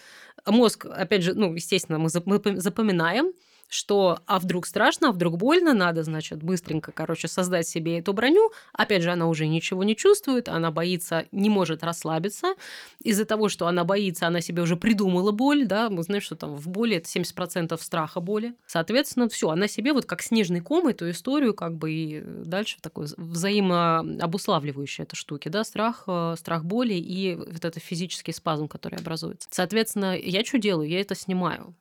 мозг, 0.46 0.86
опять 0.86 1.24
же, 1.24 1.34
ну, 1.34 1.54
естественно, 1.54 2.00
мы 2.00 2.10
запоминаем, 2.10 3.34
что 3.74 4.20
а 4.28 4.40
вдруг 4.40 4.68
страшно, 4.68 5.10
а 5.10 5.12
вдруг 5.12 5.38
больно, 5.38 5.74
надо, 5.74 6.04
значит, 6.04 6.44
быстренько, 6.44 6.92
короче, 6.92 7.28
создать 7.28 7.68
себе 7.68 8.00
эту 8.00 8.14
броню. 8.14 8.52
Опять 8.72 9.02
же, 9.02 9.12
она 9.12 9.28
уже 9.28 9.48
ничего 9.48 9.84
не 9.84 9.96
чувствует, 9.96 10.48
она 10.48 10.70
боится, 10.70 11.26
не 11.32 11.50
может 11.50 11.84
расслабиться. 11.84 12.54
Из-за 13.02 13.26
того, 13.26 13.50
что 13.50 13.68
она 13.68 13.84
боится, 13.84 14.28
она 14.28 14.42
себе 14.42 14.62
уже 14.62 14.76
придумала 14.76 15.32
боль, 15.32 15.66
да, 15.66 15.90
мы 15.90 16.04
знаем, 16.04 16.22
что 16.22 16.36
там 16.36 16.56
в 16.56 16.68
боли 16.68 16.98
это 16.98 17.08
70% 17.08 17.82
страха 17.82 18.20
боли. 18.20 18.54
Соответственно, 18.68 19.28
все, 19.28 19.50
она 19.50 19.68
себе 19.68 19.94
вот 19.94 20.06
как 20.06 20.22
снежный 20.22 20.62
ком 20.62 20.88
эту 20.88 21.10
историю 21.10 21.56
как 21.56 21.76
бы 21.76 21.92
и 21.92 22.22
дальше 22.22 22.78
такой 22.80 23.08
взаимообуславливающая 23.18 25.06
эта 25.06 25.16
штуки, 25.16 25.50
да, 25.50 25.64
страх, 25.64 26.04
э, 26.08 26.36
страх 26.38 26.64
боли 26.64 26.94
и 26.94 27.36
вот 27.36 27.66
это 27.66 27.80
физический 27.80 28.34
спазм, 28.34 28.68
который 28.68 29.00
образуется. 29.00 29.48
Соответственно, 29.52 30.16
я 30.16 30.46
что 30.46 30.60
делаю? 30.60 30.88
Я 30.88 31.02
это 31.02 31.16
снимаю 31.16 31.74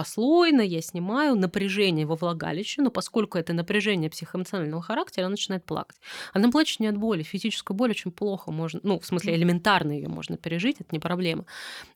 послойно, 0.00 0.62
я 0.62 0.80
снимаю 0.80 1.34
напряжение 1.34 2.06
во 2.06 2.16
влагалище, 2.16 2.80
но 2.80 2.90
поскольку 2.90 3.36
это 3.36 3.52
напряжение 3.52 4.08
психоэмоционального 4.08 4.80
характера, 4.80 5.24
она 5.24 5.32
начинает 5.32 5.66
плакать. 5.66 6.00
Она 6.32 6.50
плачет 6.50 6.80
не 6.80 6.86
от 6.86 6.96
боли, 6.96 7.22
физическую 7.22 7.76
боль 7.76 7.90
очень 7.90 8.10
плохо 8.10 8.50
можно, 8.50 8.80
ну, 8.82 8.98
в 8.98 9.04
смысле, 9.04 9.34
элементарно 9.34 9.92
ее 9.92 10.08
можно 10.08 10.38
пережить, 10.38 10.80
это 10.80 10.88
не 10.92 10.98
проблема. 10.98 11.44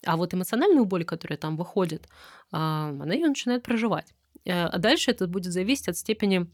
А 0.05 0.19
вот 0.19 0.35
эмоциональную 0.35 0.85
боль, 0.85 1.07
которая 1.07 1.39
там 1.39 1.57
выходит, 1.57 2.07
а, 2.53 2.91
она 2.91 3.15
ее 3.15 3.27
начинает 3.27 3.63
проживать. 3.63 4.13
Э, 4.45 4.65
а 4.65 4.77
дальше 4.77 5.11
это 5.11 5.27
будет 5.27 5.55
зависеть 5.55 5.89
от 5.89 5.97
степени 5.97 6.47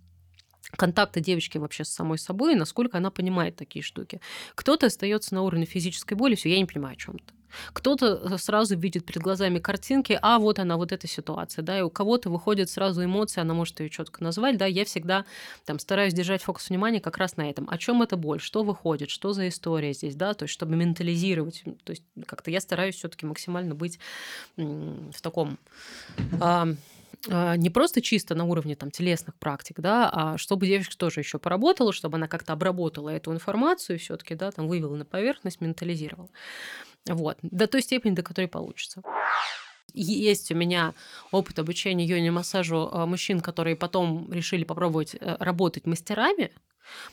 контакта 0.76 1.18
девочки 1.18 1.58
вообще 1.58 1.84
с 1.84 1.88
самой 1.88 2.18
собой 2.18 2.52
и 2.52 2.56
насколько 2.56 2.98
она 2.98 3.10
понимает 3.10 3.56
такие 3.56 3.82
штуки. 3.82 4.20
Кто-то 4.54 4.86
остается 4.86 5.34
на 5.34 5.42
уровне 5.42 5.66
физической 5.66 6.14
боли, 6.14 6.36
все, 6.36 6.48
я 6.48 6.58
не 6.58 6.66
понимаю 6.66 6.92
о 6.92 6.96
чем-то. 6.96 7.34
Кто-то 7.72 8.38
сразу 8.38 8.76
видит 8.76 9.04
перед 9.04 9.22
глазами 9.22 9.58
картинки, 9.58 10.18
а 10.20 10.38
вот 10.38 10.58
она, 10.58 10.76
вот 10.76 10.92
эта 10.92 11.06
ситуация, 11.06 11.62
да, 11.62 11.78
и 11.78 11.82
у 11.82 11.90
кого-то 11.90 12.30
выходит 12.30 12.70
сразу 12.70 13.04
эмоция, 13.04 13.42
она 13.42 13.54
может 13.54 13.80
ее 13.80 13.90
четко 13.90 14.22
назвать, 14.22 14.56
да, 14.56 14.66
я 14.66 14.84
всегда 14.84 15.24
там 15.64 15.78
стараюсь 15.78 16.14
держать 16.14 16.42
фокус 16.42 16.68
внимания 16.68 17.00
как 17.00 17.18
раз 17.18 17.36
на 17.36 17.48
этом, 17.48 17.68
о 17.70 17.78
чем 17.78 18.02
это 18.02 18.16
боль, 18.16 18.40
что 18.40 18.62
выходит, 18.62 19.10
что 19.10 19.32
за 19.32 19.48
история 19.48 19.92
здесь, 19.92 20.14
да, 20.14 20.34
то 20.34 20.44
есть 20.44 20.52
чтобы 20.52 20.76
ментализировать, 20.76 21.62
то 21.84 21.90
есть 21.90 22.02
как-то 22.26 22.50
я 22.50 22.60
стараюсь 22.60 22.96
все-таки 22.96 23.26
максимально 23.26 23.74
быть 23.74 23.98
в 24.56 25.20
таком 25.22 25.58
а, 27.28 27.56
не 27.56 27.70
просто 27.70 28.00
чисто 28.00 28.34
на 28.34 28.44
уровне 28.44 28.76
там, 28.76 28.90
телесных 28.90 29.34
практик, 29.36 29.80
да, 29.80 30.10
а 30.12 30.38
чтобы 30.38 30.66
девочка 30.66 30.96
тоже 30.96 31.20
еще 31.20 31.38
поработала, 31.38 31.92
чтобы 31.92 32.16
она 32.16 32.28
как-то 32.28 32.52
обработала 32.52 33.10
эту 33.10 33.32
информацию 33.32 33.98
все-таки, 33.98 34.34
да, 34.34 34.50
там 34.50 34.68
вывела 34.68 34.96
на 34.96 35.04
поверхность, 35.04 35.60
ментализировала. 35.60 36.30
Вот. 37.06 37.38
До 37.42 37.66
той 37.66 37.82
степени, 37.82 38.14
до 38.14 38.22
которой 38.22 38.48
получится. 38.48 39.02
Есть 39.92 40.52
у 40.52 40.54
меня 40.54 40.94
опыт 41.32 41.58
обучения 41.58 42.06
йони-массажу 42.06 42.88
а, 42.92 43.06
мужчин, 43.06 43.40
которые 43.40 43.76
потом 43.76 44.32
решили 44.32 44.64
попробовать 44.64 45.16
э, 45.16 45.36
работать 45.40 45.86
мастерами, 45.86 46.52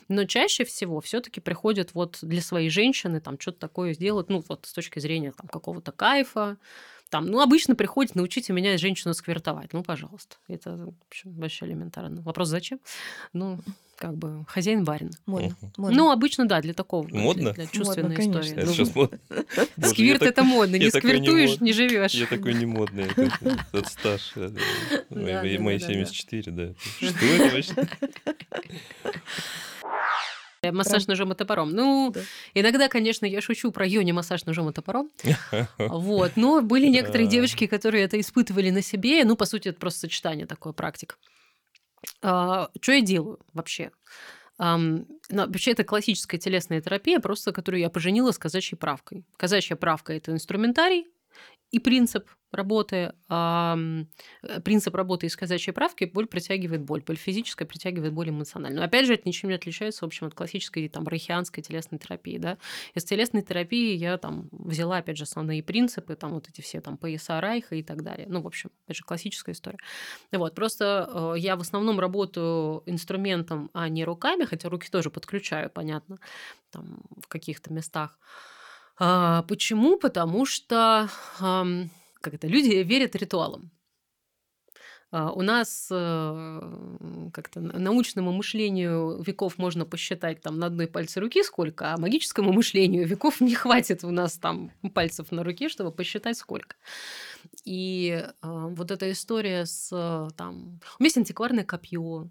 но 0.08 0.24
чаще 0.24 0.64
всего 0.64 1.00
все-таки 1.00 1.40
приходят 1.40 1.94
вот 1.94 2.18
для 2.22 2.40
своей 2.40 2.70
женщины 2.70 3.20
там 3.20 3.38
что-то 3.38 3.58
такое 3.58 3.94
сделать, 3.94 4.28
ну 4.28 4.44
вот 4.48 4.66
с 4.66 4.72
точки 4.72 4.98
зрения 5.00 5.32
там 5.32 5.48
какого-то 5.48 5.92
кайфа, 5.92 6.56
там, 7.10 7.26
ну, 7.26 7.40
обычно 7.40 7.74
приходит, 7.74 8.14
научите 8.14 8.52
меня 8.52 8.76
женщину 8.76 9.14
сквертовать. 9.14 9.72
Ну, 9.72 9.82
пожалуйста. 9.82 10.36
Это, 10.46 10.76
в 10.76 10.94
общем, 11.08 11.32
вообще 11.32 11.66
элементарно. 11.66 12.22
Вопрос 12.22 12.48
зачем? 12.48 12.80
Ну, 13.32 13.60
как 13.96 14.16
бы 14.16 14.44
хозяин 14.46 14.84
барин. 14.84 15.10
Модно. 15.26 15.56
модно. 15.76 15.96
Ну, 15.96 16.10
обычно, 16.10 16.46
да, 16.46 16.60
для 16.60 16.74
такого. 16.74 17.08
Модно? 17.08 17.52
Для, 17.52 17.64
для 17.64 17.66
чувственной 17.66 18.16
модно, 18.16 18.40
истории. 18.40 18.52
Это 18.52 18.66
ну, 18.66 18.72
сейчас 18.72 18.94
модно. 18.94 19.18
Сквирт 19.88 20.22
это 20.22 20.44
модно. 20.44 20.76
Не 20.76 20.90
сквертуешь, 20.90 21.60
не 21.60 21.72
живешь. 21.72 22.12
Я 22.12 22.26
такой 22.26 22.54
не 22.54 22.66
модный. 22.66 23.06
Это 23.72 23.88
стаж. 23.88 24.34
Мои 25.10 25.78
74, 25.78 26.52
да. 26.52 26.74
Что 27.00 27.26
это 27.26 27.54
вообще? 27.54 27.74
Э, 30.62 30.72
массаж 30.72 31.06
ножом 31.06 31.32
и 31.32 31.34
топором. 31.34 31.70
Ну, 31.70 32.10
да. 32.12 32.20
иногда, 32.54 32.88
конечно, 32.88 33.26
я 33.26 33.40
шучу 33.40 33.70
про 33.70 33.86
йони 33.86 34.12
массаж 34.12 34.44
ножом 34.44 34.68
и 34.70 34.72
топором. 34.72 35.10
Вот. 35.78 36.32
Но 36.36 36.60
были 36.62 36.86
некоторые 36.86 37.28
девочки, 37.28 37.66
которые 37.66 38.04
это 38.04 38.18
испытывали 38.20 38.70
на 38.70 38.82
себе. 38.82 39.24
Ну, 39.24 39.36
по 39.36 39.44
сути, 39.44 39.68
это 39.68 39.78
просто 39.78 40.00
сочетание 40.00 40.46
такой 40.46 40.72
практик. 40.72 41.18
А, 42.22 42.70
что 42.80 42.92
я 42.92 43.00
делаю 43.00 43.38
вообще? 43.52 43.90
Um, 44.60 45.06
ну, 45.28 45.46
вообще, 45.46 45.70
это 45.70 45.84
классическая 45.84 46.38
телесная 46.38 46.80
терапия, 46.80 47.20
просто 47.20 47.52
которую 47.52 47.80
я 47.80 47.90
поженила 47.90 48.32
с 48.32 48.38
казачьей 48.38 48.76
правкой. 48.76 49.24
Казачья 49.36 49.76
правка– 49.76 50.12
это 50.14 50.32
инструментарий 50.32 51.06
и 51.70 51.78
принцип 51.78 52.28
работы, 52.52 53.12
э, 53.28 53.76
принцип 54.64 54.94
работы 54.94 55.26
из 55.26 55.36
казачьей 55.36 55.74
правки, 55.74 56.04
боль 56.04 56.26
притягивает 56.26 56.82
боль, 56.82 57.02
боль 57.02 57.16
физическая 57.16 57.66
притягивает 57.68 58.12
боль 58.12 58.30
эмоциональную. 58.30 58.84
Опять 58.84 59.06
же, 59.06 59.14
это 59.14 59.22
ничем 59.26 59.48
не 59.50 59.54
отличается, 59.54 60.04
в 60.04 60.06
общем, 60.06 60.26
от 60.26 60.34
классической 60.34 60.88
там 60.88 61.06
рахианской 61.06 61.62
телесной 61.62 61.98
терапии, 61.98 62.38
да. 62.38 62.58
Из 62.94 63.04
телесной 63.04 63.42
терапии 63.42 63.94
я 63.94 64.16
там 64.18 64.48
взяла, 64.52 64.98
опять 64.98 65.18
же, 65.18 65.24
основные 65.24 65.62
принципы, 65.62 66.14
там 66.14 66.32
вот 66.32 66.48
эти 66.48 66.60
все 66.60 66.80
там 66.80 66.96
пояса 66.96 67.40
Райха 67.40 67.74
и 67.74 67.82
так 67.82 68.02
далее. 68.02 68.26
Ну, 68.28 68.40
в 68.40 68.46
общем, 68.46 68.70
опять 68.84 68.96
же, 68.96 69.04
классическая 69.04 69.52
история. 69.52 69.78
Вот, 70.32 70.54
просто 70.54 71.34
э, 71.34 71.38
я 71.38 71.56
в 71.56 71.60
основном 71.60 72.00
работаю 72.00 72.82
инструментом, 72.86 73.70
а 73.74 73.88
не 73.88 74.04
руками, 74.04 74.44
хотя 74.44 74.68
руки 74.68 74.88
тоже 74.90 75.10
подключаю, 75.10 75.70
понятно, 75.70 76.18
там 76.70 77.00
в 77.20 77.28
каких-то 77.28 77.72
местах. 77.72 78.18
А, 78.98 79.42
почему? 79.42 79.96
Потому 79.96 80.44
что 80.44 81.08
как 82.20 82.34
это, 82.34 82.46
люди 82.46 82.82
верят 82.82 83.16
ритуалам. 83.16 83.70
А, 85.10 85.32
у 85.32 85.40
нас 85.40 85.88
э, 85.90 87.30
как-то 87.32 87.60
научному 87.60 88.30
мышлению 88.30 89.22
веков 89.22 89.56
можно 89.56 89.86
посчитать 89.86 90.42
там 90.42 90.58
на 90.58 90.66
одной 90.66 90.86
пальце 90.86 91.20
руки 91.20 91.42
сколько, 91.42 91.94
а 91.94 91.96
магическому 91.96 92.52
мышлению 92.52 93.06
веков 93.06 93.40
не 93.40 93.54
хватит 93.54 94.04
у 94.04 94.10
нас 94.10 94.34
там 94.34 94.70
пальцев 94.94 95.32
на 95.32 95.44
руке, 95.44 95.70
чтобы 95.70 95.92
посчитать 95.92 96.36
сколько. 96.36 96.76
И 97.64 98.22
э, 98.22 98.32
вот 98.42 98.90
эта 98.90 99.10
история 99.10 99.64
с 99.64 99.88
там... 100.36 100.80
У 100.98 101.02
меня 101.02 101.06
есть 101.06 101.18
антикварное 101.18 101.64
копье, 101.64 102.28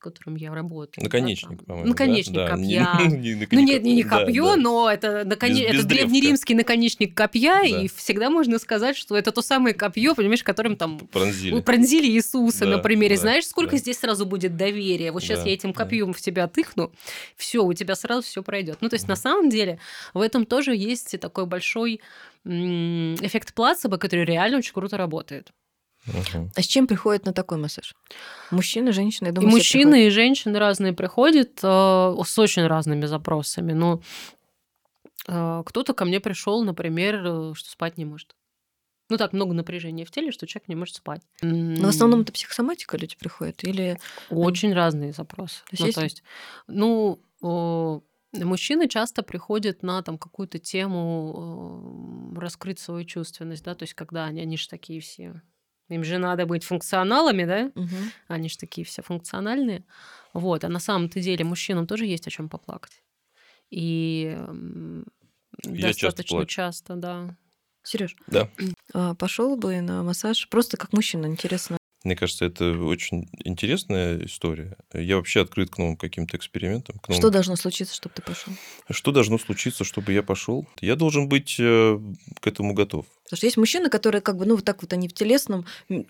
которым 0.00 0.36
я 0.36 0.52
работаю. 0.52 1.04
Наконечник, 1.04 1.58
да, 1.58 1.64
по-моему. 1.64 1.88
Наконечник 1.90 2.34
да? 2.34 2.48
копья. 2.48 2.90
Да, 2.98 3.06
не, 3.06 3.34
не, 3.34 3.48
ну 3.50 3.60
нет, 3.60 3.82
не, 3.82 3.94
не 3.96 4.02
копье, 4.02 4.44
да, 4.44 4.56
да. 4.56 4.60
но 4.60 4.90
это, 4.90 5.24
без, 5.24 5.38
без 5.38 5.60
это 5.60 5.86
древнеримский 5.86 6.54
наконечник 6.54 7.14
копья, 7.14 7.60
да. 7.60 7.66
и 7.66 7.88
всегда 7.88 8.30
можно 8.30 8.58
сказать, 8.58 8.96
что 8.96 9.16
это 9.16 9.30
то 9.32 9.42
самое 9.42 9.74
копье, 9.74 10.14
понимаешь, 10.14 10.42
которым 10.42 10.76
там 10.76 10.98
пронзили, 10.98 11.60
пронзили 11.60 12.06
Иисуса, 12.06 12.64
да, 12.64 12.76
например. 12.76 13.10
Да, 13.10 13.16
знаешь, 13.16 13.46
сколько 13.46 13.72
да. 13.72 13.76
здесь 13.78 13.98
сразу 13.98 14.26
будет 14.26 14.56
доверия? 14.56 15.12
Вот 15.12 15.22
сейчас 15.22 15.40
Да, 15.40 15.48
я 15.48 15.54
этим 15.54 15.72
да. 15.72 15.84
копьем 15.84 16.12
в 16.12 16.20
тебя 16.20 16.48
тыкну, 16.48 16.92
все, 17.36 17.64
у 17.64 17.72
тебя 17.72 17.94
сразу 17.94 18.22
все 18.22 18.42
пройдет. 18.42 18.78
Ну, 18.80 18.88
то 18.88 18.94
есть, 18.94 19.08
на 19.08 19.16
самом 19.16 19.48
деле, 19.50 19.78
в 20.14 20.20
этом 20.20 20.46
тоже 20.46 20.74
есть 20.74 21.18
такой 21.20 21.46
большой 21.46 22.00
эффект 22.44 23.54
плацебо, 23.54 23.98
который 23.98 24.24
реально 24.24 24.58
очень 24.58 24.72
круто 24.72 24.96
работает. 24.96 25.52
Мгм. 26.06 26.50
А 26.56 26.62
с 26.62 26.66
чем 26.66 26.86
приходят 26.86 27.26
на 27.26 27.32
такой 27.32 27.58
массаж? 27.58 27.94
Мужчины, 28.50 28.92
женщины, 28.92 29.26
я 29.28 29.32
И 29.32 29.34
думаю, 29.34 29.50
все 29.50 29.56
мужчины, 29.58 30.06
и 30.06 30.10
женщины 30.10 30.58
разные 30.58 30.92
приходят 30.92 31.58
э, 31.62 32.14
с 32.24 32.38
очень 32.38 32.66
разными 32.66 33.06
запросами. 33.06 33.72
Но 33.72 34.00
э, 35.28 35.62
кто-то 35.66 35.94
ко 35.94 36.04
мне 36.04 36.20
пришел, 36.20 36.64
например, 36.64 37.22
э, 37.24 37.52
что 37.54 37.70
спать 37.70 37.98
не 37.98 38.04
может. 38.04 38.34
Ну 39.10 39.16
так, 39.16 39.32
много 39.32 39.52
напряжения 39.54 40.04
в 40.04 40.10
теле, 40.10 40.30
что 40.30 40.46
человек 40.46 40.68
не 40.68 40.76
может 40.76 40.94
спать. 40.96 41.22
приходят. 41.40 41.78
Но 41.80 41.86
в 41.86 41.90
основном 41.90 42.20
это 42.20 42.32
психосоматика 42.32 42.96
люди 42.96 43.16
приходят? 43.18 43.62
Или 43.64 43.98
Очень 44.30 44.72
разные 44.72 45.12
запросы. 45.12 45.62
То 45.70 45.70
есть 45.72 45.80
ну, 45.80 45.86
есть- 45.86 45.96
то 45.98 46.02
есть, 46.04 46.22
ну, 46.68 47.20
о, 47.42 48.02
мужчины 48.32 48.88
часто 48.88 49.22
приходят 49.22 49.82
на 49.82 50.02
там 50.02 50.16
какую-то 50.16 50.58
тему 50.60 52.32
э, 52.36 52.40
раскрыть 52.40 52.78
свою 52.78 53.04
чувственность, 53.04 53.64
да, 53.64 53.74
то 53.74 53.82
есть 53.82 53.94
когда 53.94 54.24
они, 54.26 54.40
они 54.42 54.56
же 54.56 54.68
такие 54.68 55.00
все, 55.00 55.42
им 55.90 56.04
же 56.04 56.18
надо 56.18 56.46
быть 56.46 56.64
функционалами, 56.64 57.44
да, 57.44 57.72
Мгм. 57.74 58.12
они 58.28 58.48
же 58.48 58.58
такие 58.58 58.84
все 58.84 59.02
функциональные, 59.02 59.84
вот, 60.32 60.64
а 60.64 60.68
на 60.68 60.78
самом-то 60.80 61.20
деле 61.20 61.44
мужчинам 61.44 61.86
тоже 61.86 62.06
есть 62.06 62.26
о 62.26 62.30
чем 62.30 62.48
поплакать. 62.48 63.02
И 63.70 64.36
Я 65.64 65.92
часто 65.92 66.06
достаточно 66.06 66.36
плачу. 66.36 66.48
часто, 66.48 66.96
да. 66.96 67.36
Сереж, 67.82 68.16
Да. 68.26 68.48
пошел 69.18 69.56
бы 69.56 69.80
на 69.80 70.02
массаж 70.02 70.48
просто 70.48 70.76
как 70.76 70.92
мужчина, 70.92 71.26
интересно. 71.26 71.76
Мне 72.02 72.16
кажется, 72.16 72.46
это 72.46 72.78
очень 72.78 73.28
интересная 73.44 74.24
история. 74.24 74.78
Я 74.94 75.16
вообще 75.16 75.42
открыт 75.42 75.70
к 75.70 75.76
новым 75.76 75.96
каким-то 75.98 76.36
экспериментам. 76.38 76.98
К 76.98 77.08
новым 77.08 77.20
Что 77.20 77.30
должно 77.30 77.56
случиться, 77.56 77.94
чтобы 77.94 78.14
ты 78.14 78.22
пошел? 78.22 78.54
Что 78.88 79.12
должно 79.12 79.36
случиться, 79.38 79.84
чтобы 79.84 80.14
я 80.14 80.22
пошел? 80.22 80.66
Я 80.80 80.96
должен 80.96 81.28
быть 81.28 81.56
э, 81.58 82.00
к 82.40 82.46
этому 82.46 82.72
готов. 82.72 83.04
Потому 83.30 83.38
что 83.38 83.46
есть 83.46 83.56
мужчины, 83.56 83.88
которые 83.88 84.20
как 84.22 84.36
бы, 84.36 84.44
ну, 84.44 84.56
вот 84.56 84.64
так 84.64 84.82
вот 84.82 84.92
они 84.92 85.06
в 85.08 85.12
телесном 85.12 85.64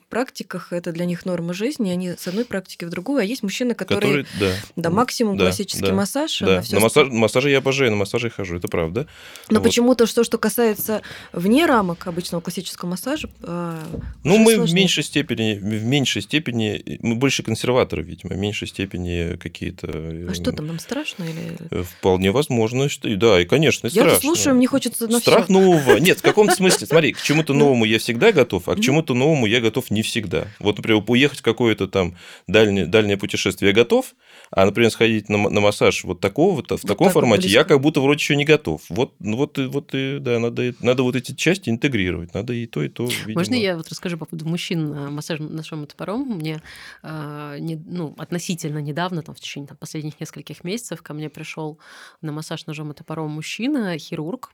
практиках, 0.09 0.73
это 0.73 0.93
для 0.93 1.05
них 1.05 1.27
норма 1.27 1.53
жизни, 1.53 1.91
они 1.91 2.13
с 2.17 2.27
одной 2.27 2.45
практики 2.45 2.85
в 2.85 2.91
другую, 2.91 3.21
а 3.21 3.25
есть 3.25 3.43
мужчины, 3.43 3.75
которые, 3.75 4.25
Который, 4.25 4.27
да. 4.41 4.53
да, 4.77 4.91
максимум 4.91 5.37
да, 5.37 5.45
классический 5.45 5.83
да, 5.87 5.93
массаж, 5.93 6.39
Да, 6.41 6.47
на 6.47 6.53
на 6.53 6.57
массаж, 6.61 6.85
остальное- 6.85 7.19
массаже 7.19 7.51
я 7.51 7.59
обожаю, 7.59 7.91
на 7.91 7.97
массаже 7.99 8.29
я 8.29 8.31
хожу, 8.31 8.57
это 8.57 8.69
правда. 8.69 9.07
Но 9.51 9.59
Вот. 9.61 9.65
почему-то 9.65 10.07
что, 10.07 10.25
что 10.25 10.39
касается 10.39 11.03
вне 11.33 11.67
рамок 11.67 12.07
обычного 12.07 12.41
классического 12.41 12.89
массажа, 12.89 13.29
а, 13.43 13.79
Ну, 14.25 14.39
мы 14.39 14.53
в 14.55 14.57
сложнее. 14.57 14.77
меньшей 14.77 15.03
степени, 15.05 15.55
в 15.55 15.85
меньшей 15.85 16.23
степени, 16.23 16.99
мы 17.03 17.17
больше 17.17 17.43
консерваторы, 17.43 18.03
видимо, 18.03 18.35
в 18.35 18.39
меньшей 18.39 18.67
степени 18.69 19.37
какие-то... 19.37 19.89
А 20.31 20.35
что 20.35 20.53
там, 20.53 20.67
нам 20.69 20.79
страшно 20.79 21.25
или... 21.25 21.59
э, 21.71 21.83
Вполне 21.83 22.31
возможно, 22.31 22.89
что 22.89 23.09
и 23.09 23.17
да, 23.17 23.41
и 23.41 23.45
конечно, 23.45 23.89
Я 23.89 23.91
страшно. 23.91 24.13
тут 24.13 24.23
слушаю, 24.23 24.57
мне 24.57 24.67
хочется 24.67 25.07
на 25.09 25.21
Страх 25.21 25.45
все. 25.45 25.53
нового. 25.53 25.97
Нет, 25.99 26.19
в 26.19 26.23
каком-то 26.23 26.55
смысле. 26.55 26.87
Смотри, 26.87 27.10
к 27.13 27.23
чему-то 27.23 27.53
Ну. 27.53 27.61
новому 27.61 27.85
я 27.85 27.99
всегда 27.99 28.33
готов, 28.33 28.69
а 28.69 28.77
к 28.77 28.81
чему-то 28.81 29.15
новому 29.15 29.47
я 29.47 29.61
готов 29.61 29.91
не 29.91 30.03
всегда. 30.03 30.47
Вот, 30.59 30.77
например, 30.79 31.03
уехать 31.07 31.41
в 31.41 31.43
какое-то 31.43 31.89
там 31.89 32.17
дальнее, 32.47 32.87
дальнее 32.87 33.17
путешествие 33.17 33.71
я 33.71 33.75
готов, 33.75 34.15
а, 34.51 34.65
например, 34.67 34.91
сходить 34.91 35.29
на, 35.29 35.39
на 35.51 35.61
массаж 35.61 36.05
вот 36.05 36.21
такого, 36.21 36.57
вот, 36.57 36.67
в 36.69 36.71
Вот 36.73 36.83
таком 36.83 37.07
так 37.09 37.15
формате, 37.15 37.49
я 37.49 37.61
близко. 37.61 37.69
как 37.75 37.81
будто 37.81 38.01
вроде 38.01 38.19
еще 38.21 38.37
не 38.37 38.45
готов. 38.45 38.83
Вот, 38.89 39.15
ну 39.21 39.37
вот, 39.37 39.59
и- 39.59 39.67
вот 39.67 39.91
и, 39.95 40.19
да, 40.21 40.39
надо, 40.39 40.75
надо 40.81 41.03
вот 41.03 41.17
эти 41.17 41.35
части 41.35 41.71
интегрировать, 41.71 42.35
надо 42.35 42.53
и 42.53 42.67
то, 42.67 42.83
и 42.83 42.89
то, 42.89 43.05
видимо. 43.05 43.41
Можно 43.41 43.55
я 43.55 43.77
вот 43.77 43.89
расскажу 43.89 44.19
по 44.19 44.25
поводу 44.27 44.49
мужчин 44.49 44.91
на 44.91 45.11
массажем 45.11 45.55
нашем 45.55 45.87
топором? 45.87 46.23
Мне 46.23 46.63
э, 47.03 47.57
не- 47.61 47.77
ну, 47.77 48.15
относительно 48.19 48.79
недавно, 48.79 49.23
там, 49.23 49.35
в 49.35 49.41
течение 49.41 49.69
там, 49.69 49.77
последних 49.77 50.21
нескольких 50.21 50.65
месяцев, 50.65 51.03
ко 51.03 51.15
мне 51.15 51.29
пришел 51.29 51.79
на 52.23 52.33
массаж 52.33 52.67
ножом 52.67 52.91
и 52.91 52.95
топором 52.95 53.31
мужчина, 53.31 53.97
хирург. 53.99 54.53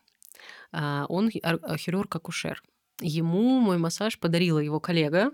А, 0.72 1.06
Он 1.08 1.30
а, 1.42 1.76
хирург-акушер. 1.76 2.62
Ему 3.00 3.60
мой 3.60 3.78
массаж 3.78 4.18
подарила 4.18 4.58
его 4.58 4.80
коллега. 4.80 5.30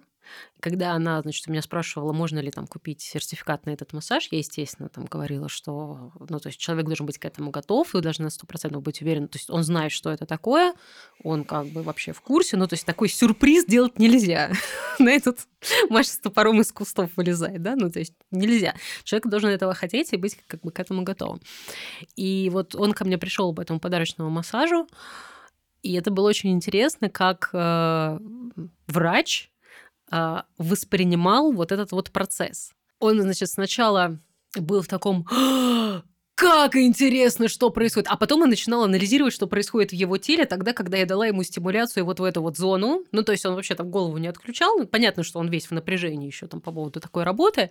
Когда 0.60 0.92
она, 0.92 1.20
значит, 1.22 1.48
у 1.48 1.50
меня 1.50 1.62
спрашивала, 1.62 2.12
можно 2.12 2.38
ли 2.38 2.50
там 2.50 2.66
купить 2.66 3.00
сертификат 3.00 3.66
на 3.66 3.70
этот 3.70 3.92
массаж, 3.92 4.28
я, 4.30 4.38
естественно, 4.38 4.88
там 4.88 5.06
говорила, 5.06 5.48
что, 5.48 6.12
ну, 6.28 6.38
то 6.38 6.48
есть 6.48 6.58
человек 6.58 6.86
должен 6.86 7.06
быть 7.06 7.18
к 7.18 7.24
этому 7.24 7.50
готов, 7.50 7.92
и 7.92 7.96
вы 7.96 8.02
должны 8.02 8.24
на 8.24 8.28
100% 8.28 8.78
быть 8.80 9.02
уверены. 9.02 9.28
То 9.28 9.38
есть 9.38 9.50
он 9.50 9.62
знает, 9.62 9.92
что 9.92 10.10
это 10.10 10.26
такое, 10.26 10.74
он 11.24 11.44
как 11.44 11.66
бы 11.66 11.82
вообще 11.82 12.12
в 12.12 12.20
курсе, 12.20 12.56
ну, 12.56 12.66
то 12.66 12.74
есть 12.74 12.86
такой 12.86 13.08
сюрприз 13.08 13.64
делать 13.66 13.98
нельзя. 13.98 14.52
На 14.98 15.10
этот 15.10 15.40
Маша 15.88 16.10
с 16.10 16.18
топором 16.18 16.60
из 16.60 16.72
кустов 16.72 17.10
вылезает, 17.16 17.62
да, 17.62 17.74
ну, 17.76 17.90
то 17.90 17.98
есть 17.98 18.14
нельзя. 18.30 18.74
Человек 19.04 19.26
должен 19.26 19.50
этого 19.50 19.74
хотеть 19.74 20.12
и 20.12 20.16
быть 20.16 20.38
как 20.46 20.60
бы 20.60 20.70
к 20.70 20.80
этому 20.80 21.02
готовым. 21.02 21.40
И 22.16 22.50
вот 22.52 22.74
он 22.74 22.92
ко 22.92 23.04
мне 23.04 23.18
пришел 23.18 23.54
по 23.54 23.60
этому 23.60 23.80
подарочному 23.80 24.30
массажу, 24.30 24.86
и 25.82 25.94
это 25.94 26.10
было 26.10 26.28
очень 26.28 26.52
интересно, 26.52 27.10
как 27.10 27.50
э, 27.52 28.18
врач 28.86 29.51
воспринимал 30.58 31.52
вот 31.52 31.72
этот 31.72 31.92
вот 31.92 32.10
процесс. 32.10 32.72
Он, 32.98 33.20
значит, 33.20 33.48
сначала 33.48 34.18
был 34.54 34.82
в 34.82 34.88
таком 34.88 35.26
«А, 35.30 36.02
как 36.42 36.74
интересно, 36.74 37.46
что 37.46 37.70
происходит. 37.70 38.08
А 38.10 38.16
потом 38.16 38.42
он 38.42 38.48
начинал 38.48 38.82
анализировать, 38.82 39.32
что 39.32 39.46
происходит 39.46 39.92
в 39.92 39.94
его 39.94 40.18
теле, 40.18 40.44
тогда, 40.44 40.72
когда 40.72 40.96
я 40.96 41.06
дала 41.06 41.26
ему 41.26 41.44
стимуляцию 41.44 42.04
вот 42.04 42.18
в 42.18 42.24
эту 42.24 42.42
вот 42.42 42.56
зону. 42.56 43.04
Ну, 43.12 43.22
то 43.22 43.30
есть 43.30 43.46
он 43.46 43.54
вообще 43.54 43.76
там 43.76 43.90
голову 43.92 44.18
не 44.18 44.26
отключал. 44.26 44.76
Ну, 44.76 44.86
Понятно, 44.86 45.22
что 45.22 45.38
он 45.38 45.48
весь 45.48 45.66
в 45.66 45.70
напряжении 45.70 46.26
еще 46.26 46.48
там 46.48 46.60
по 46.60 46.72
поводу 46.72 46.98
такой 46.98 47.22
работы. 47.22 47.70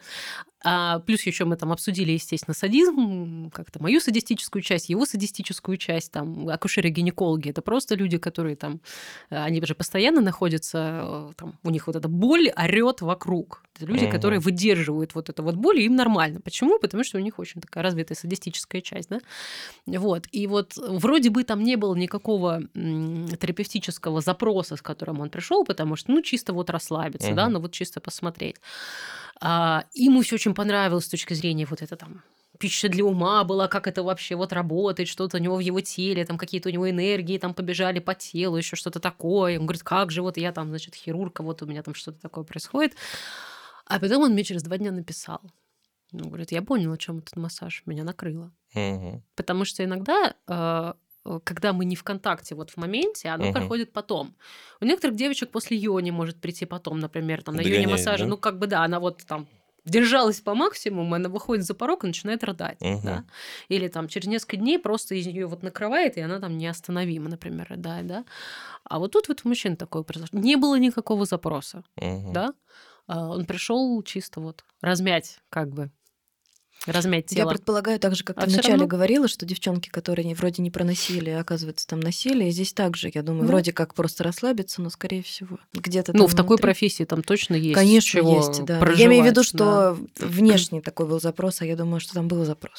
А, 0.63 0.99
плюс 0.99 1.23
еще 1.23 1.43
мы 1.43 1.57
там 1.57 1.73
обсудили, 1.73 2.13
естественно, 2.13 2.53
садизм, 2.53 3.49
как-то 3.51 3.81
мою 3.81 3.99
садистическую 3.99 4.61
часть, 4.61 4.89
его 4.89 5.05
садистическую 5.05 5.75
часть, 5.75 6.11
там, 6.11 6.47
акушеры-гинекологи. 6.47 7.49
Это 7.49 7.61
просто 7.61 7.95
люди, 7.95 8.17
которые 8.19 8.55
там, 8.55 8.79
они 9.29 9.61
же 9.65 9.75
постоянно 9.75 10.21
находятся, 10.21 11.01
э, 11.03 11.33
там, 11.35 11.59
у 11.63 11.71
них 11.71 11.87
вот 11.87 11.95
эта 11.97 12.07
боль 12.07 12.49
орет 12.55 13.01
вокруг. 13.01 13.63
Это 13.75 13.85
люди, 13.85 14.03
Мгм. 14.03 14.11
которые 14.11 14.39
выдерживают 14.39 15.15
вот 15.15 15.29
эту 15.29 15.43
вот 15.43 15.55
боль, 15.55 15.79
и 15.79 15.85
им 15.85 15.95
нормально. 15.95 16.39
Почему? 16.41 16.79
Потому 16.79 17.03
что 17.03 17.17
у 17.17 17.21
них 17.21 17.39
очень 17.39 17.59
такая 17.59 17.83
развитая 17.83 18.15
садистическая 18.15 18.60
часть, 18.81 19.09
да? 19.09 19.19
Вот. 19.85 20.25
И 20.31 20.47
вот 20.47 20.73
вроде 20.77 21.29
бы 21.29 21.43
там 21.43 21.63
не 21.63 21.75
было 21.75 21.95
никакого 21.95 22.61
терапевтического 22.73 24.21
запроса, 24.21 24.75
с 24.75 24.81
которым 24.81 25.19
он 25.19 25.29
пришел, 25.29 25.65
потому 25.65 25.95
что, 25.95 26.11
ну, 26.11 26.21
чисто 26.21 26.53
вот 26.53 26.69
расслабиться, 26.69 27.33
да, 27.33 27.45
Мгм. 27.45 27.53
ну, 27.53 27.59
вот 27.59 27.71
чисто 27.71 27.99
посмотреть. 27.99 28.55
А, 29.39 29.85
ему 29.93 30.21
все 30.21 30.35
очень 30.35 30.53
понравилось 30.53 31.05
с 31.05 31.09
точки 31.09 31.33
зрения 31.33 31.65
вот 31.65 31.81
это 31.81 31.95
там 31.95 32.21
пища 32.59 32.89
для 32.89 33.03
ума 33.03 33.43
была, 33.43 33.67
как 33.67 33.87
это 33.87 34.03
вообще 34.03 34.35
вот 34.35 34.53
работает, 34.53 35.09
что-то 35.09 35.37
у 35.37 35.39
него 35.39 35.55
в 35.55 35.61
его 35.61 35.81
теле, 35.81 36.25
там 36.25 36.37
какие-то 36.37 36.69
у 36.69 36.71
него 36.71 36.87
энергии 36.87 37.39
там 37.39 37.55
побежали 37.55 37.99
по 37.99 38.13
телу, 38.13 38.55
еще 38.57 38.75
что-то 38.75 38.99
такое. 38.99 39.57
Он 39.59 39.65
говорит, 39.65 39.81
как 39.83 40.11
же 40.11 40.21
вот 40.21 40.37
я 40.37 40.51
там, 40.51 40.69
значит, 40.69 40.93
хирург, 40.93 41.39
а 41.39 41.43
вот 41.43 41.63
у 41.63 41.65
меня 41.65 41.81
там 41.81 41.95
что-то 41.95 42.21
такое 42.21 42.43
происходит. 42.43 42.93
А 43.85 43.99
потом 43.99 44.21
он 44.23 44.33
мне 44.33 44.43
через 44.43 44.61
два 44.61 44.77
дня 44.77 44.91
написал. 44.91 45.41
Он 46.13 46.19
говорит, 46.29 46.51
я 46.51 46.61
понял, 46.61 46.91
о 46.91 46.97
чем 46.97 47.19
этот 47.19 47.35
массаж, 47.37 47.83
меня 47.85 48.03
накрыло. 48.03 48.51
Мгм. 48.73 49.23
Потому 49.35 49.65
что 49.65 49.83
иногда, 49.83 50.35
э, 50.47 50.93
э, 51.25 51.39
когда 51.43 51.73
мы 51.73 51.85
не 51.85 51.95
в 51.95 52.03
контакте 52.03 52.55
вот 52.55 52.71
в 52.71 52.77
моменте, 52.77 53.29
оно 53.29 53.45
Мгм. 53.45 53.53
проходит 53.53 53.93
потом. 53.93 54.35
У 54.81 54.85
некоторых 54.85 55.15
девочек 55.15 55.51
после 55.51 55.77
йони 55.77 56.11
может 56.11 56.39
прийти 56.41 56.65
потом, 56.65 56.99
например, 56.99 57.43
там 57.43 57.55
на 57.55 57.59
Догоняет, 57.63 57.83
йоне 57.83 57.93
массаже, 57.93 58.25
да? 58.25 58.29
ну 58.29 58.37
как 58.37 58.59
бы 58.59 58.67
да, 58.67 58.83
она 58.83 58.99
вот 58.99 59.23
там 59.25 59.47
держалась 59.85 60.41
по 60.41 60.53
максимуму, 60.53 61.15
она 61.15 61.27
выходит 61.29 61.65
за 61.65 61.73
порог 61.73 62.03
и 62.03 62.07
начинает 62.07 62.43
рыдать, 62.43 62.77
Мгм. 62.81 63.01
да, 63.03 63.25
или 63.67 63.87
там 63.87 64.07
через 64.07 64.27
несколько 64.27 64.57
дней 64.57 64.77
просто 64.77 65.15
из 65.15 65.25
нее 65.25 65.47
вот 65.47 65.63
накрывает, 65.63 66.17
и 66.17 66.21
она 66.21 66.39
там 66.39 66.57
неостановимо, 66.57 67.29
например, 67.29 67.67
рыдает, 67.69 68.05
да. 68.05 68.25
А 68.83 68.99
вот 68.99 69.11
тут 69.13 69.27
вот 69.27 69.41
у 69.43 69.49
мужчин 69.49 69.77
такое 69.77 70.03
произошло. 70.03 70.39
Не 70.39 70.55
было 70.55 70.77
никакого 70.77 71.25
запроса, 71.25 71.83
Мгм. 71.95 72.33
да. 72.33 72.53
А, 73.07 73.29
Он 73.29 73.45
пришел 73.45 74.01
чисто 74.03 74.39
вот 74.41 74.63
размять, 74.81 75.39
как 75.49 75.69
бы, 75.69 75.91
размять 76.85 77.31
Я 77.31 77.37
тело. 77.43 77.49
предполагаю, 77.51 77.99
так 77.99 78.15
же, 78.15 78.23
как 78.23 78.37
А 78.37 78.41
ты 78.41 78.47
вначале 78.51 78.73
равно- 78.73 78.87
говорила, 78.87 79.27
что 79.27 79.45
девчонки, 79.45 79.89
которые 79.89 80.25
не- 80.25 80.33
вроде 80.35 80.61
не 80.61 80.71
проносили, 80.71 81.29
а 81.29 81.41
оказывается 81.41 81.85
там 81.87 81.99
носили, 81.99 82.45
и 82.45 82.51
здесь 82.51 82.73
также, 82.73 83.11
я 83.13 83.21
думаю, 83.23 83.43
Ну. 83.43 83.47
вроде 83.49 83.71
как 83.73 83.93
просто 83.93 84.23
расслабиться, 84.23 84.81
но 84.81 84.89
скорее 84.89 85.21
всего 85.23 85.59
где-то 85.73 86.13
Ну, 86.15 86.27
в 86.27 86.31
такой 86.31 86.55
внутри. 86.57 86.63
профессии 86.63 87.03
там 87.03 87.23
точно 87.23 87.55
есть 87.55 87.75
Конечно, 87.75 88.19
чего 88.21 88.37
есть, 88.37 88.63
да. 88.65 88.79
Я 88.95 89.05
имею 89.05 89.23
в 89.23 89.25
виду, 89.27 89.43
что 89.43 89.97
да. 90.19 90.25
внешний 90.27 90.81
такой 90.81 91.05
был 91.07 91.19
запрос, 91.21 91.61
а 91.61 91.65
я 91.65 91.75
думаю, 91.75 91.99
что 91.99 92.13
там 92.13 92.27
был 92.27 92.43
запрос. 92.45 92.77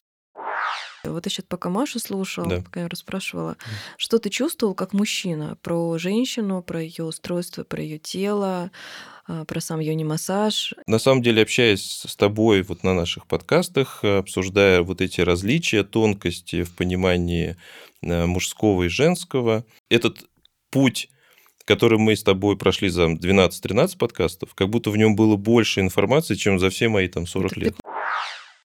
Вот 1.04 1.26
еще 1.26 1.42
пока 1.42 1.68
Машу 1.68 1.98
слушала, 1.98 2.46
Да. 2.48 2.60
пока 2.60 2.82
я 2.82 2.88
расспрашивала, 2.88 3.56
что 3.96 4.18
ты 4.18 4.30
чувствовал 4.30 4.72
как 4.74 4.92
мужчина 4.92 5.56
про 5.60 5.98
женщину, 5.98 6.62
про 6.62 6.80
ее 6.80 7.02
устройство, 7.04 7.64
про 7.64 7.82
ее 7.82 7.98
тело, 7.98 8.70
про 9.26 9.60
сам 9.60 9.80
йони-массаж. 9.80 10.74
На 10.86 10.98
самом 10.98 11.22
деле, 11.22 11.42
общаясь 11.42 12.04
с 12.06 12.16
тобой 12.16 12.62
вот 12.62 12.82
на 12.82 12.94
наших 12.94 13.26
подкастах, 13.26 14.04
обсуждая 14.04 14.82
вот 14.82 15.00
эти 15.00 15.20
различия, 15.20 15.84
тонкости 15.84 16.62
в 16.62 16.74
понимании 16.74 17.56
э, 18.02 18.26
мужского 18.26 18.84
и 18.84 18.88
женского, 18.88 19.64
этот 19.88 20.24
путь 20.70 21.08
который 21.64 21.98
мы 21.98 22.16
с 22.16 22.22
тобой 22.22 22.56
прошли 22.56 22.88
за 22.88 23.04
12-13 23.04 23.96
подкастов, 23.96 24.54
как 24.54 24.68
будто 24.68 24.90
в 24.90 24.96
нем 24.96 25.14
было 25.14 25.36
больше 25.36 25.80
информации, 25.80 26.34
чем 26.34 26.58
за 26.58 26.70
все 26.70 26.88
мои 26.88 27.08
там 27.08 27.26
40 27.26 27.56
лет. 27.56 27.74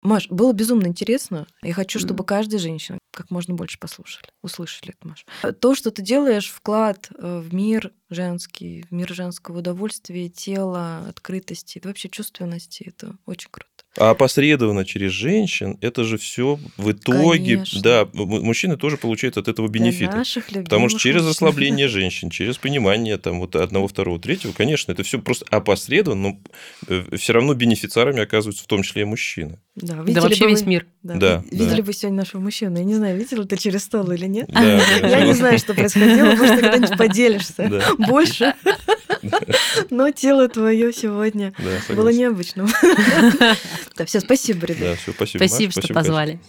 Маш, 0.01 0.27
было 0.29 0.53
безумно 0.53 0.87
интересно. 0.87 1.47
Я 1.61 1.73
хочу, 1.73 1.99
чтобы 1.99 2.23
каждая 2.23 2.59
женщина 2.59 2.99
как 3.17 3.31
можно 3.31 3.55
больше 3.55 3.79
послушали, 3.79 4.27
услышали 4.43 4.93
это, 4.95 5.07
Маш. 5.07 5.25
То, 5.59 5.73
что 5.73 5.89
ты 5.89 6.03
делаешь, 6.03 6.49
вклад 6.49 7.09
э, 7.17 7.39
в 7.39 7.51
мир 7.51 7.91
женский, 8.11 8.85
в 8.89 8.93
мир 8.93 9.11
женского 9.11 9.57
удовольствия, 9.57 10.29
тела, 10.29 11.03
открытости, 11.09 11.81
вообще 11.83 12.09
чувственности, 12.09 12.83
это 12.83 13.15
очень 13.25 13.49
круто. 13.49 13.67
А 13.97 14.11
опосредованно 14.11 14.85
через 14.85 15.11
женщин, 15.11 15.79
это 15.81 16.03
же 16.03 16.19
все 16.19 16.59
в 16.77 16.91
итоге, 16.91 17.55
Конечно. 17.55 17.81
да, 17.81 18.07
мужчины 18.13 18.77
тоже 18.77 18.97
получают 18.97 19.37
от 19.37 19.47
этого 19.47 19.67
бенефиты. 19.67 20.23
Потому 20.63 20.89
что 20.89 20.99
через 20.99 21.23
мужчин. 21.23 21.29
расслабление 21.29 21.87
женщин, 21.87 22.29
через 22.29 22.57
понимание 22.59 23.17
там 23.17 23.39
вот 23.39 23.55
одного, 23.55 23.87
второго, 23.87 24.19
третьего, 24.19 24.51
конечно, 24.51 24.91
это 24.91 25.01
все 25.01 25.19
просто 25.19 25.45
опосредованно, 25.49 26.29
но 26.29 26.39
э, 26.87 27.17
все 27.17 27.33
равно 27.33 27.55
бенефициарами 27.55 28.21
оказываются 28.21 28.63
в 28.63 28.67
том 28.67 28.83
числе 28.83 29.01
и 29.01 29.05
мужчины. 29.05 29.59
Да, 29.79 29.97
видели 29.97 30.15
да 30.15 30.21
вообще 30.21 30.45
вы... 30.45 30.51
весь 30.51 30.63
мир. 30.63 30.87
Да. 31.03 31.15
да 31.15 31.43
видели 31.51 31.77
да. 31.77 31.83
бы 31.83 31.93
сегодня 31.93 32.17
нашего 32.17 32.41
мужчину? 32.41 32.77
Я 32.77 32.83
не 32.83 32.95
знаю, 32.95 33.15
видел 33.17 33.45
ты 33.45 33.57
через 33.57 33.83
стол 33.83 34.09
или 34.11 34.25
нет? 34.25 34.49
Да, 34.51 34.61
Я 35.07 35.21
не 35.23 35.33
знаю, 35.33 35.59
что 35.59 35.75
происходило, 35.75 36.33
может, 36.35 36.59
когда-нибудь 36.59 36.97
поделишься 36.97 37.83
больше. 37.99 38.55
Но 39.91 40.09
тело 40.11 40.47
твое 40.49 40.91
сегодня 40.91 41.53
было 41.89 42.09
необычным. 42.09 42.67
Да, 43.97 44.05
все, 44.05 44.19
спасибо, 44.19 44.67
ребята. 44.67 44.91
Да, 44.91 44.95
все, 44.95 45.11
спасибо. 45.11 45.39
Спасибо, 45.39 45.71
что 45.71 45.93
позвали. 45.93 46.39